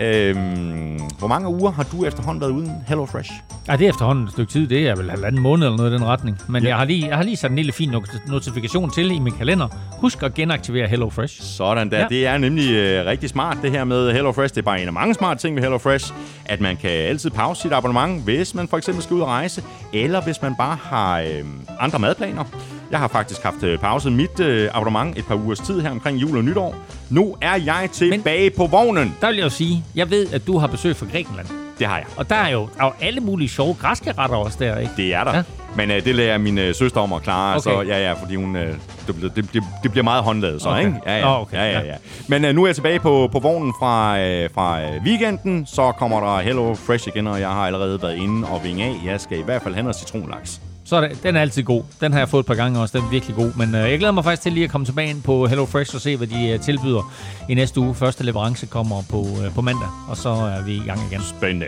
[0.01, 3.31] Øhm, hvor mange uger har du efterhånden været uden HelloFresh?
[3.69, 4.67] Ej, det er efterhånden et stykke tid.
[4.69, 6.39] Det er vel halvanden måned eller noget i den retning.
[6.49, 6.69] Men Ja.
[6.69, 9.33] jeg, har lige, jeg har lige sat en lille fin not- notifikation til i min
[9.33, 9.69] kalender.
[10.01, 11.43] Husk at genaktivere HelloFresh.
[11.43, 11.97] Sådan der.
[11.97, 12.03] Ja.
[12.03, 12.09] Ja.
[12.09, 14.55] Det er nemlig øh, rigtig smart, det her med HelloFresh.
[14.55, 16.13] Det er bare en af mange smarte ting ved HelloFresh,
[16.45, 19.63] at man kan altid pause sit abonnement, hvis man for eksempel skal ud og rejse,
[19.93, 21.45] eller hvis man bare har øh,
[21.81, 22.45] andre madplaner.
[22.91, 26.19] Jeg har faktisk haft øh, pauset mit øh, abonnement et par ugers tid her omkring
[26.23, 26.75] jul og nytår.
[27.11, 29.17] Nu er jeg tilbage på vognen.
[29.21, 31.47] Der vil jeg jo sige, jeg ved, at du har besøg fra Grækenland.
[31.79, 32.07] Det har jeg.
[32.17, 34.93] Og der er jo, der er jo alle mulige sjove græske retter også der, ikke?
[34.97, 35.37] Det er der.
[35.37, 35.43] Ja.
[35.77, 37.57] Men øh, det lærer min øh, søster om at klare.
[37.57, 37.61] Okay.
[37.71, 38.75] Så ja, ja, fordi hun, øh,
[39.07, 40.87] det, bliver- det, det, det bliver meget håndlavet så, Okay.
[40.87, 41.01] ikke?
[41.07, 41.41] Ja, ja.
[41.41, 41.87] Okay, ja, ja, ja.
[41.87, 41.95] ja.
[42.29, 45.67] Men øh, nu er jeg tilbage på, på vognen fra, øh, fra øh, weekenden.
[45.67, 48.95] Så kommer der Hello Fresh igen, og jeg har allerede været inde og vinge af.
[49.05, 50.61] Jeg skal i hvert fald have noget citronlaks.
[50.87, 51.83] Så er det, den er altid god.
[52.01, 52.99] Den har jeg fået et par gange også.
[52.99, 53.53] Den er virkelig god.
[53.57, 56.01] Men øh, jeg glæder mig faktisk til lige at komme tilbage ind på HelloFresh og
[56.01, 57.13] se, hvad de øh, tilbyder
[57.49, 57.95] i næste uge.
[57.95, 61.21] Første leverance kommer på, øh, på mandag, og så er vi i gang igen.
[61.39, 61.67] Spændende.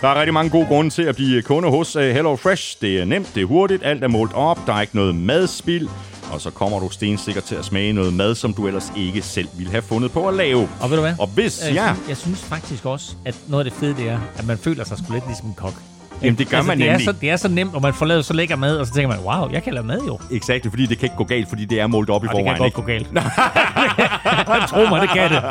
[0.00, 2.76] Der er rigtig mange gode grunde til at blive kunde hos uh, Hello Fresh.
[2.80, 5.88] Det er nemt, det er hurtigt, alt er målt op, der er ikke noget madspild.
[6.32, 9.48] Og så kommer du stensikkert til at smage noget mad, som du ellers ikke selv
[9.56, 10.68] ville have fundet på at lave.
[10.80, 11.14] Og ved du hvad?
[11.18, 14.20] Og hvis, Øh, ja, Jeg synes faktisk også, at noget af det fede, det er,
[14.36, 15.74] at man føler sig sgu lidt ligesom en kok.
[16.22, 17.06] Jamen, det gør man det nemlig.
[17.06, 18.94] Er så, det er så nemt, og man får lavet så lækker mad, og så
[18.94, 20.18] tænker man, wow, jeg kan lave mad jo.
[20.30, 22.44] exakt, fordi det kan ikke gå galt, fordi det er målt op i Og det
[22.44, 22.58] kan forvejen.
[22.58, 23.06] godt ikke?
[23.06, 24.68] gå galt.
[24.70, 25.42] Tro mig, det kan det.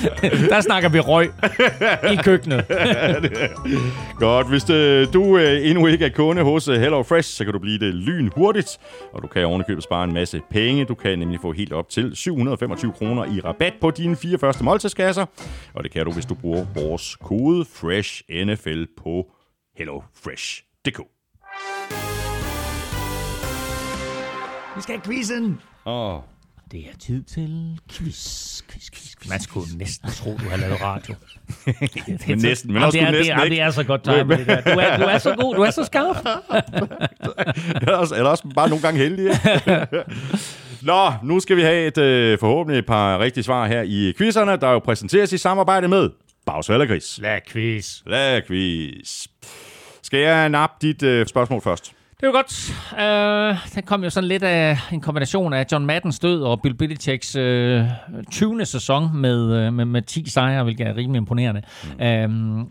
[0.50, 1.30] Der snakker vi røg
[2.12, 2.64] i køkkenet.
[4.18, 7.52] Godt, hvis øh, du øh, endnu ikke er kunde hos øh, Hello Fresh, så kan
[7.52, 8.78] du blive det lyn hurtigt,
[9.12, 10.84] og du kan ovenikøbet spare en masse penge.
[10.84, 14.64] Du kan nemlig få helt op til 725 kroner i rabat på dine fire første
[14.64, 15.26] måltidskasser,
[15.74, 19.26] og det kan du, hvis du bruger vores kode FRESHNFL på
[19.76, 21.00] hellofresh.dk.
[24.76, 25.60] Vi skal have quizzen.
[25.86, 26.18] Åh,
[26.72, 29.28] Det er tid til quiz, quiz, quiz, quiz.
[29.30, 31.14] Man skulle næsten tro, du har lavet radio.
[32.28, 33.54] Men næsten, men også det er, næsten det, er, ikke.
[33.54, 34.60] det er så godt time, det der.
[34.60, 36.16] Du er, du er så god, du er så skarp.
[37.82, 39.24] eller, også, eller også bare nogle gange heldig.
[39.24, 40.04] ikke?
[40.90, 44.56] Nå, nu skal vi have et øh, forhåbentlig et par rigtige svar her i quizzerne,
[44.56, 46.10] der jo præsenteres i samarbejde med
[46.46, 47.18] Bagsvald og Gris.
[47.22, 48.02] Lad quiz.
[48.06, 49.26] Lad quiz.
[50.02, 51.92] Skal jeg nappe dit øh, spørgsmål først?
[52.20, 52.70] Det var godt.
[53.62, 56.74] Uh, den kom jo sådan lidt af en kombination af John Maddens død og Bill
[56.74, 57.42] Belichicks uh,
[58.30, 58.64] 20.
[58.66, 61.62] sæson med, uh, med, med 10 sejre, hvilket er rimelig imponerende.
[61.98, 62.60] Mm.
[62.60, 62.66] Uh,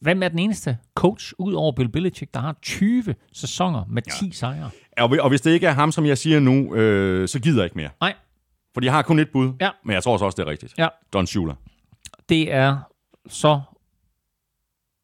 [0.00, 4.26] hvem er den eneste coach ud over Bill Belichick, der har 20 sæsoner med 10
[4.26, 4.32] ja.
[4.32, 4.70] sejre?
[4.98, 7.64] Og, og hvis det ikke er ham, som jeg siger nu, øh, så gider jeg
[7.64, 7.90] ikke mere.
[8.00, 8.14] Nej,
[8.74, 9.70] For jeg har kun et bud, Ja.
[9.84, 10.74] men jeg tror også, det er rigtigt.
[10.78, 10.88] Ja.
[11.12, 11.52] Don Shula.
[12.28, 12.76] det er
[13.28, 13.60] så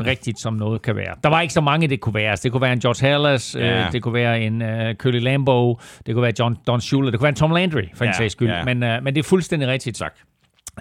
[0.06, 1.14] rigtigt, som noget kan være.
[1.22, 2.30] Der var ikke så mange, det kunne være.
[2.30, 3.86] Altså, det kunne være en George Hallas, Ja.
[3.86, 7.18] øh, det kunne være en øh, Curly Lambeau, det kunne være John, Don Shula, det
[7.18, 8.48] kunne være en Tom Landry, for en Ja, sags skyld.
[8.50, 8.64] ja.
[8.64, 9.96] Men, øh, men det er fuldstændig rigtigt.
[9.96, 10.14] Tak.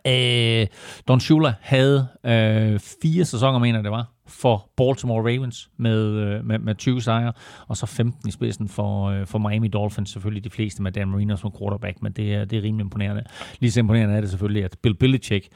[0.07, 0.67] Øh,
[1.07, 6.59] Don Shula havde øh, fire sæsoner, mener det var, for Baltimore Ravens med, øh, med,
[6.59, 7.33] med 20 sejre,
[7.67, 11.07] og så 15 i spidsen for, øh, for Miami Dolphins, selvfølgelig de fleste med Dan
[11.07, 13.23] Marino som quarterback, men det er, det er rimelig imponerende.
[13.59, 15.47] Lige så imponerende er det selvfølgelig, at Bill Belichick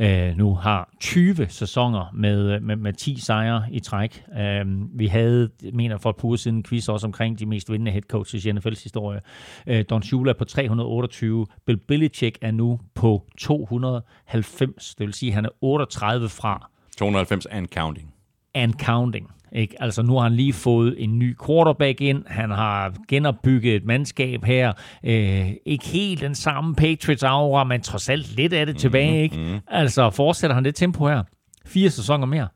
[0.00, 4.24] øh, nu har 20 sæsoner med, øh, med, med 10 sejre i træk.
[4.38, 4.64] Øh,
[4.98, 7.90] vi havde, mener for et par uger siden, en quiz også omkring de mest vindende
[7.90, 9.20] head coaches i NFL's historie.
[9.66, 15.34] Øh, Don Shula på 328, Bill Belichick er nu på 290, det vil sige, at
[15.34, 18.11] han er 38 fra 290 and counting
[18.54, 19.30] and counting.
[19.52, 19.82] Ikke?
[19.82, 24.44] Altså nu har han lige fået en ny quarterback ind, han har genopbygget et mandskab
[24.44, 24.72] her,
[25.04, 29.22] øh, ikke helt den samme Patriots aura, men trods alt lidt af det tilbage.
[29.22, 29.36] Ikke?
[29.36, 29.58] Mm-hmm.
[29.68, 31.22] Altså fortsætter han det tempo her,
[31.66, 32.48] fire sæsoner mere,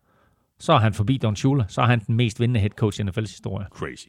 [0.58, 3.02] så er han forbi Don Shula, så er han den mest vindende head coach i
[3.02, 3.66] NFL's historie.
[3.70, 4.06] Crazy.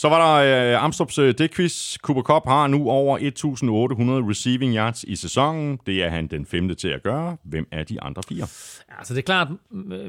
[0.00, 1.96] Så var der øh, Amstrup's øh, dækquiz.
[1.96, 5.78] Cooper Cup har nu over 1.800 receiving yards i sæsonen.
[5.86, 7.36] Det er han den femte til at gøre.
[7.44, 8.42] Hvem er de andre fire?
[8.98, 9.48] Altså det er klart,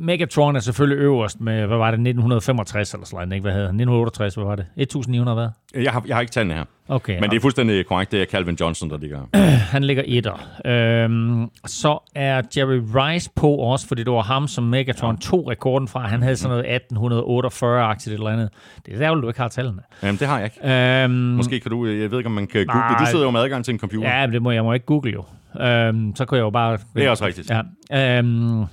[0.01, 3.41] Megatron er selvfølgelig øverst med, hvad var det, 1965 eller sådan noget, ikke?
[3.41, 3.75] Hvad havde han?
[3.75, 4.65] 1968, hvad var det?
[4.77, 5.49] 1900 hvad?
[5.75, 6.63] Jeg har, jeg har ikke tallene her.
[6.87, 8.11] Okay, Men det er fuldstændig korrekt.
[8.11, 9.21] Det er Calvin Johnson, der ligger.
[9.73, 10.33] Han ligger etter.
[10.65, 15.87] Øhm, så er Jerry Rice på også, fordi det var ham, som Megatron tog rekorden
[15.87, 16.07] fra.
[16.07, 18.49] Han havde sådan noget 1848-agtigt eller andet.
[18.85, 19.81] Det er der, du ikke har tallene.
[20.03, 20.73] Jamen, det har jeg ikke.
[21.03, 21.85] Øhm, Måske kan du...
[21.85, 22.99] Jeg ved ikke, om man kan google det.
[22.99, 24.19] Du sidder jo med adgang til en computer.
[24.19, 25.23] Ja, det må jeg må ikke google jo.
[25.65, 26.77] Øhm, så kunne jeg jo bare...
[26.95, 27.51] Det er også rigtigt.
[27.91, 28.17] Ja.
[28.19, 28.65] Øhm,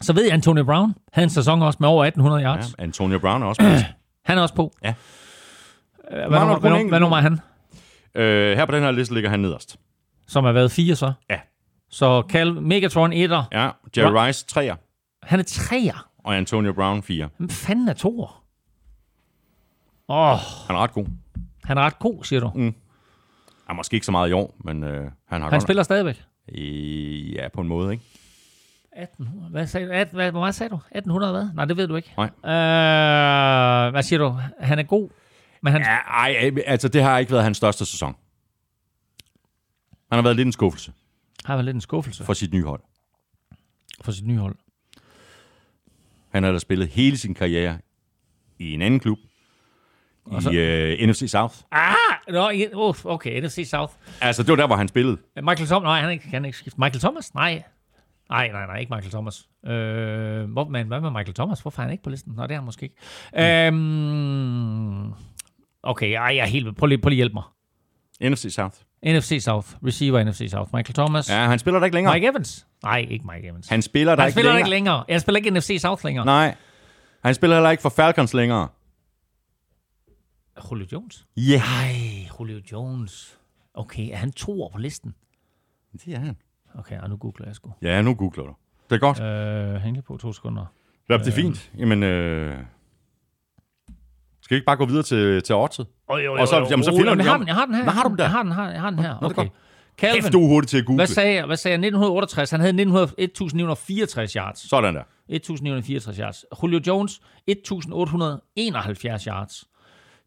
[0.00, 2.74] Så ved jeg, Antonio Brown havde en sæson også med over 1800 Ja, yards.
[2.78, 2.82] Ja.
[2.82, 3.82] Antonio Brown er også med.
[4.28, 4.72] Han er også på.
[4.84, 4.94] Ja.
[6.10, 7.38] Hvad, Mangler nummer, hvad, hvad nummer er han?
[8.14, 9.76] øh, her på den her liste ligger han nederst.
[10.28, 11.12] Som har været fire så.
[11.30, 11.40] Ja.
[11.90, 13.42] Så Cal Megatron 1'er.
[13.52, 14.76] Ja, Jerry Rice 3'er,
[15.22, 16.08] Han er treer.
[16.24, 17.28] og Antonio Brown 4.
[17.36, 18.44] Hvem fanden er toer?
[20.08, 21.06] Åh, oh, Han er ret god.
[21.64, 22.50] han er ret god, siger du.
[22.54, 22.74] Mm.
[23.68, 25.62] Er måske ikke så meget i år, men øh, han har Han godt...
[25.62, 26.22] spiller stadigvæk.
[26.54, 28.04] Øh, ja, på en måde, ikke?
[28.96, 29.50] 1800.
[29.50, 29.92] Hvad sagde du?
[29.92, 30.74] At, hvad, hvor meget sagde du?
[30.76, 31.48] 1800 hvad?
[31.54, 32.14] Nej, det ved du ikke.
[32.16, 32.26] Nej.
[32.26, 34.36] Øh, hvad siger du?
[34.60, 35.10] Han er god,
[35.62, 35.82] men han...
[35.82, 38.16] Ja, ej, altså det har ikke været hans største sæson.
[40.10, 40.92] Han har været lidt en skuffelse
[41.44, 42.80] har vel lidt en skuffelse for sit nye hold.
[44.00, 44.56] for sit nye hold.
[46.30, 47.78] Han har da spillet hele sin karriere
[48.58, 49.18] i en anden klub.
[50.38, 51.54] I så- øh, NFC South.
[51.72, 52.54] Ah!
[52.54, 53.92] I- uh, okay, NFC South.
[54.20, 55.16] Altså, det var der, hvor han spillede.
[55.36, 55.82] Michael Thomas?
[55.86, 56.08] Nej, han
[56.44, 56.78] er ikke, skiftet.
[56.78, 57.34] Michael Thomas?
[57.34, 57.62] Nej.
[58.30, 59.48] Nej, nej, nej, ikke Michael Thomas.
[59.66, 61.60] Øh, hvor, men hvad med Michael Thomas?
[61.60, 62.32] Hvorfor er han ikke på listen?
[62.36, 63.66] Nå, det er han måske ikke.
[63.66, 65.12] Øhm,
[65.82, 66.76] okay, ej, jeg er helt...
[66.76, 67.42] Prøv lige, prøv lige at hjælpe mig.
[68.30, 68.76] NFC South.
[69.06, 69.68] NFC South.
[69.86, 70.70] Receiver NFC South.
[70.74, 71.30] Michael Thomas.
[71.30, 72.14] Ja, han spiller der ikke længere.
[72.14, 72.66] Mike Evans?
[72.82, 73.68] Nej, ikke Mike Evans.
[73.68, 74.60] Han spiller der han ikke spiller længere.
[74.60, 75.04] ikke længere.
[75.08, 76.24] Jeg spiller ikke NFC South længere.
[76.24, 76.54] Nej.
[77.24, 78.68] Han spiller heller ikke for Falcons længere.
[80.70, 81.26] Julio Jones?
[81.36, 81.42] Ja.
[81.52, 81.60] Yeah.
[81.60, 83.38] Nej, Julio Jones.
[83.74, 85.14] Okay, er han to år på listen?
[86.04, 86.36] Det er han.
[86.74, 87.72] Okay, og nu googler jeg sgu.
[87.82, 88.54] Ja, nu googler du.
[88.90, 89.20] Det er godt.
[89.20, 90.66] Øh, hæng lige på to sekunder.
[91.08, 91.70] Ja, det er fint.
[91.78, 92.58] Jamen, øh...
[94.50, 95.86] Skal vi ikke bare gå videre til, til oddset?
[96.08, 97.74] Oh, jo, Og så- jamen, så finder jeg vi har om- den, jeg har den
[97.74, 97.84] her.
[97.84, 98.24] Nå, har du den der?
[98.24, 99.14] Jeg har den her, jeg har den her.
[99.22, 99.46] Nå, Okay.
[99.98, 100.98] Calvin, Kæft, du er hurtig til at google.
[100.98, 101.44] hvad sagde jeg?
[101.46, 101.78] Hvad sagde jeg?
[101.78, 104.68] 1968, han havde 1900 1964 yards.
[104.70, 105.02] Sådan der.
[105.28, 106.44] 1964 yards.
[106.62, 109.64] Julio Jones, 1871 yards.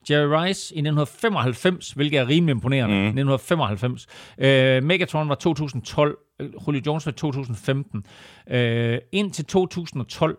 [0.09, 2.95] Jerry Rice i 1995, hvilket er rimelig imponerende.
[2.95, 3.01] Mm.
[3.01, 4.07] 1995.
[4.37, 6.17] Øh, Megatron var 2012.
[6.39, 8.05] øh, Julio Jones var 2015.
[8.51, 10.37] Øh, indtil 2012,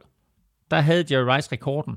[0.70, 1.96] der havde Jerry Rice rekorden.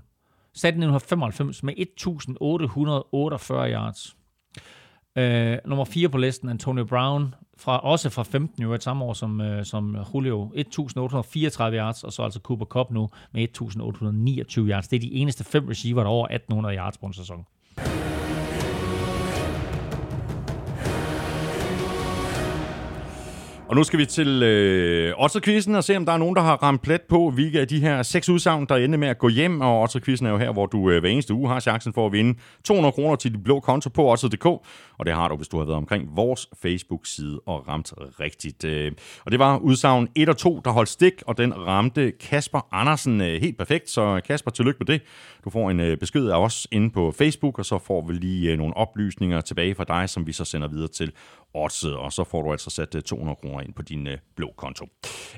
[0.53, 4.15] Sat 1995 med 1848 yards.
[5.17, 9.13] Øh, nummer 4 på listen, Antonio Brown, fra, også fra 15 jo, et samme år
[9.13, 14.87] som, øh, som Julio, 1834 yards, og så altså Cooper Cup nu med 1829 yards.
[14.87, 17.45] Det er de eneste fem receiver, der er over 1800 yards på en sæson.
[23.69, 26.55] Og nu skal vi til øh, Otterquizzen og se, om der er nogen, der har
[26.63, 29.61] ramt plet på, hvilke af de her seks udsagn, der ender med at gå hjem.
[29.61, 32.11] Og Otterquizzen er jo her, hvor du øh, hver eneste uge har chancen for at
[32.11, 34.45] vinde 200 kroner til din blå konto på Otter.dk.
[34.97, 38.63] Og det har du, hvis du har været omkring vores Facebook-side og ramt rigtigt.
[38.63, 38.91] Øh.
[39.25, 43.21] Og det var udsagn 1 og 2, der holdt stik, og den ramte Kasper Andersen
[43.21, 43.89] øh, helt perfekt.
[43.89, 45.01] Så Kasper, tillykke med det.
[45.43, 48.51] Du får en øh, besked af os inde på Facebook, og så får vi lige
[48.51, 51.11] øh, nogle oplysninger tilbage fra dig, som vi så sender videre til
[51.63, 54.53] Odds, og så får du altså sat øh, 200 kroner ind på din øh, blå
[54.57, 54.85] konto.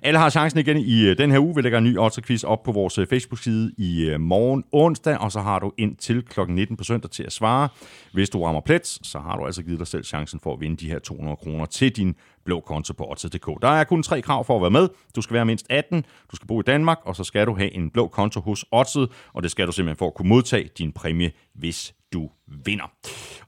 [0.03, 1.55] Alle har chancen igen i øh, den her uge.
[1.55, 5.31] Vi lægger en ny Odds-quiz op på vores øh, Facebook-side i øh, morgen onsdag, og
[5.31, 6.39] så har du ind til kl.
[6.47, 7.69] 19 på søndag til at svare.
[8.13, 10.77] Hvis du rammer plet, så har du altså givet dig selv chancen for at vinde
[10.77, 12.15] de her 200 kroner til din
[12.45, 13.61] blå konto på Odds.dk.
[13.61, 14.89] Der er kun tre krav for at være med.
[15.15, 17.73] Du skal være mindst 18, du skal bo i Danmark, og så skal du have
[17.73, 18.95] en blå konto hos Odds,
[19.33, 22.29] og det skal du simpelthen for at kunne modtage din præmie, hvis du
[22.65, 22.91] vinder.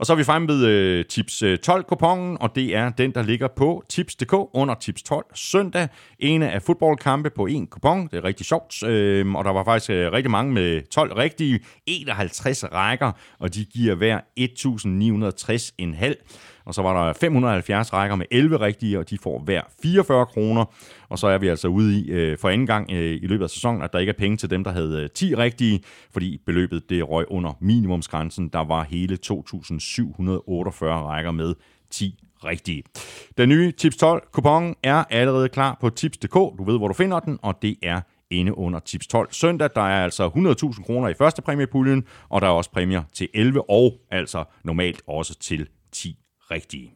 [0.01, 3.21] Og så er vi fremme ved øh, tips øh, 12-kupongen, og det er den, der
[3.21, 5.87] ligger på tips.dk under tips 12 søndag.
[6.19, 8.07] En af fodboldkampe på en kupon.
[8.07, 11.59] Det er rigtig sjovt, øh, og der var faktisk øh, rigtig mange med 12 rigtige.
[11.85, 16.13] 51 rækker, og de giver hver 1960,5.
[16.65, 20.65] Og så var der 570 rækker med 11 rigtige, og de får hver 44 kroner.
[21.09, 23.49] Og så er vi altså ude i øh, for anden gang øh, i løbet af
[23.49, 25.83] sæsonen, at der ikke er penge til dem, der havde øh, 10 rigtige,
[26.13, 28.49] fordi beløbet det røg under minimumsgrænsen.
[28.49, 29.17] Der var hele
[29.95, 31.55] 748 rækker med
[31.89, 32.83] 10 rigtige.
[33.37, 36.33] Den nye Tips 12 kupon er allerede klar på tips.dk.
[36.33, 38.01] Du ved, hvor du finder den, og det er
[38.31, 39.69] inde under Tips 12 søndag.
[39.75, 40.27] Der er altså
[40.75, 45.01] 100.000 kroner i første præmiepuljen, og der er også præmier til 11 og altså normalt
[45.07, 46.17] også til 10
[46.51, 46.93] rigtige.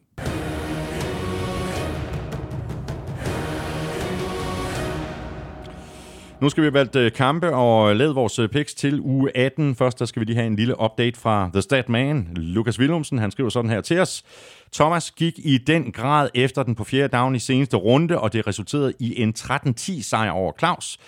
[6.40, 9.36] Nu skal vi have valgt øh, kampe og øh, lavet vores øh, picks til uge
[9.36, 9.74] 18.
[9.74, 12.28] Først der skal vi lige have en lille update fra The Stat Man.
[12.36, 14.24] Lukas Willumsen, han skriver sådan her til os.
[14.72, 18.46] Thomas gik i den grad efter den på fjerde down i seneste runde, og det
[18.46, 20.98] resulterede i en 13-10 sejr over Claus.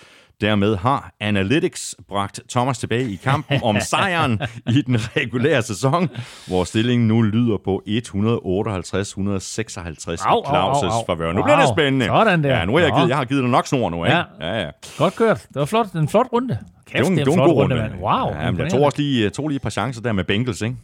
[0.41, 6.09] Dermed har Analytics bragt Thomas tilbage i kampen om sejren i den regulære sæson,
[6.47, 7.91] hvor stillingen nu lyder på 158-156
[10.27, 11.05] Au, Claus' au.
[11.05, 11.33] favør.
[11.33, 12.05] Nu bliver det spændende.
[12.05, 12.57] Sådan der.
[12.59, 14.17] Ja, nu har jeg givet, jeg har givet dig nok snor nu, ikke?
[14.17, 14.23] Ja.
[14.41, 14.69] ja, ja.
[14.97, 15.37] Godt kørt.
[15.47, 15.91] Det var flot.
[15.93, 16.57] en flot runde.
[16.85, 17.75] Kæft, Det var en, det var en god runde.
[17.75, 17.93] mand.
[17.93, 18.41] Wow.
[18.41, 20.61] ja, men jeg tog også lige, jeg tog lige et par chancer der med Bengals,
[20.61, 20.75] ikke?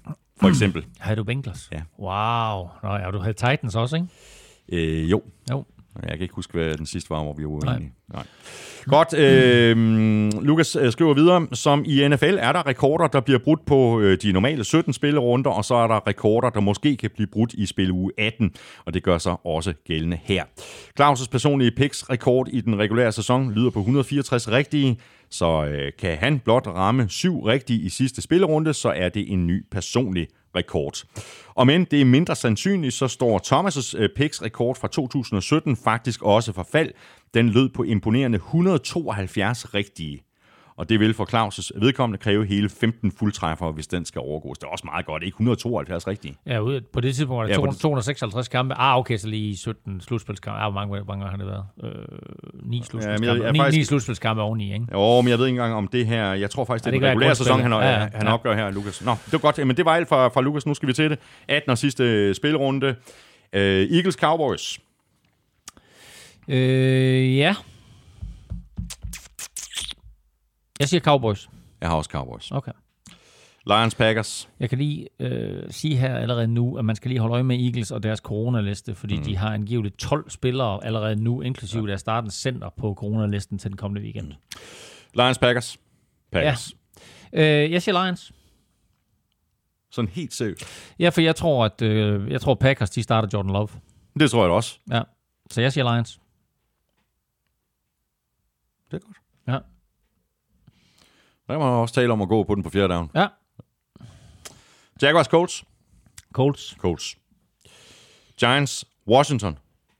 [0.41, 0.85] For eksempel.
[0.99, 1.69] Havde du Bengals?
[1.71, 1.81] Ja.
[1.99, 2.67] Wow.
[2.83, 4.07] Nå, ja, du havde Titans også, ikke?
[5.03, 5.21] Øh, jo.
[5.51, 5.65] Jo.
[6.03, 7.91] Jeg kan ikke huske, hvad den sidste var, hvor vi var uenige.
[8.09, 8.13] Nej.
[8.13, 8.25] Nej.
[8.85, 9.13] Godt.
[9.13, 14.17] Øh, Lukas skriver videre, som i NFL er der rekorder, der bliver brudt på øh,
[14.21, 17.65] de normale 17 spillerunder, og så er der rekorder, der måske kan blive brudt i
[17.65, 18.51] spil uge 18,
[18.85, 20.43] og det gør sig også gældende her.
[21.01, 24.99] Claus' personlige picks rekord i den regulære sæson lyder på 164 rigtige,
[25.29, 29.47] så øh, kan han blot ramme syv rigtige i sidste spillerunde, så er det en
[29.47, 31.03] ny personlig rekord.
[31.55, 36.23] Og men det er mindre sandsynligt, så står Thomas' øh, picks rekord fra 2017 faktisk
[36.23, 36.91] også for fald.
[37.33, 40.24] Den lød på imponerende 172 rigtige.
[40.77, 44.57] Og det vil for Claus' vedkommende kræve hele 15 fuldtræffere, hvis den skal overgås.
[44.57, 46.35] Det er også meget godt, ikke 172 rigtige.
[46.47, 48.75] Ja, ude, på det tidspunkt var det Ja, på 200, det- 256 kampe.
[48.77, 50.59] Ah, okay, så lige 17 slutspilskampe.
[50.59, 51.63] Ah, hvor mange, hvor mange har det været?
[51.83, 51.91] Øh,
[52.63, 53.27] 9 slutspilskampe.
[53.27, 54.85] jeg er ni, faktisk- ni slutspilskampe oveni, ikke?
[54.93, 56.33] Jo, men jeg ved ikke engang om det her...
[56.33, 57.71] Jeg tror faktisk, Ja, det er det den regulære sæson, han.
[57.71, 58.33] Ja, ja, han ja.
[58.33, 59.05] opgør her, Lukas.
[59.05, 59.67] Nå, det var godt.
[59.67, 60.65] Men det var alt fra, fra Lukas.
[60.65, 61.19] Nu skal vi til det.
[61.47, 61.69] 18.
[61.71, 62.87] og sidste spilrunde.
[63.53, 64.79] Uh, Eagles Cowboys.
[66.47, 67.55] Øh, ja.
[70.79, 71.49] Jeg siger Cowboys.
[71.81, 72.51] Jeg har også Cowboys.
[72.51, 72.71] Okay.
[73.67, 74.49] Lions Packers.
[74.59, 77.59] Jeg kan lige øh, sige her allerede nu, at man skal lige holde øje med
[77.59, 79.23] Eagles og deres coronaliste, fordi mm.
[79.23, 81.87] de har angiveligt 12 spillere allerede nu, inklusive ja.
[81.87, 84.33] deres startens center på coronalisten til den kommende weekend.
[85.13, 85.77] Lions Packers.
[86.31, 86.73] Packers.
[87.33, 88.31] Øh, jeg siger Lions.
[89.91, 90.93] Sådan helt seriøst.
[90.99, 93.69] Ja, for jeg tror, at øh, jeg tror Packers, de starter Jordan Love.
[94.19, 94.79] Det tror jeg da også.
[94.91, 95.01] Ja.
[95.49, 96.19] Så jeg siger Lions.
[98.91, 99.17] Det er godt.
[101.47, 101.53] Ja.
[101.53, 103.11] Der kan man også tale om at gå på den på fjerde down.
[103.15, 103.27] Ja.
[105.01, 105.63] Jaguars Colts.
[106.33, 106.75] Colts.
[106.79, 107.17] Colts.
[108.39, 108.85] Giants.
[109.07, 109.57] Washington.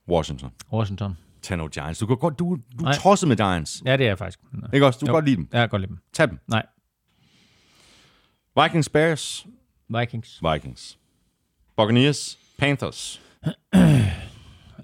[0.09, 0.51] Washington.
[0.73, 1.17] Washington.
[1.41, 1.99] Tag nu Giants.
[1.99, 2.93] Du, kan godt, du, du er Nej.
[3.03, 3.81] tosset med Giants.
[3.85, 4.39] Ja, det er jeg faktisk.
[4.73, 4.99] Ikke også?
[4.99, 5.15] Du kan Jo.
[5.15, 5.47] godt lide dem.
[5.51, 5.99] Jeg kan godt lide dem.
[6.13, 6.39] Tag dem.
[6.47, 6.65] Nej.
[8.63, 9.45] Vikings Bears.
[9.89, 10.41] Vikings.
[10.53, 10.97] Vikings.
[11.77, 12.37] Buccaneers.
[12.57, 13.21] Panthers.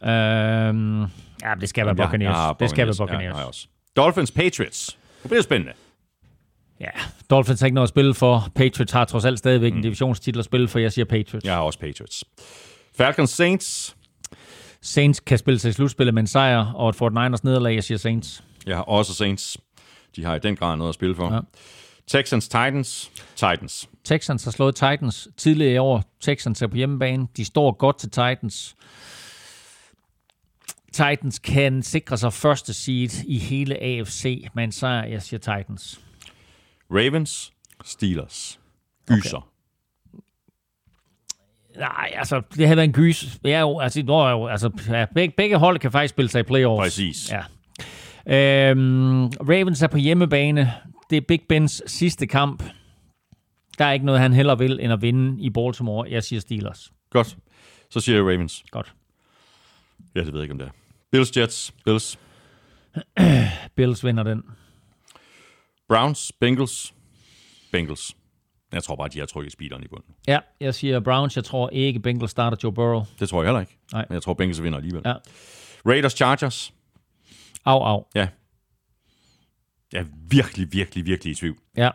[0.03, 1.01] Øhm,
[1.41, 2.29] ja, det skal være Buccaneers.
[2.29, 3.47] jeg har det skal være Ja, Buccaneers.
[3.47, 3.67] også.
[3.95, 4.97] Dolphins Patriots.
[5.21, 5.73] Det bliver spændende.
[6.81, 6.89] Ja,
[7.29, 8.47] Dolphins har ikke noget at spille for.
[8.55, 9.77] Patriots har trods alt stadigvæk mm.
[9.77, 10.79] en divisionstitel at spille for.
[10.79, 11.45] Jeg siger Patriots.
[11.45, 12.23] Jeg har også Patriots.
[12.97, 13.95] Falcons Saints.
[14.81, 17.75] Saints kan spille sig i slutspillet med en sejr, og et Fort Niners nederlag.
[17.75, 18.43] Jeg siger Saints.
[18.65, 19.57] Jeg har også Saints.
[20.15, 21.33] De har i den grad noget at spille for.
[21.33, 21.39] Ja.
[22.07, 23.11] Texans Titans.
[23.35, 23.89] Titans.
[24.03, 26.03] Texans har slået Titans tidligere i år.
[26.21, 27.27] Texans er på hjemmebane.
[27.37, 28.75] De står godt til Titans.
[30.93, 35.05] Titans kan sikre sig første seed i hele AFC med en sejr.
[35.05, 35.99] Jeg siger Titans.
[36.91, 37.53] Ravens.
[37.83, 38.59] Steelers.
[39.07, 39.37] Gyser.
[39.37, 39.47] Okay.
[41.77, 43.39] Nej, altså, det har været en gys.
[43.43, 46.39] Ja, jo, altså, nu er jo, altså ja, begge, begge hold kan faktisk spille sig
[46.39, 46.83] i playoffs.
[46.85, 47.31] Præcis.
[47.31, 47.43] Ja.
[48.69, 50.73] Øhm, Ravens er på hjemmebane.
[51.09, 52.63] Det er Big Bens sidste kamp.
[53.77, 56.07] Der er ikke noget, han heller vil, end at vinde i Baltimore.
[56.09, 56.91] Jeg siger Steelers.
[57.09, 57.37] Godt.
[57.89, 58.63] Så siger jeg Ravens.
[58.71, 58.93] Godt.
[60.15, 60.71] Ja, det ved jeg ikke, om det er.
[61.11, 61.73] Bills Jets.
[61.85, 62.19] Bills.
[63.75, 64.43] Bills vinder den.
[65.91, 66.31] Browns.
[66.39, 66.93] Bengals.
[67.71, 68.15] Bengals.
[68.71, 70.15] Jeg tror bare, de har trykket speederen i bunden.
[70.27, 71.35] Ja, jeg siger Browns.
[71.35, 73.03] Jeg tror ikke, Bengals starter Joe Burrow.
[73.19, 73.77] Det tror jeg heller ikke.
[73.93, 74.05] Nej.
[74.09, 75.01] Men jeg tror, Bengals vinder alligevel.
[75.05, 75.13] Ja.
[75.85, 76.73] Raiders Chargers.
[77.65, 78.05] Au, au.
[78.15, 78.27] Ja.
[79.93, 81.57] Jeg er virkelig, virkelig, virkelig i tvivl.
[81.77, 81.89] Ja.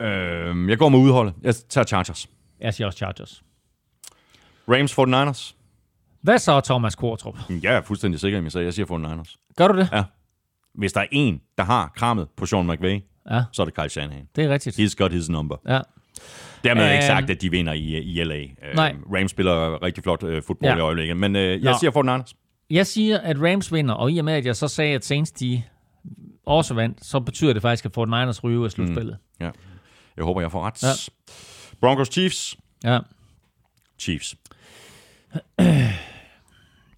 [0.00, 1.34] Øhm, jeg går med udholdet.
[1.42, 2.28] Jeg tager Chargers.
[2.60, 3.42] Jeg siger også Chargers.
[4.68, 5.54] Rams 49ers.
[6.20, 7.38] Hvad så, Thomas Kortrup?
[7.62, 9.36] Jeg er fuldstændig sikker, i så jeg siger 49ers.
[9.56, 9.88] Gør du det?
[9.92, 10.04] Ja.
[10.78, 13.00] Hvis der er en, der har krammet på Sean McVay,
[13.30, 14.28] Ja, så er det Kyle Shanahan.
[14.36, 14.78] det er rigtigt.
[14.80, 15.56] He's got his number.
[15.68, 15.80] Ja.
[16.64, 18.40] Dermed um, ikke Øhm, sagt, at de vinder i, i LA.
[18.74, 18.90] Nej.
[18.94, 20.76] Øhm, Rams spiller rigtig flot øh, fodbold Ja.
[20.76, 21.78] i øjeblikket, men øh, jeg Nå.
[21.80, 22.32] siger 49ers.
[22.70, 25.32] Jeg siger, at Rams vinder, og i og med, at jeg så sagde, at Saints
[25.32, 25.62] de
[26.46, 29.16] også vandt, så betyder det faktisk, at Fort Niners ryger af slutspillet.
[29.40, 29.50] Ja.
[30.16, 30.82] Jeg håber, jeg får ret.
[30.82, 30.88] Ja.
[31.80, 32.56] Broncos Chiefs.
[32.84, 32.90] Mm.
[32.90, 32.98] Ja.
[33.98, 34.34] Chiefs.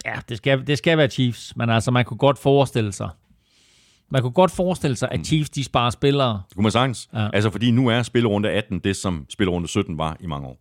[0.04, 3.08] Ja, det skal, det skal være Chiefs, men altså, man kunne godt forestille sig,
[4.10, 6.42] man kunne godt forestille sig, at Chiefs, de sparer spillere.
[6.48, 7.08] Det kunne man sagtens.
[7.14, 7.28] Ja.
[7.32, 10.56] Altså, fordi nu er spillerunde 18 det, som spillerunde 17 var i mange år.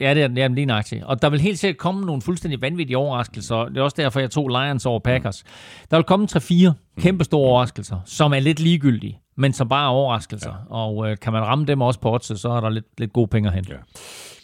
[0.00, 1.04] Ja, det er, det er lige nøjagtigt.
[1.04, 3.64] Og der vil helt sikkert komme nogle fuldstændig vanvittige overraskelser.
[3.64, 5.44] Det er også derfor, jeg tog Lions over Packers.
[5.90, 9.88] Der vil komme 3-4 kæmpe store overraskelser, som er lidt ligegyldige, men som bare er
[9.88, 10.50] overraskelser.
[10.50, 10.74] Ja.
[10.74, 13.28] Og øh, kan man ramme dem også på oddset, så er der lidt, lidt gode
[13.28, 13.72] penge hente.
[13.72, 13.78] Ja.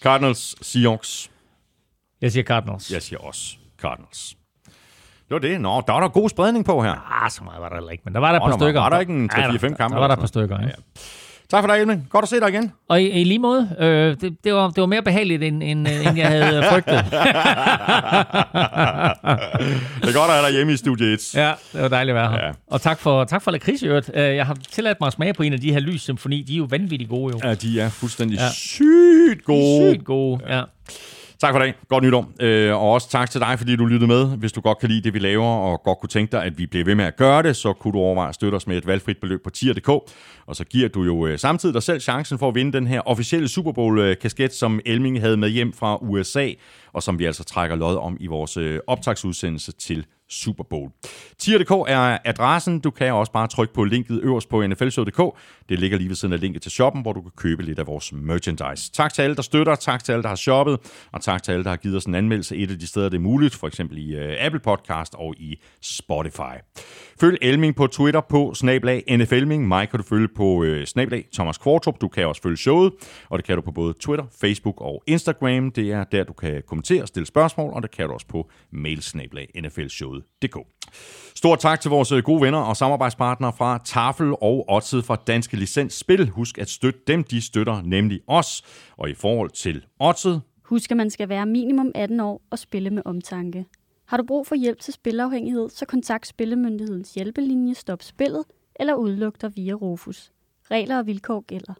[0.02, 1.30] Cardinals, Seahawks.
[2.20, 2.92] Jeg siger Cardinals.
[2.92, 4.36] Jeg siger også Cardinals.
[5.28, 5.60] Det var det.
[5.60, 7.22] Nå, der var der god spredning på her.
[7.24, 8.80] Ah, så meget var der heller ikke, men der var der et par stykker.
[8.80, 10.72] var der ikke en 3-4-5 Ja, der- kampe Der var der et par stykker, ikke?
[11.50, 12.06] Tak for dig, Elming.
[12.10, 12.72] Godt at se dig igen.
[12.88, 15.86] Og i, i lige måde, øh, det, det, var, det var mere behageligt, end, end,
[15.88, 17.04] end jeg havde frygtet.
[20.02, 21.34] Det er godt at have dig hjemme i Studie 1.
[21.34, 22.46] ja, det var dejligt at være her.
[22.46, 22.52] Ja.
[22.66, 24.10] Og tak for, tak for lakrids i øvrigt.
[24.14, 26.42] Øh, Jeg har tilladt mig at smage på en af de her lyssymfoni.
[26.42, 27.48] De er jo vanvittigt gode, jo.
[27.48, 28.42] Ja, de er fuldstændig Ja.
[28.44, 28.50] ja.
[28.50, 29.92] sygt gode.
[29.94, 30.62] Sygt gode, ja.
[31.40, 31.74] Tak for dag.
[31.88, 32.32] Godt nytår.
[32.40, 34.36] Øh, og også tak til dig, fordi du lyttede med.
[34.36, 36.66] Hvis du godt kan lide det, vi laver, og godt kunne tænke dig, at vi
[36.66, 38.86] bliver ved med at gøre det, så kunne du overveje at støtte os med et
[38.86, 39.88] valgfrit beløb på tier.dk.
[40.46, 43.00] Og så giver du jo øh, samtidig dig selv chancen for at vinde den her
[43.00, 46.48] officielle Super Bowl-kasket, øh, som Elming havde med hjem fra USA,
[46.92, 50.90] og som vi altså trækker lod om i vores øh, optagsudsendelse til Super Bowl.
[51.38, 52.80] Tier.dk er adressen.
[52.80, 55.38] Du kan også bare trykke på linket øverst på nflshow.dk.
[55.68, 57.86] Det ligger lige ved siden af linket til shoppen, hvor du kan købe lidt af
[57.86, 58.92] vores merchandise.
[58.92, 60.78] Tak til alle, der støtter, tak til alle, der har shoppet,
[61.12, 63.16] og tak til alle, der har givet os en anmeldelse et af de steder, det
[63.16, 66.56] er muligt, for eksempel i uh, Apple Podcast og i Spotify.
[67.20, 69.68] Følg Elming på Twitter på snablag NFLming.
[69.68, 72.00] Mig kan du følge på uh, snablag Thomas Kvartrup.
[72.00, 72.92] Du kan også følge showet,
[73.28, 75.70] og det kan du på både Twitter, Facebook og Instagram.
[75.70, 78.50] Det er der, du kan kommentere og stille spørgsmål, og det kan du også på
[78.70, 79.50] mailsnablag
[80.18, 80.56] nflshowet.dk.
[81.34, 85.56] Stort tak til vores øh, gode venner og samarbejdspartnere fra Tafel og Odset fra Danske
[85.56, 86.28] Licens Spil.
[86.28, 88.62] Husk at støtte dem, de støtter nemlig os.
[88.96, 92.90] Og i forhold til Odset, Husk, at man skal være minimum 18 år og spille
[92.90, 93.66] med omtanke.
[94.06, 98.44] Har du brug for hjælp til spilafhængighed, så kontakt Spillemyndighedens hjælpelinje Stop Spillet
[98.80, 100.32] eller udluk dig via Rufus.
[100.70, 101.74] Regler og vilkår gælder.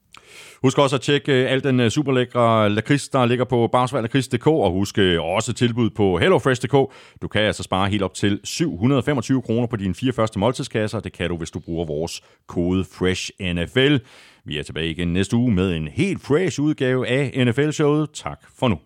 [0.62, 4.46] Husk også at tjekke øh, al den øh, super lækre lakrids, der ligger på bagsværlakrids.dk,
[4.46, 6.92] og husk øh, også tilbud på HelloFresh.dk.
[7.22, 11.00] Du kan altså spare helt op til 725 kroner på dine fire første måltidskasser.
[11.00, 13.96] Det kan du, hvis du bruger vores kode FRESHNFL.
[14.44, 18.10] Vi er tilbage igen næste uge med en helt fresh udgave af NFL-showet.
[18.14, 18.78] Tak for nu.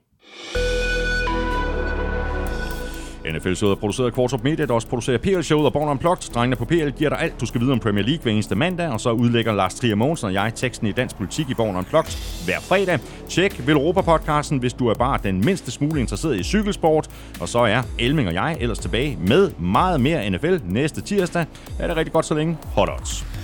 [3.27, 6.33] NFL-showet er produceret af Kvartrup Media, der også producerer PL-showet og Born Unplugged.
[6.35, 8.89] Drengene på PL giver dig alt, du skal vide om Premier League hver eneste mandag,
[8.89, 12.45] og så udlægger Lars Trier Mogensen og jeg teksten i dansk politik i Born Unplugged
[12.45, 12.99] hver fredag.
[13.29, 17.11] Tjek Velropa-podcasten, hvis du er bare den mindste smule interesseret i cykelsport.
[17.41, 21.47] Og så er Elming og jeg ellers tilbage med meget mere NFL næste tirsdag.
[21.79, 22.59] Er det rigtig godt så længe.
[22.75, 23.42] Hot odds.